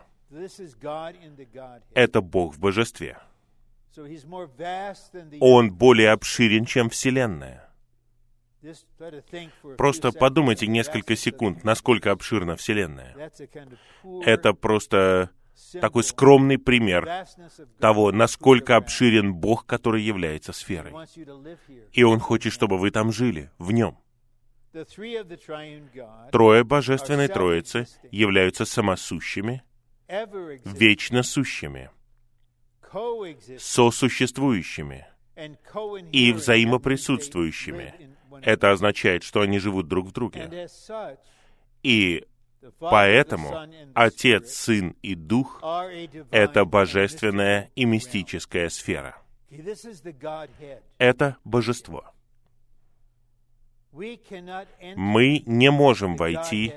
Это 1.93 2.21
Бог 2.21 2.55
в 2.55 2.59
божестве. 2.59 3.17
Он 5.39 5.71
более 5.71 6.11
обширен, 6.11 6.65
чем 6.65 6.89
Вселенная. 6.89 7.68
Просто 9.77 10.11
подумайте 10.11 10.67
несколько 10.67 11.15
секунд, 11.15 11.63
насколько 11.63 12.11
обширна 12.11 12.55
Вселенная. 12.55 13.31
Это 14.25 14.53
просто 14.53 15.31
такой 15.73 16.03
скромный 16.03 16.57
пример 16.57 17.25
того, 17.79 18.11
насколько 18.11 18.75
обширен 18.75 19.33
Бог, 19.33 19.65
который 19.65 20.01
является 20.01 20.53
сферой. 20.53 20.93
И 21.91 22.03
Он 22.03 22.19
хочет, 22.19 22.53
чтобы 22.53 22.77
вы 22.77 22.91
там 22.91 23.11
жили, 23.11 23.51
в 23.57 23.71
Нем. 23.71 23.97
Трое 26.31 26.63
Божественной 26.63 27.27
Троицы 27.27 27.87
являются 28.11 28.65
самосущими, 28.65 29.63
вечно 30.65 31.23
сущими, 31.23 31.89
сосуществующими 33.57 35.07
и 36.11 36.33
взаимоприсутствующими 36.33 38.18
это 38.43 38.71
означает, 38.71 39.23
что 39.23 39.41
они 39.41 39.59
живут 39.59 39.87
друг 39.87 40.07
в 40.07 40.11
друге. 40.11 40.67
И 41.83 42.25
поэтому 42.79 43.67
Отец, 43.93 44.53
Сын 44.53 44.95
и 45.01 45.15
Дух— 45.15 45.61
это 46.31 46.65
божественная 46.65 47.71
и 47.75 47.85
мистическая 47.85 48.69
сфера. 48.69 49.17
Это 50.97 51.37
божество. 51.43 52.05
Мы 53.91 55.43
не 55.45 55.71
можем 55.71 56.15
войти 56.15 56.73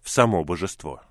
в 0.00 0.08
само 0.08 0.44
божество. 0.44 1.02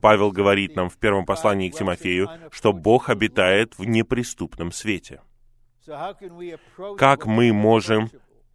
Павел 0.00 0.30
говорит 0.30 0.76
нам 0.76 0.88
в 0.88 0.96
первом 0.96 1.26
послании 1.26 1.68
к 1.68 1.76
Тимофею, 1.76 2.30
что 2.52 2.72
Бог 2.72 3.10
обитает 3.10 3.76
в 3.76 3.84
неприступном 3.84 4.70
свете. 4.70 5.20
Как 6.96 7.26
мы 7.26 7.52
можем 7.52 8.10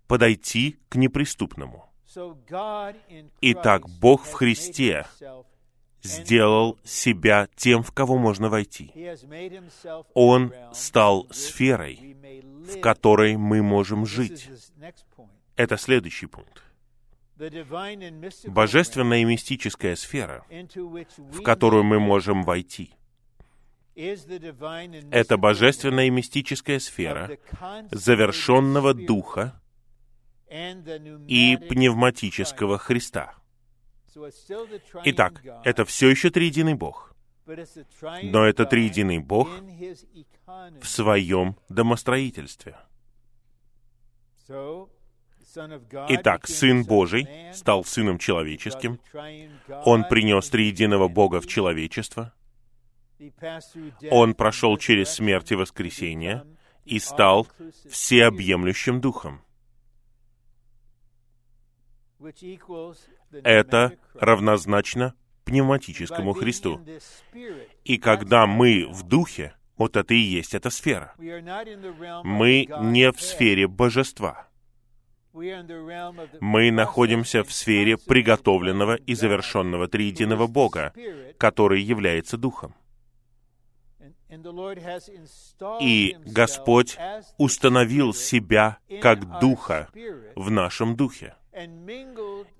подойти 0.07 0.77
к 0.89 0.95
неприступному. 0.95 1.89
Итак, 3.41 3.89
Бог 3.99 4.25
в 4.25 4.33
Христе 4.33 5.05
сделал 6.01 6.77
себя 6.83 7.47
тем, 7.55 7.83
в 7.83 7.91
кого 7.91 8.17
можно 8.17 8.49
войти. 8.49 8.91
Он 10.13 10.53
стал 10.73 11.27
сферой, 11.31 12.15
в 12.43 12.79
которой 12.79 13.37
мы 13.37 13.61
можем 13.61 14.05
жить. 14.05 14.49
Это 15.55 15.77
следующий 15.77 16.27
пункт. 16.27 16.61
Божественная 18.45 19.19
и 19.19 19.25
мистическая 19.25 19.95
сфера, 19.95 20.45
в 21.17 21.41
которую 21.41 21.83
мы 21.83 21.99
можем 21.99 22.43
войти, 22.43 22.93
это 23.95 25.37
божественная 25.37 26.07
и 26.07 26.09
мистическая 26.09 26.79
сфера 26.79 27.37
завершенного 27.91 28.93
Духа, 28.93 29.61
и 31.27 31.57
пневматического 31.57 32.77
Христа. 32.77 33.33
Итак, 35.05 35.41
это 35.63 35.85
все 35.85 36.09
еще 36.09 36.29
триединый 36.29 36.73
Бог. 36.73 37.13
Но 38.23 38.45
это 38.45 38.65
триединый 38.65 39.19
Бог 39.19 39.49
в 40.81 40.85
своем 40.85 41.57
домостроительстве. 41.69 42.77
Итак, 46.09 46.47
Сын 46.47 46.83
Божий 46.83 47.27
стал 47.53 47.83
Сыном 47.85 48.17
Человеческим. 48.17 48.99
Он 49.85 50.03
принес 50.07 50.49
триединого 50.49 51.07
Бога 51.07 51.39
в 51.39 51.47
человечество. 51.47 52.33
Он 54.11 54.33
прошел 54.33 54.77
через 54.77 55.09
смерть 55.09 55.51
и 55.51 55.55
воскресение 55.55 56.45
и 56.83 56.99
стал 56.99 57.47
всеобъемлющим 57.89 58.99
Духом. 58.99 59.41
Это 63.43 63.97
равнозначно 64.13 65.13
пневматическому 65.45 66.33
Христу. 66.33 66.81
И 67.83 67.97
когда 67.97 68.47
мы 68.47 68.87
в 68.89 69.03
Духе, 69.03 69.55
вот 69.77 69.95
это 69.95 70.13
и 70.13 70.19
есть 70.19 70.55
эта 70.55 70.69
сфера. 70.69 71.13
Мы 72.23 72.67
не 72.81 73.11
в 73.11 73.21
сфере 73.21 73.67
божества. 73.67 74.47
Мы 75.33 76.71
находимся 76.71 77.43
в 77.43 77.51
сфере 77.51 77.97
приготовленного 77.97 78.95
и 78.95 79.13
завершенного 79.15 79.87
триединого 79.87 80.47
Бога, 80.47 80.93
который 81.37 81.81
является 81.81 82.37
Духом. 82.37 82.73
И 85.81 86.17
Господь 86.25 86.97
установил 87.37 88.13
себя 88.13 88.79
как 89.01 89.39
Духа 89.39 89.89
в 90.35 90.49
нашем 90.49 90.95
Духе 90.95 91.35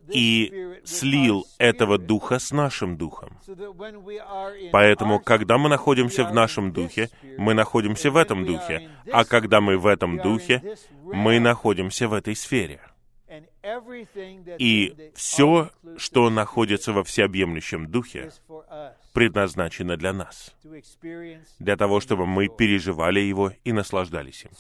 и 0.08 0.80
слил 0.84 1.46
этого 1.58 1.98
Духа 1.98 2.40
с 2.40 2.52
нашим 2.52 2.98
Духом. 2.98 3.38
Поэтому, 4.72 5.20
когда 5.20 5.58
мы 5.58 5.70
находимся 5.70 6.24
в 6.24 6.34
нашем 6.34 6.72
Духе, 6.72 7.10
мы 7.38 7.54
находимся 7.54 8.12
в 8.12 8.18
этом 8.18 8.46
Духе, 8.46 8.90
а 9.12 9.26
когда 9.26 9.62
мы 9.62 9.78
в 9.78 9.86
этом 9.86 10.18
Духе, 10.18 10.78
мы 11.04 11.40
находимся 11.40 12.08
в 12.08 12.14
этой 12.14 12.36
сфере. 12.36 12.82
И 14.60 15.12
все, 15.16 15.72
что 15.98 16.30
находится 16.30 16.94
во 16.94 17.04
всеобъемлющем 17.04 17.90
Духе, 17.90 18.32
предназначено 19.16 19.96
для 19.96 20.12
нас, 20.14 20.54
для 21.60 21.78
того, 21.78 22.02
чтобы 22.02 22.26
мы 22.26 22.50
переживали 22.50 23.22
его 23.22 23.54
и 23.64 23.72
наслаждались 23.72 24.46
им. 24.46 24.52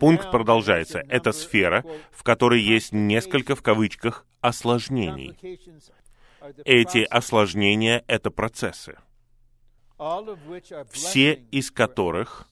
Пункт 0.00 0.30
продолжается. 0.30 1.00
Это 1.08 1.32
сфера, 1.32 1.84
в 2.10 2.22
которой 2.22 2.60
есть 2.60 2.92
несколько, 2.92 3.54
в 3.54 3.62
кавычках, 3.62 4.26
осложнений. 4.40 5.36
Эти 6.64 7.04
осложнения— 7.04 8.04
это 8.08 8.30
процессы, 8.30 8.96
все 10.90 11.34
из 11.50 11.70
которых 11.70 12.48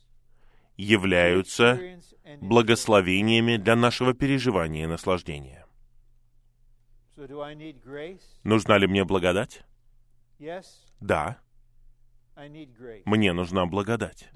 являются 0.77 1.81
благословениями 2.43 3.57
для 3.57 3.75
нашего 3.75 4.13
переживания 4.13 4.85
и 4.85 4.87
наслаждения. 4.87 5.65
Нужна 8.45 8.77
ли 8.77 8.87
мне 8.87 9.05
благодать? 9.05 9.65
Да. 11.01 11.39
Мне 13.05 13.33
нужна 13.33 13.67
благодать. 13.67 14.29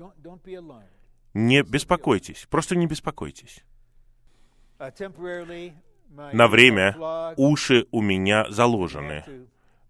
Не 1.34 1.62
беспокойтесь, 1.62 2.46
просто 2.50 2.76
не 2.76 2.86
беспокойтесь. 2.86 3.62
Uh, 4.78 5.72
На 6.32 6.48
время 6.48 6.96
уши 7.36 7.86
у 7.90 8.00
меня 8.00 8.50
заложены. 8.50 9.24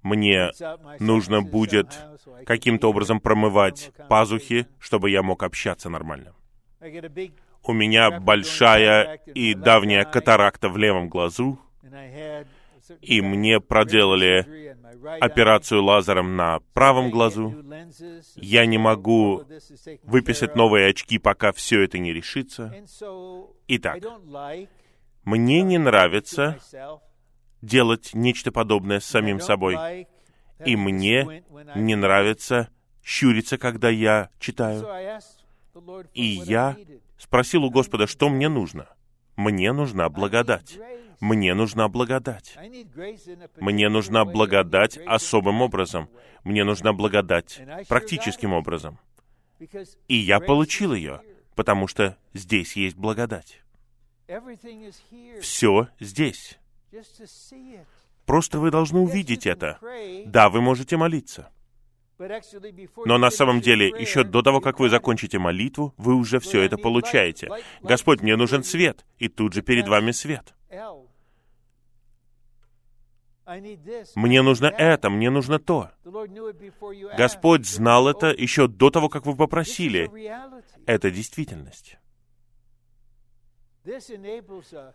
Мне 0.02 0.50
нужно 0.98 1.42
будет 1.42 1.98
каким-то 2.44 2.88
образом 2.88 3.20
промывать 3.20 3.92
пазухи, 4.08 4.66
чтобы 4.78 5.10
я 5.10 5.22
мог 5.22 5.42
общаться 5.42 5.88
нормально. 5.88 6.34
У 7.62 7.72
меня 7.72 8.20
большая 8.20 9.16
и 9.34 9.54
давняя 9.54 10.04
катаракта 10.04 10.68
в 10.68 10.76
левом 10.78 11.08
глазу, 11.08 11.60
и 13.02 13.20
мне 13.20 13.60
проделали 13.60 14.69
операцию 15.20 15.82
лазером 15.82 16.36
на 16.36 16.60
правом 16.72 17.10
глазу. 17.10 17.54
Я 18.36 18.66
не 18.66 18.78
могу 18.78 19.44
выписать 20.02 20.56
новые 20.56 20.88
очки, 20.88 21.18
пока 21.18 21.52
все 21.52 21.82
это 21.82 21.98
не 21.98 22.12
решится. 22.12 22.74
Итак, 23.68 23.98
мне 25.24 25.62
не 25.62 25.78
нравится 25.78 26.58
делать 27.62 28.10
нечто 28.14 28.52
подобное 28.52 29.00
с 29.00 29.04
самим 29.04 29.40
собой. 29.40 30.06
И 30.64 30.76
мне 30.76 31.44
не 31.74 31.94
нравится 31.94 32.68
щуриться, 33.02 33.58
когда 33.58 33.88
я 33.88 34.30
читаю. 34.38 34.86
И 36.14 36.24
я 36.24 36.76
спросил 37.18 37.64
у 37.64 37.70
Господа, 37.70 38.06
что 38.06 38.28
мне 38.28 38.48
нужно. 38.48 38.88
Мне 39.36 39.72
нужна 39.72 40.08
благодать. 40.08 40.78
Мне 41.20 41.52
нужна 41.54 41.88
благодать. 41.88 42.56
Мне 43.56 43.88
нужна 43.90 44.24
благодать 44.24 44.98
особым 45.06 45.60
образом. 45.60 46.08
Мне 46.44 46.64
нужна 46.64 46.92
благодать 46.94 47.60
практическим 47.88 48.54
образом. 48.54 48.98
И 50.08 50.16
я 50.16 50.40
получил 50.40 50.94
ее, 50.94 51.20
потому 51.54 51.86
что 51.86 52.16
здесь 52.32 52.74
есть 52.76 52.96
благодать. 52.96 53.62
Все 55.40 55.88
здесь. 56.00 56.58
Просто 58.24 58.58
вы 58.58 58.70
должны 58.70 59.00
увидеть 59.00 59.46
это. 59.46 59.78
Да, 60.24 60.48
вы 60.48 60.62
можете 60.62 60.96
молиться. 60.96 61.50
Но 63.06 63.18
на 63.18 63.30
самом 63.30 63.60
деле, 63.60 63.88
еще 63.88 64.24
до 64.24 64.42
того, 64.42 64.60
как 64.60 64.78
вы 64.78 64.88
закончите 64.88 65.38
молитву, 65.38 65.94
вы 65.96 66.14
уже 66.14 66.38
все 66.38 66.62
это 66.62 66.76
получаете. 66.76 67.48
Господь, 67.82 68.20
мне 68.20 68.36
нужен 68.36 68.62
свет. 68.62 69.04
И 69.18 69.28
тут 69.28 69.52
же 69.52 69.62
перед 69.62 69.88
вами 69.88 70.12
свет. 70.12 70.54
Мне 74.14 74.42
нужно 74.42 74.66
это, 74.66 75.10
мне 75.10 75.30
нужно 75.30 75.58
то. 75.58 75.90
Господь 77.16 77.66
знал 77.66 78.08
это 78.08 78.28
еще 78.28 78.68
до 78.68 78.90
того, 78.90 79.08
как 79.08 79.26
вы 79.26 79.36
попросили. 79.36 80.08
Это 80.86 81.10
действительность. 81.10 81.96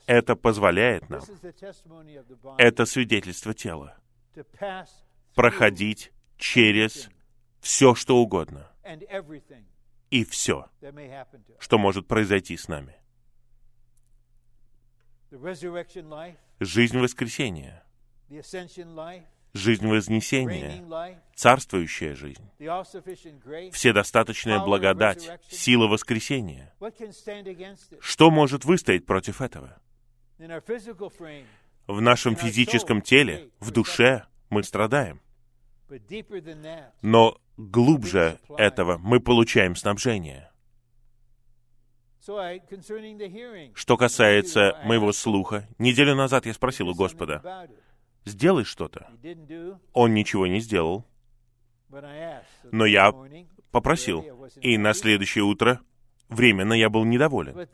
Это 0.05 0.35
позволяет 0.35 1.09
нам, 1.09 1.21
это 2.57 2.85
свидетельство 2.85 3.53
тела, 3.53 3.97
проходить 5.33 6.11
через 6.37 7.09
все, 7.59 7.95
что 7.95 8.17
угодно, 8.17 8.71
и 10.11 10.23
все, 10.23 10.69
что 11.57 11.77
может 11.79 12.07
произойти 12.07 12.55
с 12.55 12.67
нами. 12.67 12.95
Жизнь 16.59 16.99
воскресения— 16.99 17.83
жизнь 19.55 19.87
вознесения, 19.87 21.17
царствующая 21.33 22.13
жизнь, 22.13 22.43
вседостаточная 23.71 24.59
благодать, 24.59 25.39
сила 25.49 25.87
воскресения. 25.87 26.73
Что 27.99 28.29
может 28.29 28.65
выстоять 28.65 29.05
против 29.05 29.41
этого? 29.41 29.79
В 31.87 32.01
нашем 32.01 32.35
физическом 32.35 33.01
теле, 33.01 33.49
в 33.59 33.71
душе 33.71 34.25
мы 34.49 34.63
страдаем. 34.63 35.21
Но 37.01 37.37
глубже 37.57 38.39
этого 38.57 38.97
мы 38.97 39.19
получаем 39.19 39.75
снабжение. 39.75 40.51
Что 43.75 43.97
касается 43.97 44.79
моего 44.83 45.13
слуха, 45.13 45.67
неделю 45.77 46.15
назад 46.15 46.47
я 46.47 46.53
спросил 46.55 46.89
у 46.89 46.95
Господа, 46.95 47.69
сделай 48.25 48.63
что-то. 48.63 49.09
Он 49.93 50.13
ничего 50.13 50.47
не 50.47 50.59
сделал. 50.59 51.05
Но 52.71 52.85
я 52.85 53.13
попросил. 53.71 54.25
И 54.61 54.77
на 54.77 54.93
следующее 54.93 55.43
утро 55.43 55.79
временно 56.29 56.73
я 56.73 56.89
был 56.89 57.05
недоволен. 57.05 57.67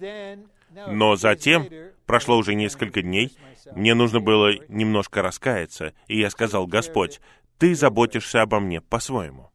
Но 0.87 1.15
затем, 1.15 1.67
прошло 2.05 2.37
уже 2.37 2.55
несколько 2.55 3.01
дней, 3.01 3.35
мне 3.75 3.93
нужно 3.93 4.19
было 4.19 4.53
немножко 4.67 5.21
раскаяться, 5.21 5.93
и 6.07 6.19
я 6.19 6.29
сказал, 6.29 6.67
«Господь, 6.67 7.19
Ты 7.57 7.75
заботишься 7.75 8.41
обо 8.41 8.59
мне 8.59 8.81
по-своему». 8.81 9.51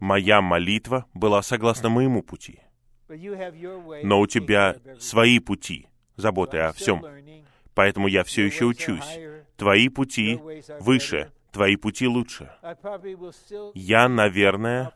Моя 0.00 0.40
молитва 0.40 1.06
была 1.14 1.42
согласно 1.42 1.88
моему 1.88 2.22
пути. 2.22 2.60
Но 3.08 4.20
у 4.20 4.26
тебя 4.26 4.76
свои 4.98 5.38
пути 5.38 5.88
заботы 6.16 6.58
о 6.58 6.72
всем. 6.72 7.04
Поэтому 7.74 8.08
я 8.08 8.24
все 8.24 8.44
еще 8.44 8.64
учусь. 8.64 9.18
Твои 9.56 9.88
пути 9.88 10.40
выше, 10.80 11.32
твои 11.52 11.76
пути 11.76 12.06
лучше. 12.06 12.50
Я, 13.74 14.08
наверное, 14.08 14.92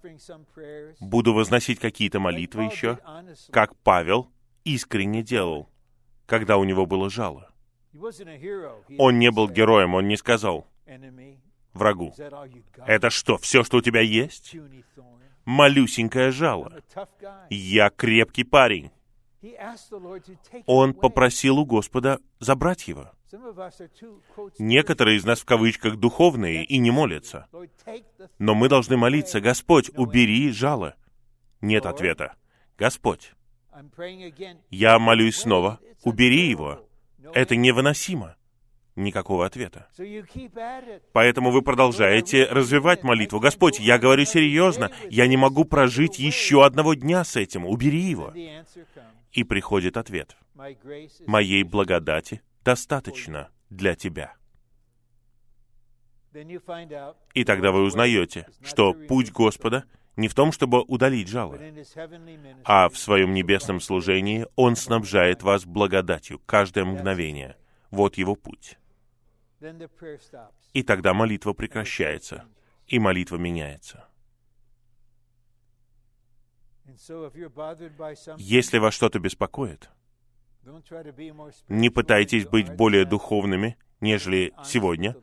буду 1.01 1.35
возносить 1.35 1.79
какие-то 1.79 2.21
молитвы 2.21 2.65
еще, 2.65 2.99
как 3.51 3.77
Павел 3.77 4.29
искренне 4.65 5.23
делал, 5.23 5.69
когда 6.27 6.57
у 6.57 6.65
него 6.65 6.87
было 6.87 7.11
жало. 7.11 7.51
Он 8.99 9.19
не 9.19 9.31
был 9.31 9.49
героем, 9.49 9.95
он 9.95 10.09
не 10.09 10.17
сказал 10.17 10.67
врагу, 11.73 12.15
«Это 12.87 13.11
что, 13.11 13.39
все, 13.39 13.63
что 13.65 13.79
у 13.79 13.81
тебя 13.81 14.01
есть?» 14.01 14.55
Малюсенькое 15.45 16.31
жало. 16.31 16.83
Я 17.49 17.89
крепкий 17.89 18.45
парень. 18.45 18.91
Он 20.67 20.95
попросил 20.95 21.59
у 21.59 21.65
Господа 21.65 22.19
забрать 22.41 22.89
его. 22.89 23.11
Некоторые 24.59 25.19
из 25.19 25.25
нас 25.25 25.41
в 25.41 25.45
кавычках 25.45 25.97
духовные 25.97 26.65
и 26.65 26.79
не 26.79 26.91
молятся. 26.91 27.47
Но 28.39 28.55
мы 28.55 28.69
должны 28.69 28.97
молиться, 28.97 29.41
Господь, 29.41 29.91
убери 29.95 30.51
жало. 30.51 30.95
Нет 31.61 31.87
ответа. 31.87 32.35
Господь, 32.79 33.33
я 34.71 34.99
молюсь 34.99 35.37
снова, 35.37 35.81
убери 36.05 36.49
его. 36.49 36.89
Это 37.35 37.57
невыносимо. 37.57 38.38
Никакого 38.99 39.47
ответа. 39.47 39.87
Поэтому 41.13 41.53
вы 41.53 41.63
продолжаете 41.63 42.47
развивать 42.47 43.05
молитву. 43.05 43.39
Господь, 43.39 43.79
я 43.79 43.97
говорю 43.97 44.25
серьезно, 44.25 44.91
я 45.09 45.29
не 45.29 45.37
могу 45.37 45.65
прожить 45.65 46.19
еще 46.19 46.67
одного 46.67 46.95
дня 46.95 47.23
с 47.23 47.37
этим. 47.37 47.65
Убери 47.65 48.01
его. 48.01 48.35
И 49.31 49.45
приходит 49.45 49.97
ответ. 49.97 50.37
Моей 51.27 51.63
благодати 51.63 52.43
достаточно 52.65 53.51
для 53.71 53.95
тебя. 53.95 54.35
И 57.35 57.45
тогда 57.45 57.71
вы 57.71 57.83
узнаете, 57.83 58.49
что 58.65 58.95
путь 58.95 59.31
Господа 59.31 59.85
не 60.17 60.27
в 60.27 60.35
том, 60.35 60.51
чтобы 60.51 60.83
удалить 60.83 61.29
жало, 61.29 61.57
а 62.65 62.89
в 62.89 62.99
своем 62.99 63.33
небесном 63.33 63.79
служении 63.81 64.47
Он 64.57 64.75
снабжает 64.75 65.45
вас 65.45 65.65
благодатью 65.67 66.41
каждое 66.47 66.85
мгновение. 66.85 67.55
Вот 67.93 68.19
Его 68.19 68.35
путь. 68.35 68.77
И 70.73 70.83
тогда 70.83 71.15
молитва 71.15 71.53
прекращается, 71.53 72.45
и 72.87 72.99
молитва 72.99 73.37
меняется. 73.37 74.09
Если 78.39 78.79
вас 78.79 78.95
что-то 78.95 79.19
беспокоит, 79.19 79.91
не 81.69 81.91
пытайтесь 81.91 82.47
быть 82.47 82.71
более 82.75 83.05
духовными, 83.05 83.77
нежели 84.01 84.53
сегодня. 84.65 85.17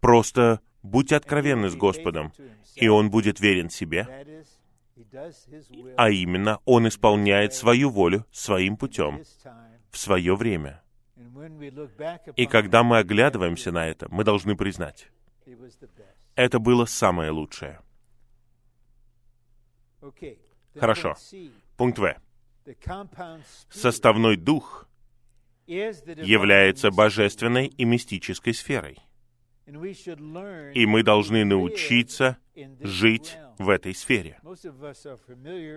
Просто 0.00 0.60
будьте 0.82 1.16
откровенны 1.16 1.68
с 1.68 1.74
Господом, 1.74 2.32
и 2.74 2.88
Он 2.88 3.10
будет 3.10 3.40
верен 3.40 3.70
себе, 3.70 4.06
а 5.96 6.10
именно 6.10 6.60
Он 6.64 6.88
исполняет 6.88 7.54
свою 7.54 7.90
волю 7.90 8.26
своим 8.32 8.76
путем, 8.76 9.22
в 9.90 9.98
свое 9.98 10.34
время. 10.36 10.82
И 12.36 12.46
когда 12.46 12.82
мы 12.82 12.98
оглядываемся 12.98 13.72
на 13.72 13.86
это, 13.86 14.06
мы 14.10 14.24
должны 14.24 14.56
признать, 14.56 15.08
это 16.34 16.58
было 16.58 16.84
самое 16.84 17.30
лучшее. 17.30 17.80
Хорошо. 20.74 21.14
Пункт 21.76 21.98
В. 21.98 22.14
Составной 23.70 24.36
дух 24.36 24.88
является 25.66 26.90
божественной 26.90 27.66
и 27.66 27.84
мистической 27.84 28.52
сферой. 28.52 28.98
И 29.66 30.86
мы 30.86 31.02
должны 31.02 31.44
научиться 31.44 32.36
жить 32.80 33.36
в 33.58 33.68
этой 33.68 33.94
сфере. 33.94 34.38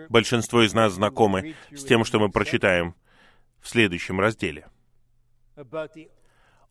Большинство 0.09 0.63
из 0.63 0.73
нас 0.73 0.93
знакомы 0.93 1.55
с 1.71 1.85
тем, 1.85 2.03
что 2.03 2.19
мы 2.19 2.29
прочитаем 2.29 2.93
в 3.61 3.69
следующем 3.69 4.19
разделе 4.19 4.67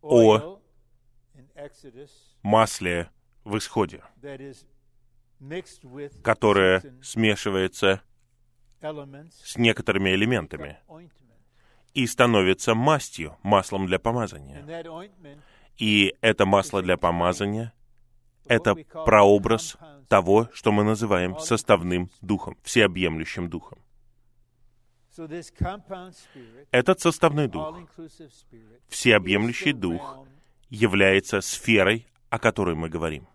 о 0.00 0.60
масле 2.42 3.10
в 3.44 3.56
исходе, 3.58 4.02
которое 6.22 6.82
смешивается 7.02 8.02
с 8.80 9.56
некоторыми 9.56 10.10
элементами 10.10 10.78
и 11.94 12.06
становится 12.06 12.74
мастью, 12.74 13.36
маслом 13.42 13.86
для 13.86 13.98
помазания. 13.98 14.64
И 15.76 16.14
это 16.20 16.46
масло 16.46 16.82
для 16.82 16.96
помазания— 16.96 17.72
это 18.46 18.74
прообраз 18.74 19.76
того, 20.08 20.48
что 20.52 20.72
мы 20.72 20.84
называем 20.84 21.38
составным 21.38 22.10
духом, 22.20 22.56
всеобъемлющим 22.62 23.48
духом. 23.48 23.78
Этот 26.70 27.00
составной 27.00 27.48
дух, 27.48 27.76
всеобъемлющий 28.88 29.72
дух, 29.72 30.26
является 30.70 31.40
сферой, 31.40 32.06
о 32.30 32.38
которой 32.38 32.74
мы 32.74 32.88
говорим. 32.88 33.26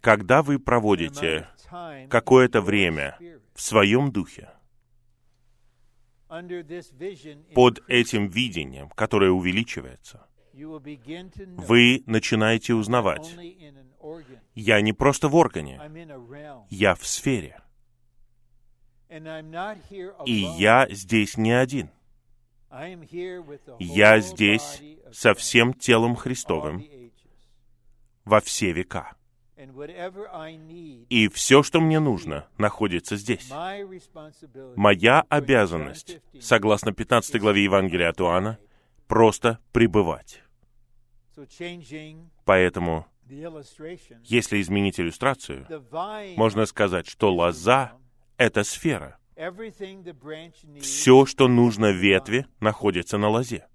Когда 0.00 0.42
вы 0.42 0.58
проводите 0.58 1.48
какое-то 2.08 2.60
время 2.60 3.16
в 3.54 3.60
своем 3.60 4.10
духе, 4.10 4.50
под 7.54 7.82
этим 7.88 8.28
видением, 8.28 8.90
которое 8.90 9.30
увеличивается, 9.30 10.26
вы 10.52 12.02
начинаете 12.06 12.74
узнавать, 12.74 13.36
я 14.54 14.80
не 14.80 14.92
просто 14.92 15.28
в 15.28 15.36
органе, 15.36 15.80
я 16.70 16.94
в 16.94 17.06
сфере. 17.06 17.60
И 19.10 20.32
я 20.58 20.86
здесь 20.90 21.36
не 21.36 21.52
один. 21.52 21.90
Я 23.78 24.20
здесь 24.20 24.82
со 25.12 25.34
всем 25.34 25.72
телом 25.72 26.14
Христовым 26.14 26.84
во 28.24 28.40
все 28.40 28.72
века. 28.72 29.14
И 31.08 31.28
все, 31.32 31.62
что 31.62 31.80
мне 31.80 31.98
нужно, 31.98 32.46
находится 32.58 33.16
здесь. 33.16 33.50
Моя 34.76 35.24
обязанность, 35.28 36.20
согласно 36.38 36.92
15 36.92 37.40
главе 37.40 37.64
Евангелия 37.64 38.10
от 38.10 38.20
Иоанна, 38.20 38.58
просто 39.06 39.58
пребывать. 39.72 40.42
Поэтому, 42.44 43.06
если 44.24 44.60
изменить 44.60 45.00
иллюстрацию, 45.00 45.66
можно 46.36 46.66
сказать, 46.66 47.08
что 47.08 47.32
лоза— 47.32 47.94
это 48.38 48.64
сфера. 48.64 49.18
Все, 50.80 51.26
что 51.26 51.48
нужно 51.48 51.92
ветви, 51.92 52.46
находится 52.60 53.18
на 53.18 53.28
лозе. 53.28 53.66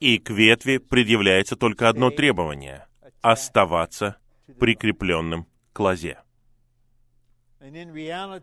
И 0.00 0.18
к 0.18 0.30
ветви 0.30 0.78
предъявляется 0.78 1.56
только 1.56 1.88
одно 1.88 2.10
требование— 2.10 2.86
оставаться 3.20 4.16
прикрепленным 4.58 5.46
к 5.72 5.80
лозе. 5.80 6.18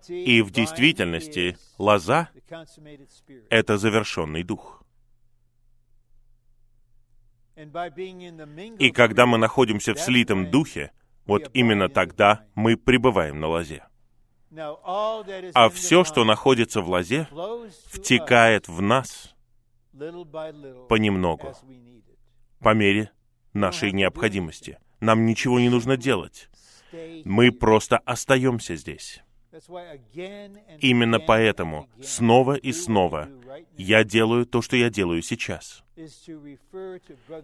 И 0.08 0.42
в 0.42 0.52
действительности 0.52 1.58
лоза— 1.78 2.30
это 3.50 3.78
завершенный 3.78 4.44
дух. 4.44 4.84
И 7.56 8.92
когда 8.92 9.26
мы 9.26 9.38
находимся 9.38 9.94
в 9.94 10.00
слитом 10.00 10.52
духе, 10.52 10.92
вот 11.26 11.50
именно 11.54 11.88
тогда 11.88 12.46
мы 12.56 12.76
пребываем 12.78 13.40
на 13.40 13.48
лозе. 13.48 13.84
А 15.54 15.70
все, 15.70 16.04
что 16.04 16.24
находится 16.24 16.82
в 16.82 16.90
лозе, 16.90 17.28
втекает 17.88 18.68
в 18.68 18.82
нас 18.82 19.36
понемногу, 20.90 21.54
по 22.60 22.74
мере 22.74 23.12
нашей 23.54 23.92
необходимости. 23.92 24.78
Нам 25.00 25.26
ничего 25.26 25.60
не 25.60 25.70
нужно 25.70 25.98
делать. 25.98 26.50
Мы 27.26 27.52
просто 27.52 27.98
остаемся 27.98 28.76
здесь. 28.76 29.22
Именно 30.80 31.20
поэтому 31.20 31.90
снова 32.02 32.56
и 32.56 32.74
снова 32.74 33.30
я 33.78 34.04
делаю 34.04 34.46
то, 34.46 34.62
что 34.62 34.76
я 34.76 34.90
делаю 34.90 35.22
сейчас. 35.22 35.84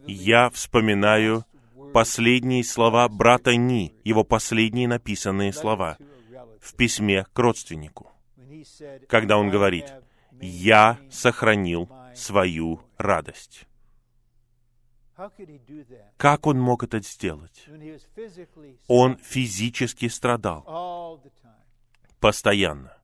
Я 0.07 0.49
вспоминаю 0.49 1.45
последние 1.93 2.63
слова 2.63 3.07
брата 3.07 3.55
Ни, 3.55 3.93
его 4.03 4.23
последние 4.23 4.87
написанные 4.87 5.53
слова 5.53 5.97
в 6.61 6.75
письме 6.75 7.25
к 7.33 7.37
родственнику, 7.37 8.09
когда 9.09 9.37
он 9.37 9.49
говорит, 9.49 9.91
«Я 10.39 10.99
сохранил 11.09 11.89
свою 12.15 12.81
радость». 12.97 13.67
Как 16.17 16.47
он 16.47 16.59
мог 16.59 16.83
это 16.83 16.99
сделать? 17.01 17.67
Он 18.87 19.17
физически 19.17 20.07
страдал. 20.07 21.21
Постоянно. 22.19 22.97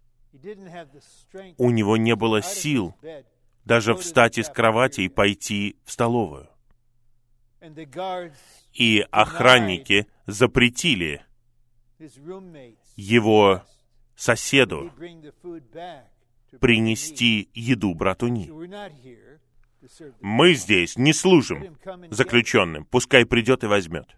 У 1.58 1.72
него 1.72 1.98
не 1.98 2.16
было 2.16 2.42
сил 2.42 2.96
даже 3.66 3.94
встать 3.96 4.38
из 4.38 4.50
кровати 4.50 5.02
и 5.02 5.10
пойти 5.10 5.78
в 5.84 5.92
столовую. 5.92 6.48
И 8.74 9.06
охранники 9.12 10.08
запретили 10.26 11.26
его 12.95 13.64
соседу 14.15 14.91
принести 16.60 17.49
еду 17.53 17.94
брату 17.94 18.28
Ни. 18.28 18.49
Мы 20.22 20.53
здесь 20.53 20.98
не 20.98 21.14
служим 21.14 21.78
заключенным, 22.10 22.86
пускай 22.86 23.26
придет 23.26 23.64
и 23.64 23.68
возьмет. 23.68 24.18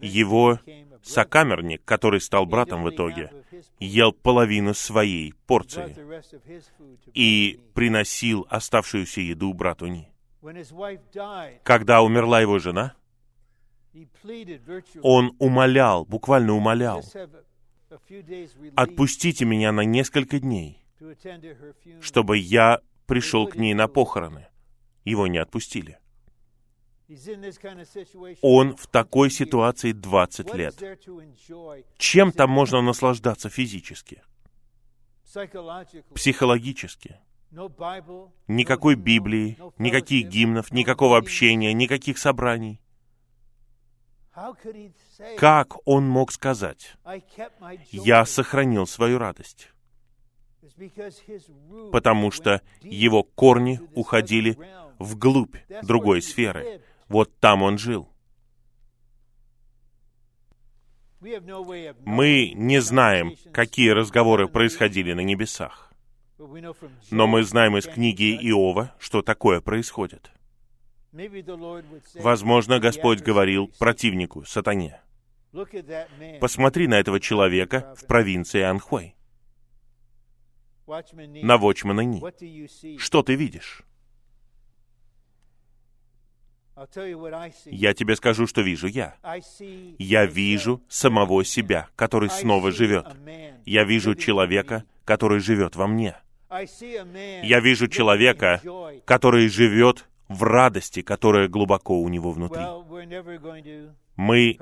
Его 0.00 0.58
сокамерник, 1.02 1.84
который 1.84 2.20
стал 2.20 2.46
братом 2.46 2.82
в 2.82 2.90
итоге, 2.90 3.32
ел 3.78 4.12
половину 4.12 4.74
своей 4.74 5.32
порции 5.46 5.96
и 7.14 7.60
приносил 7.74 8.46
оставшуюся 8.50 9.20
еду 9.20 9.54
брату 9.54 9.86
Ни. 9.86 10.12
Когда 11.62 12.02
умерла 12.02 12.40
его 12.40 12.58
жена, 12.58 12.94
он 15.02 15.36
умолял, 15.38 16.04
буквально 16.04 16.54
умолял, 16.54 17.04
отпустите 18.74 19.44
меня 19.44 19.72
на 19.72 19.82
несколько 19.82 20.38
дней, 20.38 20.82
чтобы 22.00 22.38
я 22.38 22.80
пришел 23.06 23.46
к 23.46 23.56
ней 23.56 23.74
на 23.74 23.88
похороны. 23.88 24.48
Его 25.04 25.26
не 25.26 25.38
отпустили. 25.38 25.98
Он 28.40 28.76
в 28.76 28.86
такой 28.86 29.30
ситуации 29.30 29.92
20 29.92 30.54
лет. 30.54 30.74
Чем 31.98 32.32
там 32.32 32.50
можно 32.50 32.80
наслаждаться 32.80 33.50
физически? 33.50 34.22
Психологически? 36.14 37.16
Никакой 38.48 38.94
Библии, 38.94 39.58
никаких 39.76 40.28
гимнов, 40.28 40.72
никакого 40.72 41.18
общения, 41.18 41.74
никаких 41.74 42.16
собраний. 42.16 42.80
Как 45.36 45.76
он 45.86 46.08
мог 46.08 46.32
сказать, 46.32 46.94
«Я 47.90 48.24
сохранил 48.24 48.86
свою 48.86 49.18
радость»? 49.18 49.68
Потому 51.92 52.30
что 52.30 52.62
его 52.80 53.22
корни 53.22 53.80
уходили 53.94 54.58
вглубь 54.98 55.56
другой 55.82 56.22
сферы. 56.22 56.80
Вот 57.08 57.36
там 57.38 57.62
он 57.62 57.78
жил. 57.78 58.08
Мы 61.20 62.52
не 62.54 62.80
знаем, 62.80 63.36
какие 63.52 63.90
разговоры 63.90 64.48
происходили 64.48 65.12
на 65.12 65.20
небесах. 65.20 65.92
Но 67.10 67.26
мы 67.26 67.44
знаем 67.44 67.76
из 67.76 67.86
книги 67.86 68.36
Иова, 68.50 68.94
что 68.98 69.22
такое 69.22 69.60
происходит. 69.60 70.32
Возможно, 72.14 72.78
Господь 72.78 73.20
говорил 73.20 73.70
противнику, 73.78 74.44
сатане, 74.44 75.00
«Посмотри 76.40 76.86
на 76.88 76.98
этого 76.98 77.20
человека 77.20 77.94
в 77.98 78.06
провинции 78.06 78.62
Анхуэй, 78.62 79.14
на 80.86 81.58
Вочмана 81.58 82.00
Ни. 82.00 82.96
Что 82.98 83.22
ты 83.22 83.34
видишь?» 83.34 83.84
Я 87.66 87.94
тебе 87.94 88.16
скажу, 88.16 88.46
что 88.46 88.62
вижу 88.62 88.86
я. 88.86 89.14
Я 89.98 90.24
вижу 90.24 90.82
самого 90.88 91.44
себя, 91.44 91.88
который 91.96 92.30
снова 92.30 92.70
живет. 92.70 93.06
Я 93.66 93.84
вижу 93.84 94.14
человека, 94.14 94.84
который 95.04 95.40
живет 95.40 95.76
во 95.76 95.86
мне. 95.86 96.16
Я 96.50 97.60
вижу 97.60 97.88
человека, 97.88 98.60
который 99.04 99.48
живет 99.48 100.08
в 100.32 100.42
радости, 100.42 101.02
которая 101.02 101.48
глубоко 101.48 102.00
у 102.00 102.08
него 102.08 102.30
внутри. 102.30 102.62
Мы, 104.16 104.56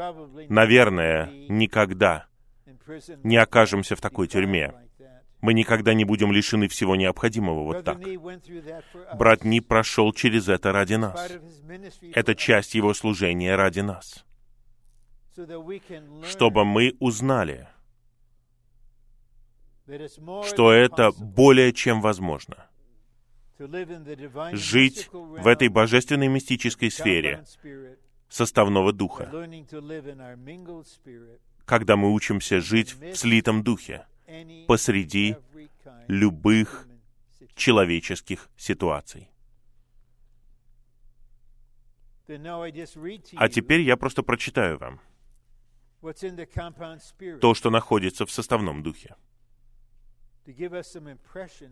наверное, 0.48 1.30
никогда 1.48 2.26
не 3.22 3.36
окажемся 3.36 3.96
в 3.96 4.00
такой 4.00 4.26
тюрьме. 4.26 4.72
Мы 5.40 5.54
никогда 5.54 5.94
не 5.94 6.04
будем 6.04 6.32
лишены 6.32 6.68
всего 6.68 6.96
необходимого 6.96 7.64
вот 7.64 7.84
так. 7.84 7.98
Брат 9.16 9.44
Ни 9.44 9.60
прошел 9.60 10.12
через 10.12 10.48
это 10.48 10.72
ради 10.72 10.94
нас. 10.94 11.32
Это 12.14 12.34
часть 12.34 12.74
его 12.74 12.92
служения 12.92 13.56
ради 13.56 13.80
нас. 13.80 14.24
Чтобы 16.24 16.64
мы 16.64 16.94
узнали, 17.00 17.68
что 20.46 20.72
это 20.72 21.10
более 21.12 21.72
чем 21.72 22.00
возможно. 22.02 22.69
Жить 24.52 25.08
в 25.12 25.46
этой 25.46 25.68
божественной 25.68 26.28
мистической 26.28 26.90
сфере. 26.90 27.44
составного 28.28 28.92
духа, 28.92 29.30
когда 31.66 31.96
мы 31.96 32.12
учимся 32.12 32.60
жить 32.60 32.94
в 32.94 33.14
слитом 33.16 33.62
духе, 33.62 34.06
посреди 34.66 35.36
любых 36.08 36.86
человеческих 37.54 38.48
ситуаций. 38.56 39.28
А 43.36 43.48
теперь 43.48 43.80
я 43.80 43.96
просто 43.96 44.22
прочитаю 44.22 44.78
вам 44.78 45.00
то, 47.40 47.54
что 47.54 47.70
находится 47.70 48.24
в 48.24 48.30
составном 48.30 48.82
духе, 48.82 49.16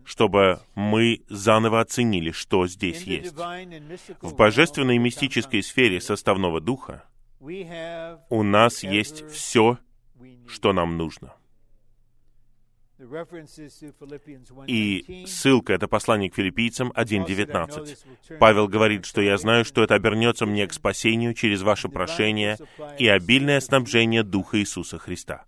чтобы 0.05 0.59
мы 0.75 1.21
заново 1.29 1.81
оценили, 1.81 2.31
что 2.31 2.67
здесь 2.67 3.03
есть. 3.03 3.33
В 4.21 4.35
божественной 4.35 4.95
и 4.95 4.99
мистической 4.99 5.63
сфере 5.63 6.01
составного 6.01 6.61
духа 6.61 7.03
у 7.39 8.43
нас 8.43 8.83
есть 8.83 9.29
все, 9.29 9.77
что 10.47 10.73
нам 10.73 10.97
нужно. 10.97 11.33
И 14.67 15.23
ссылка— 15.25 15.73
это 15.75 15.87
послание 15.87 16.29
к 16.29 16.35
филиппийцам 16.35 16.91
1.19. 16.91 18.37
Павел 18.39 18.67
говорит, 18.67 19.05
что 19.05 19.21
я 19.21 19.37
знаю, 19.37 19.63
что 19.63 19.83
это 19.83 19.95
обернется 19.95 20.45
мне 20.45 20.67
к 20.67 20.73
спасению 20.73 21.33
через 21.33 21.61
ваше 21.61 21.87
прошение 21.87 22.57
и 22.97 23.07
обильное 23.07 23.61
снабжение 23.61 24.23
Духа 24.23 24.59
Иисуса 24.59 24.97
Христа. 24.97 25.45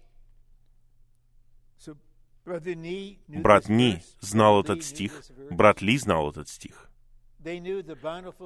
Брат 2.45 3.69
Ни 3.69 4.01
знал 4.19 4.61
этот 4.61 4.83
стих, 4.83 5.23
брат 5.49 5.81
Ли 5.81 5.97
знал 5.97 6.31
этот 6.31 6.49
стих. 6.49 6.89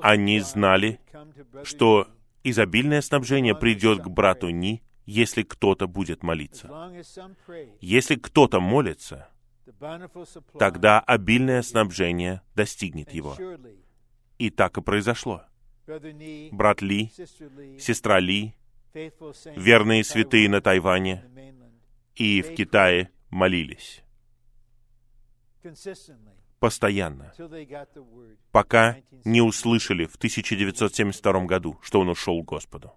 Они 0.02 0.40
знали, 0.40 1.00
что 1.64 2.08
изобильное 2.44 3.02
снабжение 3.02 3.56
придет 3.56 4.02
к 4.02 4.08
брату 4.08 4.50
Ни 4.50 4.84
если 5.06 5.44
кто-то 5.44 5.88
будет 5.88 6.24
молиться. 6.24 6.70
Если 7.80 8.16
кто-то 8.16 8.60
молится, 8.60 9.30
тогда 10.58 11.00
обильное 11.00 11.62
снабжение 11.62 12.42
достигнет 12.56 13.12
его. 13.12 13.36
И 14.38 14.50
так 14.50 14.78
и 14.78 14.82
произошло. 14.82 15.44
Брат 16.52 16.82
Ли, 16.82 17.12
сестра 17.80 18.20
Ли, 18.20 18.56
верные 19.56 20.04
святые 20.04 20.50
на 20.50 20.62
Тайване 20.62 21.26
и 22.16 22.42
в 22.42 22.56
Китае 22.56 23.12
молились 23.36 24.04
постоянно, 26.60 27.32
пока 28.52 28.98
не 29.24 29.42
услышали 29.42 30.06
в 30.06 30.16
1972 30.16 31.46
году, 31.46 31.78
что 31.84 32.00
он 32.00 32.10
ушел 32.10 32.42
к 32.42 32.48
Господу. 32.48 32.94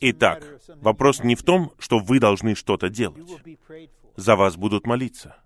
Итак, 0.00 0.44
вопрос 0.76 1.24
не 1.24 1.34
в 1.34 1.42
том, 1.42 1.72
что 1.78 1.98
вы 1.98 2.20
должны 2.20 2.54
что-то 2.54 2.88
делать. 2.88 3.28
За 4.16 4.36
вас 4.36 4.56
будут 4.56 4.86
молиться. 4.86 5.36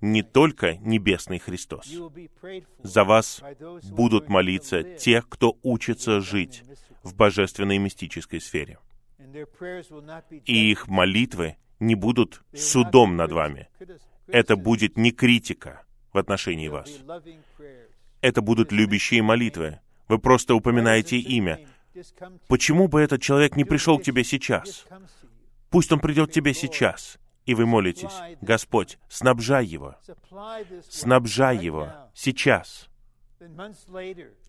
Не 0.00 0.22
только 0.22 0.76
Небесный 0.76 1.38
Христос. 1.38 1.92
За 2.82 3.04
вас 3.04 3.42
будут 3.90 4.28
молиться 4.28 4.82
те, 4.82 5.22
кто 5.22 5.58
учится 5.62 6.20
жить 6.20 6.64
в 7.02 7.14
божественной 7.14 7.78
мистической 7.78 8.40
сфере. 8.40 8.78
И 10.46 10.70
их 10.70 10.88
молитвы 10.88 11.56
не 11.80 11.94
будут 11.94 12.42
судом 12.54 13.16
над 13.16 13.32
вами. 13.32 13.68
Это 14.26 14.56
будет 14.56 14.96
не 14.96 15.10
критика 15.10 15.82
в 16.12 16.18
отношении 16.18 16.68
вас. 16.68 16.90
Это 18.20 18.40
будут 18.40 18.72
любящие 18.72 19.22
молитвы, 19.22 19.80
вы 20.08 20.18
просто 20.18 20.54
упоминаете 20.54 21.18
имя. 21.18 21.60
Почему 22.48 22.88
бы 22.88 23.00
этот 23.00 23.22
человек 23.22 23.56
не 23.56 23.64
пришел 23.64 23.98
к 23.98 24.02
тебе 24.02 24.24
сейчас? 24.24 24.86
Пусть 25.70 25.92
он 25.92 26.00
придет 26.00 26.30
к 26.30 26.32
тебе 26.32 26.54
сейчас. 26.54 27.18
И 27.46 27.54
вы 27.54 27.66
молитесь, 27.66 28.14
Господь, 28.40 28.98
снабжай 29.08 29.66
его. 29.66 29.96
Снабжай 30.88 31.58
его 31.58 31.92
сейчас. 32.14 32.88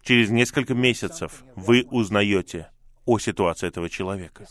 Через 0.02 0.30
несколько 0.30 0.74
месяцев 0.74 1.44
вы 1.56 1.86
узнаете 1.92 2.70
о 3.06 3.20
ситуации 3.20 3.68
этого 3.68 3.90
человека. 3.90 4.46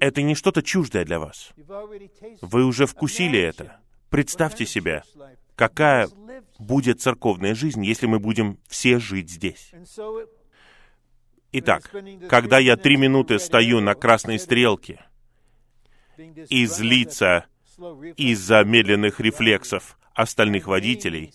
Это 0.00 0.22
не 0.22 0.34
что-то 0.34 0.62
чуждое 0.62 1.04
для 1.04 1.18
вас. 1.18 1.52
Вы 2.40 2.64
уже 2.64 2.86
вкусили 2.86 3.38
это. 3.38 3.78
Представьте 4.10 4.66
себе, 4.66 5.02
какая 5.54 6.08
будет 6.58 7.00
церковная 7.00 7.54
жизнь, 7.54 7.84
если 7.84 8.06
мы 8.06 8.18
будем 8.18 8.58
все 8.68 8.98
жить 8.98 9.30
здесь. 9.30 9.72
Итак, 11.52 11.90
когда 12.28 12.58
я 12.58 12.76
три 12.76 12.96
минуты 12.96 13.38
стою 13.38 13.80
на 13.80 13.94
красной 13.94 14.38
стрелке 14.38 15.04
и 16.18 16.66
злиться 16.66 17.46
из-за 18.16 18.64
медленных 18.64 19.20
рефлексов 19.20 19.98
остальных 20.14 20.66
водителей, 20.66 21.32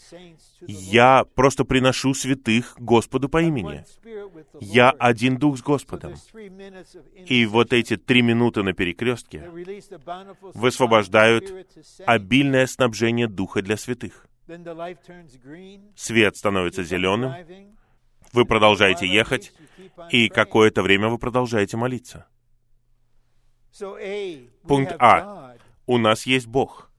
я 0.68 1.26
просто 1.36 1.66
приношу 1.66 2.14
святых 2.14 2.76
Господу 2.78 3.30
по 3.30 3.42
имени. 3.42 3.84
Я 4.60 4.92
один 4.92 5.38
дух 5.38 5.58
с 5.58 5.62
Господом. 5.62 6.14
И 7.26 7.46
вот 7.46 7.74
эти 7.74 7.98
три 7.98 8.22
минуты 8.22 8.64
на 8.64 8.74
перекрестке 8.74 9.50
высвобождают 10.54 11.68
обильное 12.06 12.68
снабжение 12.68 13.28
духа 13.28 13.62
для 13.62 13.78
святых. 13.78 14.28
Свет 15.96 16.36
становится 16.38 16.84
зеленым, 16.84 17.34
вы 18.34 18.46
продолжаете 18.46 19.08
ехать, 19.08 19.54
и 20.10 20.30
какое-то 20.30 20.82
время 20.82 21.08
вы 21.10 21.18
продолжаете 21.18 21.78
молиться. 21.78 22.28
Пункт 24.64 24.96
А. 25.00 25.56
У 25.88 25.98
нас 25.98 26.26
есть 26.26 26.48
Бог, 26.48 26.92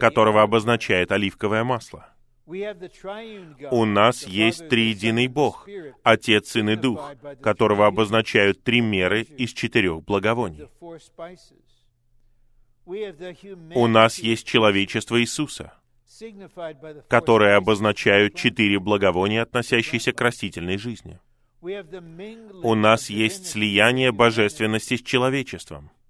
которого 0.00 0.42
обозначает 0.42 1.12
оливковое 1.12 1.64
масло. 1.64 2.11
У 2.46 3.84
нас 3.84 4.26
есть 4.26 4.68
триединый 4.68 5.28
Бог, 5.28 5.68
Отец, 6.02 6.50
Сын 6.50 6.70
и 6.70 6.76
Дух, 6.76 7.14
которого 7.40 7.86
обозначают 7.86 8.62
три 8.62 8.80
меры 8.80 9.22
из 9.22 9.52
четырех 9.52 10.02
благовоний. 10.02 10.68
У 13.74 13.86
нас 13.86 14.18
есть 14.18 14.46
человечество 14.46 15.20
Иисуса, 15.20 15.72
которое 17.08 17.56
обозначают 17.56 18.34
четыре 18.34 18.80
благовония, 18.80 19.42
относящиеся 19.42 20.12
к 20.12 20.20
растительной 20.20 20.78
жизни. 20.78 21.20
У 21.60 22.74
нас 22.74 23.08
есть 23.08 23.46
слияние 23.46 24.10
божественности 24.10 24.96
с 24.96 25.02
человечеством— 25.02 25.90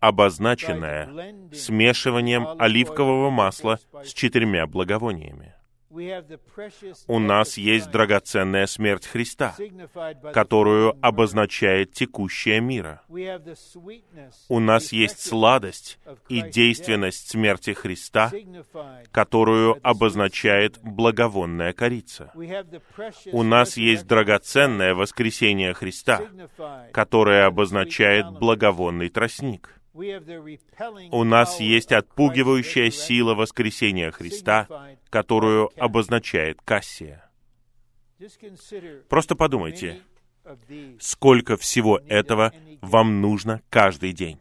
обозначенное 0.00 1.06
смешиванием 1.52 2.46
оливкового 2.58 3.30
масла 3.30 3.78
с 4.04 4.12
четырьмя 4.12 4.66
благовониями. 4.66 5.54
У 5.90 7.18
нас 7.18 7.56
есть 7.56 7.90
драгоценная 7.90 8.66
смерть 8.66 9.06
Христа, 9.08 9.56
которую 10.32 10.96
обозначает 11.02 11.92
текущая 11.92 12.60
мира. 12.60 13.02
У 14.48 14.60
нас 14.60 14.92
есть 14.92 15.20
сладость 15.20 15.98
и 16.28 16.42
действенность 16.42 17.30
смерти 17.30 17.72
Христа, 17.72 18.30
которую 19.10 19.80
обозначает 19.82 20.78
благовонная 20.80 21.72
корица. 21.72 22.32
У 23.32 23.42
нас 23.42 23.76
есть 23.76 24.06
драгоценное 24.06 24.94
воскресение 24.94 25.74
Христа, 25.74 26.22
которое 26.92 27.46
обозначает 27.46 28.30
благовонный 28.30 29.08
тростник. 29.08 29.79
У 29.92 31.24
нас 31.24 31.58
есть 31.58 31.92
отпугивающая 31.92 32.90
сила 32.90 33.34
воскресения 33.34 34.10
Христа, 34.10 34.68
которую 35.10 35.70
обозначает 35.76 36.60
Кассия. 36.62 37.28
Просто 39.08 39.34
подумайте, 39.34 40.02
сколько 41.00 41.56
всего 41.56 41.98
этого 42.06 42.52
вам 42.80 43.20
нужно 43.20 43.62
каждый 43.68 44.12
день. 44.12 44.38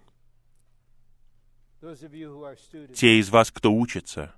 Те 2.94 3.20
из 3.20 3.30
вас, 3.30 3.52
кто 3.52 3.72
учится, 3.72 4.36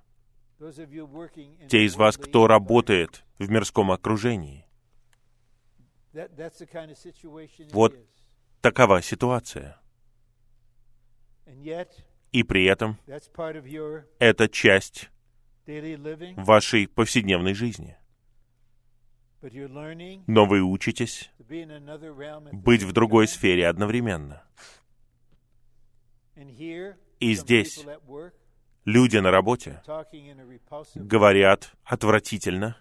те 1.68 1.84
из 1.84 1.96
вас, 1.96 2.16
кто 2.16 2.46
работает 2.46 3.24
в 3.38 3.50
мирском 3.50 3.90
окружении. 3.90 4.64
Вот 7.72 7.96
такова 8.60 9.02
ситуация. 9.02 9.81
И 12.32 12.42
при 12.42 12.64
этом 12.64 12.98
это 14.18 14.48
часть 14.48 15.10
вашей 16.36 16.88
повседневной 16.88 17.54
жизни. 17.54 17.96
Но 20.26 20.46
вы 20.46 20.62
учитесь 20.62 21.30
быть 21.38 22.82
в 22.82 22.92
другой 22.92 23.26
сфере 23.28 23.68
одновременно. 23.68 24.44
И 27.20 27.34
здесь 27.34 27.84
люди 28.84 29.16
на 29.18 29.30
работе 29.30 29.82
говорят 30.94 31.72
отвратительно, 31.84 32.76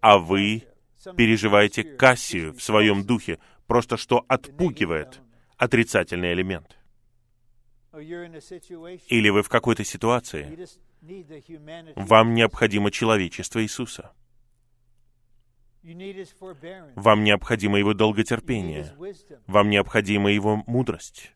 а 0.00 0.18
вы 0.18 0.64
переживаете 1.16 1.84
кассию 1.84 2.52
в 2.52 2.62
своем 2.62 3.04
духе, 3.04 3.38
просто 3.66 3.96
что 3.96 4.24
отпугивает 4.28 5.20
отрицательный 5.60 6.32
элемент. 6.32 6.78
Или 7.92 9.28
вы 9.28 9.42
в 9.42 9.48
какой-то 9.48 9.84
ситуации, 9.84 10.66
вам 11.96 12.34
необходимо 12.34 12.90
человечество 12.90 13.62
Иисуса. 13.62 14.12
Вам 16.94 17.24
необходимо 17.24 17.78
Его 17.78 17.94
долготерпение. 17.94 18.94
Вам 19.46 19.70
необходима 19.70 20.30
Его 20.30 20.62
мудрость. 20.66 21.32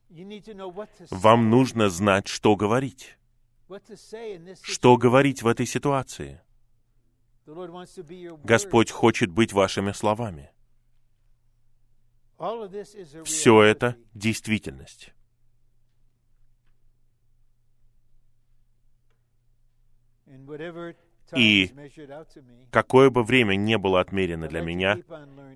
Вам 1.11 1.51
нужно 1.51 1.89
знать, 1.89 2.29
что 2.29 2.57
говорить. 2.57 3.17
Что 4.63 4.97
говорить 4.97 5.43
в 5.43 5.47
этой 5.47 5.67
ситуации? 5.67 6.41
Господь 8.45 8.91
хочет 8.91 9.31
быть 9.31 9.53
вашими 9.53 9.93
словами. 9.93 10.54
Все 13.25 13.63
это 13.63 13.97
действительность. 14.15 15.13
И 21.37 21.71
какое 22.71 23.11
бы 23.11 23.25
время 23.25 23.55
не 23.55 23.79
было 23.79 24.01
отмерено 24.01 24.49
для 24.49 24.61
меня, 24.61 24.99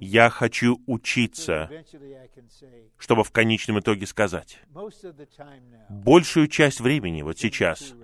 я 0.01 0.31
хочу 0.31 0.81
учиться, 0.87 1.71
чтобы 2.97 3.25
в 3.25 3.31
конечном 3.31 3.81
итоге 3.81 4.07
сказать, 4.07 4.59
большую 5.89 6.49
часть 6.49 6.81
времени 6.81 7.23
вот 7.23 7.39
сейчас 7.39 7.95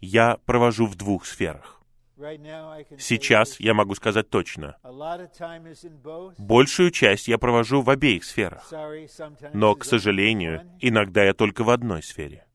я 0.00 0.38
провожу 0.44 0.86
в 0.86 0.96
двух 0.96 1.26
сферах. 1.26 1.81
Сейчас 2.98 3.58
я 3.60 3.74
могу 3.74 3.94
сказать 3.94 4.28
точно. 4.28 4.76
Большую 6.38 6.90
часть 6.90 7.28
я 7.28 7.38
провожу 7.38 7.80
в 7.82 7.90
обеих 7.90 8.24
сферах. 8.24 8.72
Но, 9.52 9.74
к 9.74 9.84
сожалению, 9.84 10.70
иногда 10.80 11.24
я 11.24 11.34
только 11.34 11.64
в 11.64 11.70
одной 11.70 12.02
сфере. 12.02 12.46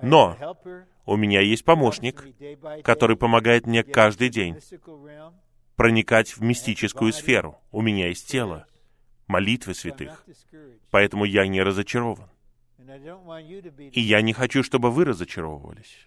Но 0.00 0.36
у 1.04 1.16
меня 1.16 1.40
есть 1.40 1.64
помощник, 1.64 2.24
который 2.82 3.16
помогает 3.16 3.66
мне 3.66 3.82
каждый 3.82 4.28
день 4.28 4.58
проникать 5.76 6.36
в 6.36 6.42
мистическую 6.42 7.12
сферу. 7.12 7.58
У 7.70 7.80
меня 7.80 8.08
есть 8.08 8.28
тело, 8.28 8.66
молитвы 9.26 9.74
святых. 9.74 10.24
Поэтому 10.90 11.24
я 11.24 11.46
не 11.46 11.62
разочарован. 11.62 12.28
И 13.92 14.00
я 14.00 14.20
не 14.22 14.32
хочу, 14.32 14.62
чтобы 14.62 14.90
вы 14.90 15.04
разочаровывались. 15.04 16.06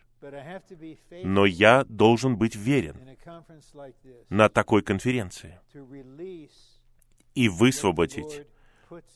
Но 1.24 1.46
я 1.46 1.84
должен 1.86 2.38
быть 2.38 2.56
верен 2.56 2.96
на 4.30 4.50
такой 4.50 4.82
конференции 4.82 5.60
и 7.34 7.50
высвободить 7.50 8.48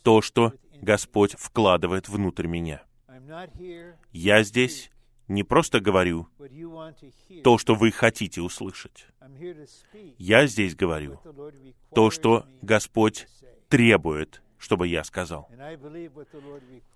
то, 0.04 0.22
что 0.22 0.54
Господь 0.82 1.36
вкладывает 1.38 2.10
внутрь 2.10 2.48
меня. 2.48 2.84
Я 4.12 4.44
здесь 4.44 4.92
не 5.28 5.44
просто 5.44 5.80
говорю 5.80 6.28
то, 7.44 7.58
что 7.58 7.76
вы 7.76 7.92
хотите 7.92 8.42
услышать. 8.42 9.08
Я 10.18 10.48
здесь 10.48 10.76
говорю 10.76 11.20
то, 11.94 12.10
что 12.10 12.46
Господь 12.62 13.28
требует, 13.68 14.42
чтобы 14.58 14.88
я 14.88 15.04
сказал. 15.04 15.50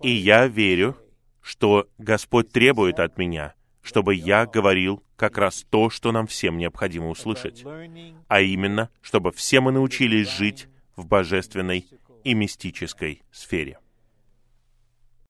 И 0.00 0.10
я 0.10 0.46
верю, 0.46 0.96
что 1.40 1.88
Господь 1.98 2.50
требует 2.50 2.98
от 2.98 3.18
меня— 3.18 3.54
чтобы 3.84 4.14
я 4.14 4.46
говорил 4.46 5.04
как 5.14 5.38
раз 5.38 5.64
то, 5.68 5.90
что 5.90 6.10
нам 6.10 6.26
всем 6.26 6.56
необходимо 6.56 7.10
услышать, 7.10 7.64
а 8.28 8.40
именно, 8.40 8.88
чтобы 9.02 9.30
все 9.30 9.60
мы 9.60 9.70
научились 9.72 10.28
жить 10.28 10.66
в 10.96 11.06
божественной 11.06 11.86
и 12.24 12.34
мистической 12.34 13.22
сфере. 13.30 13.78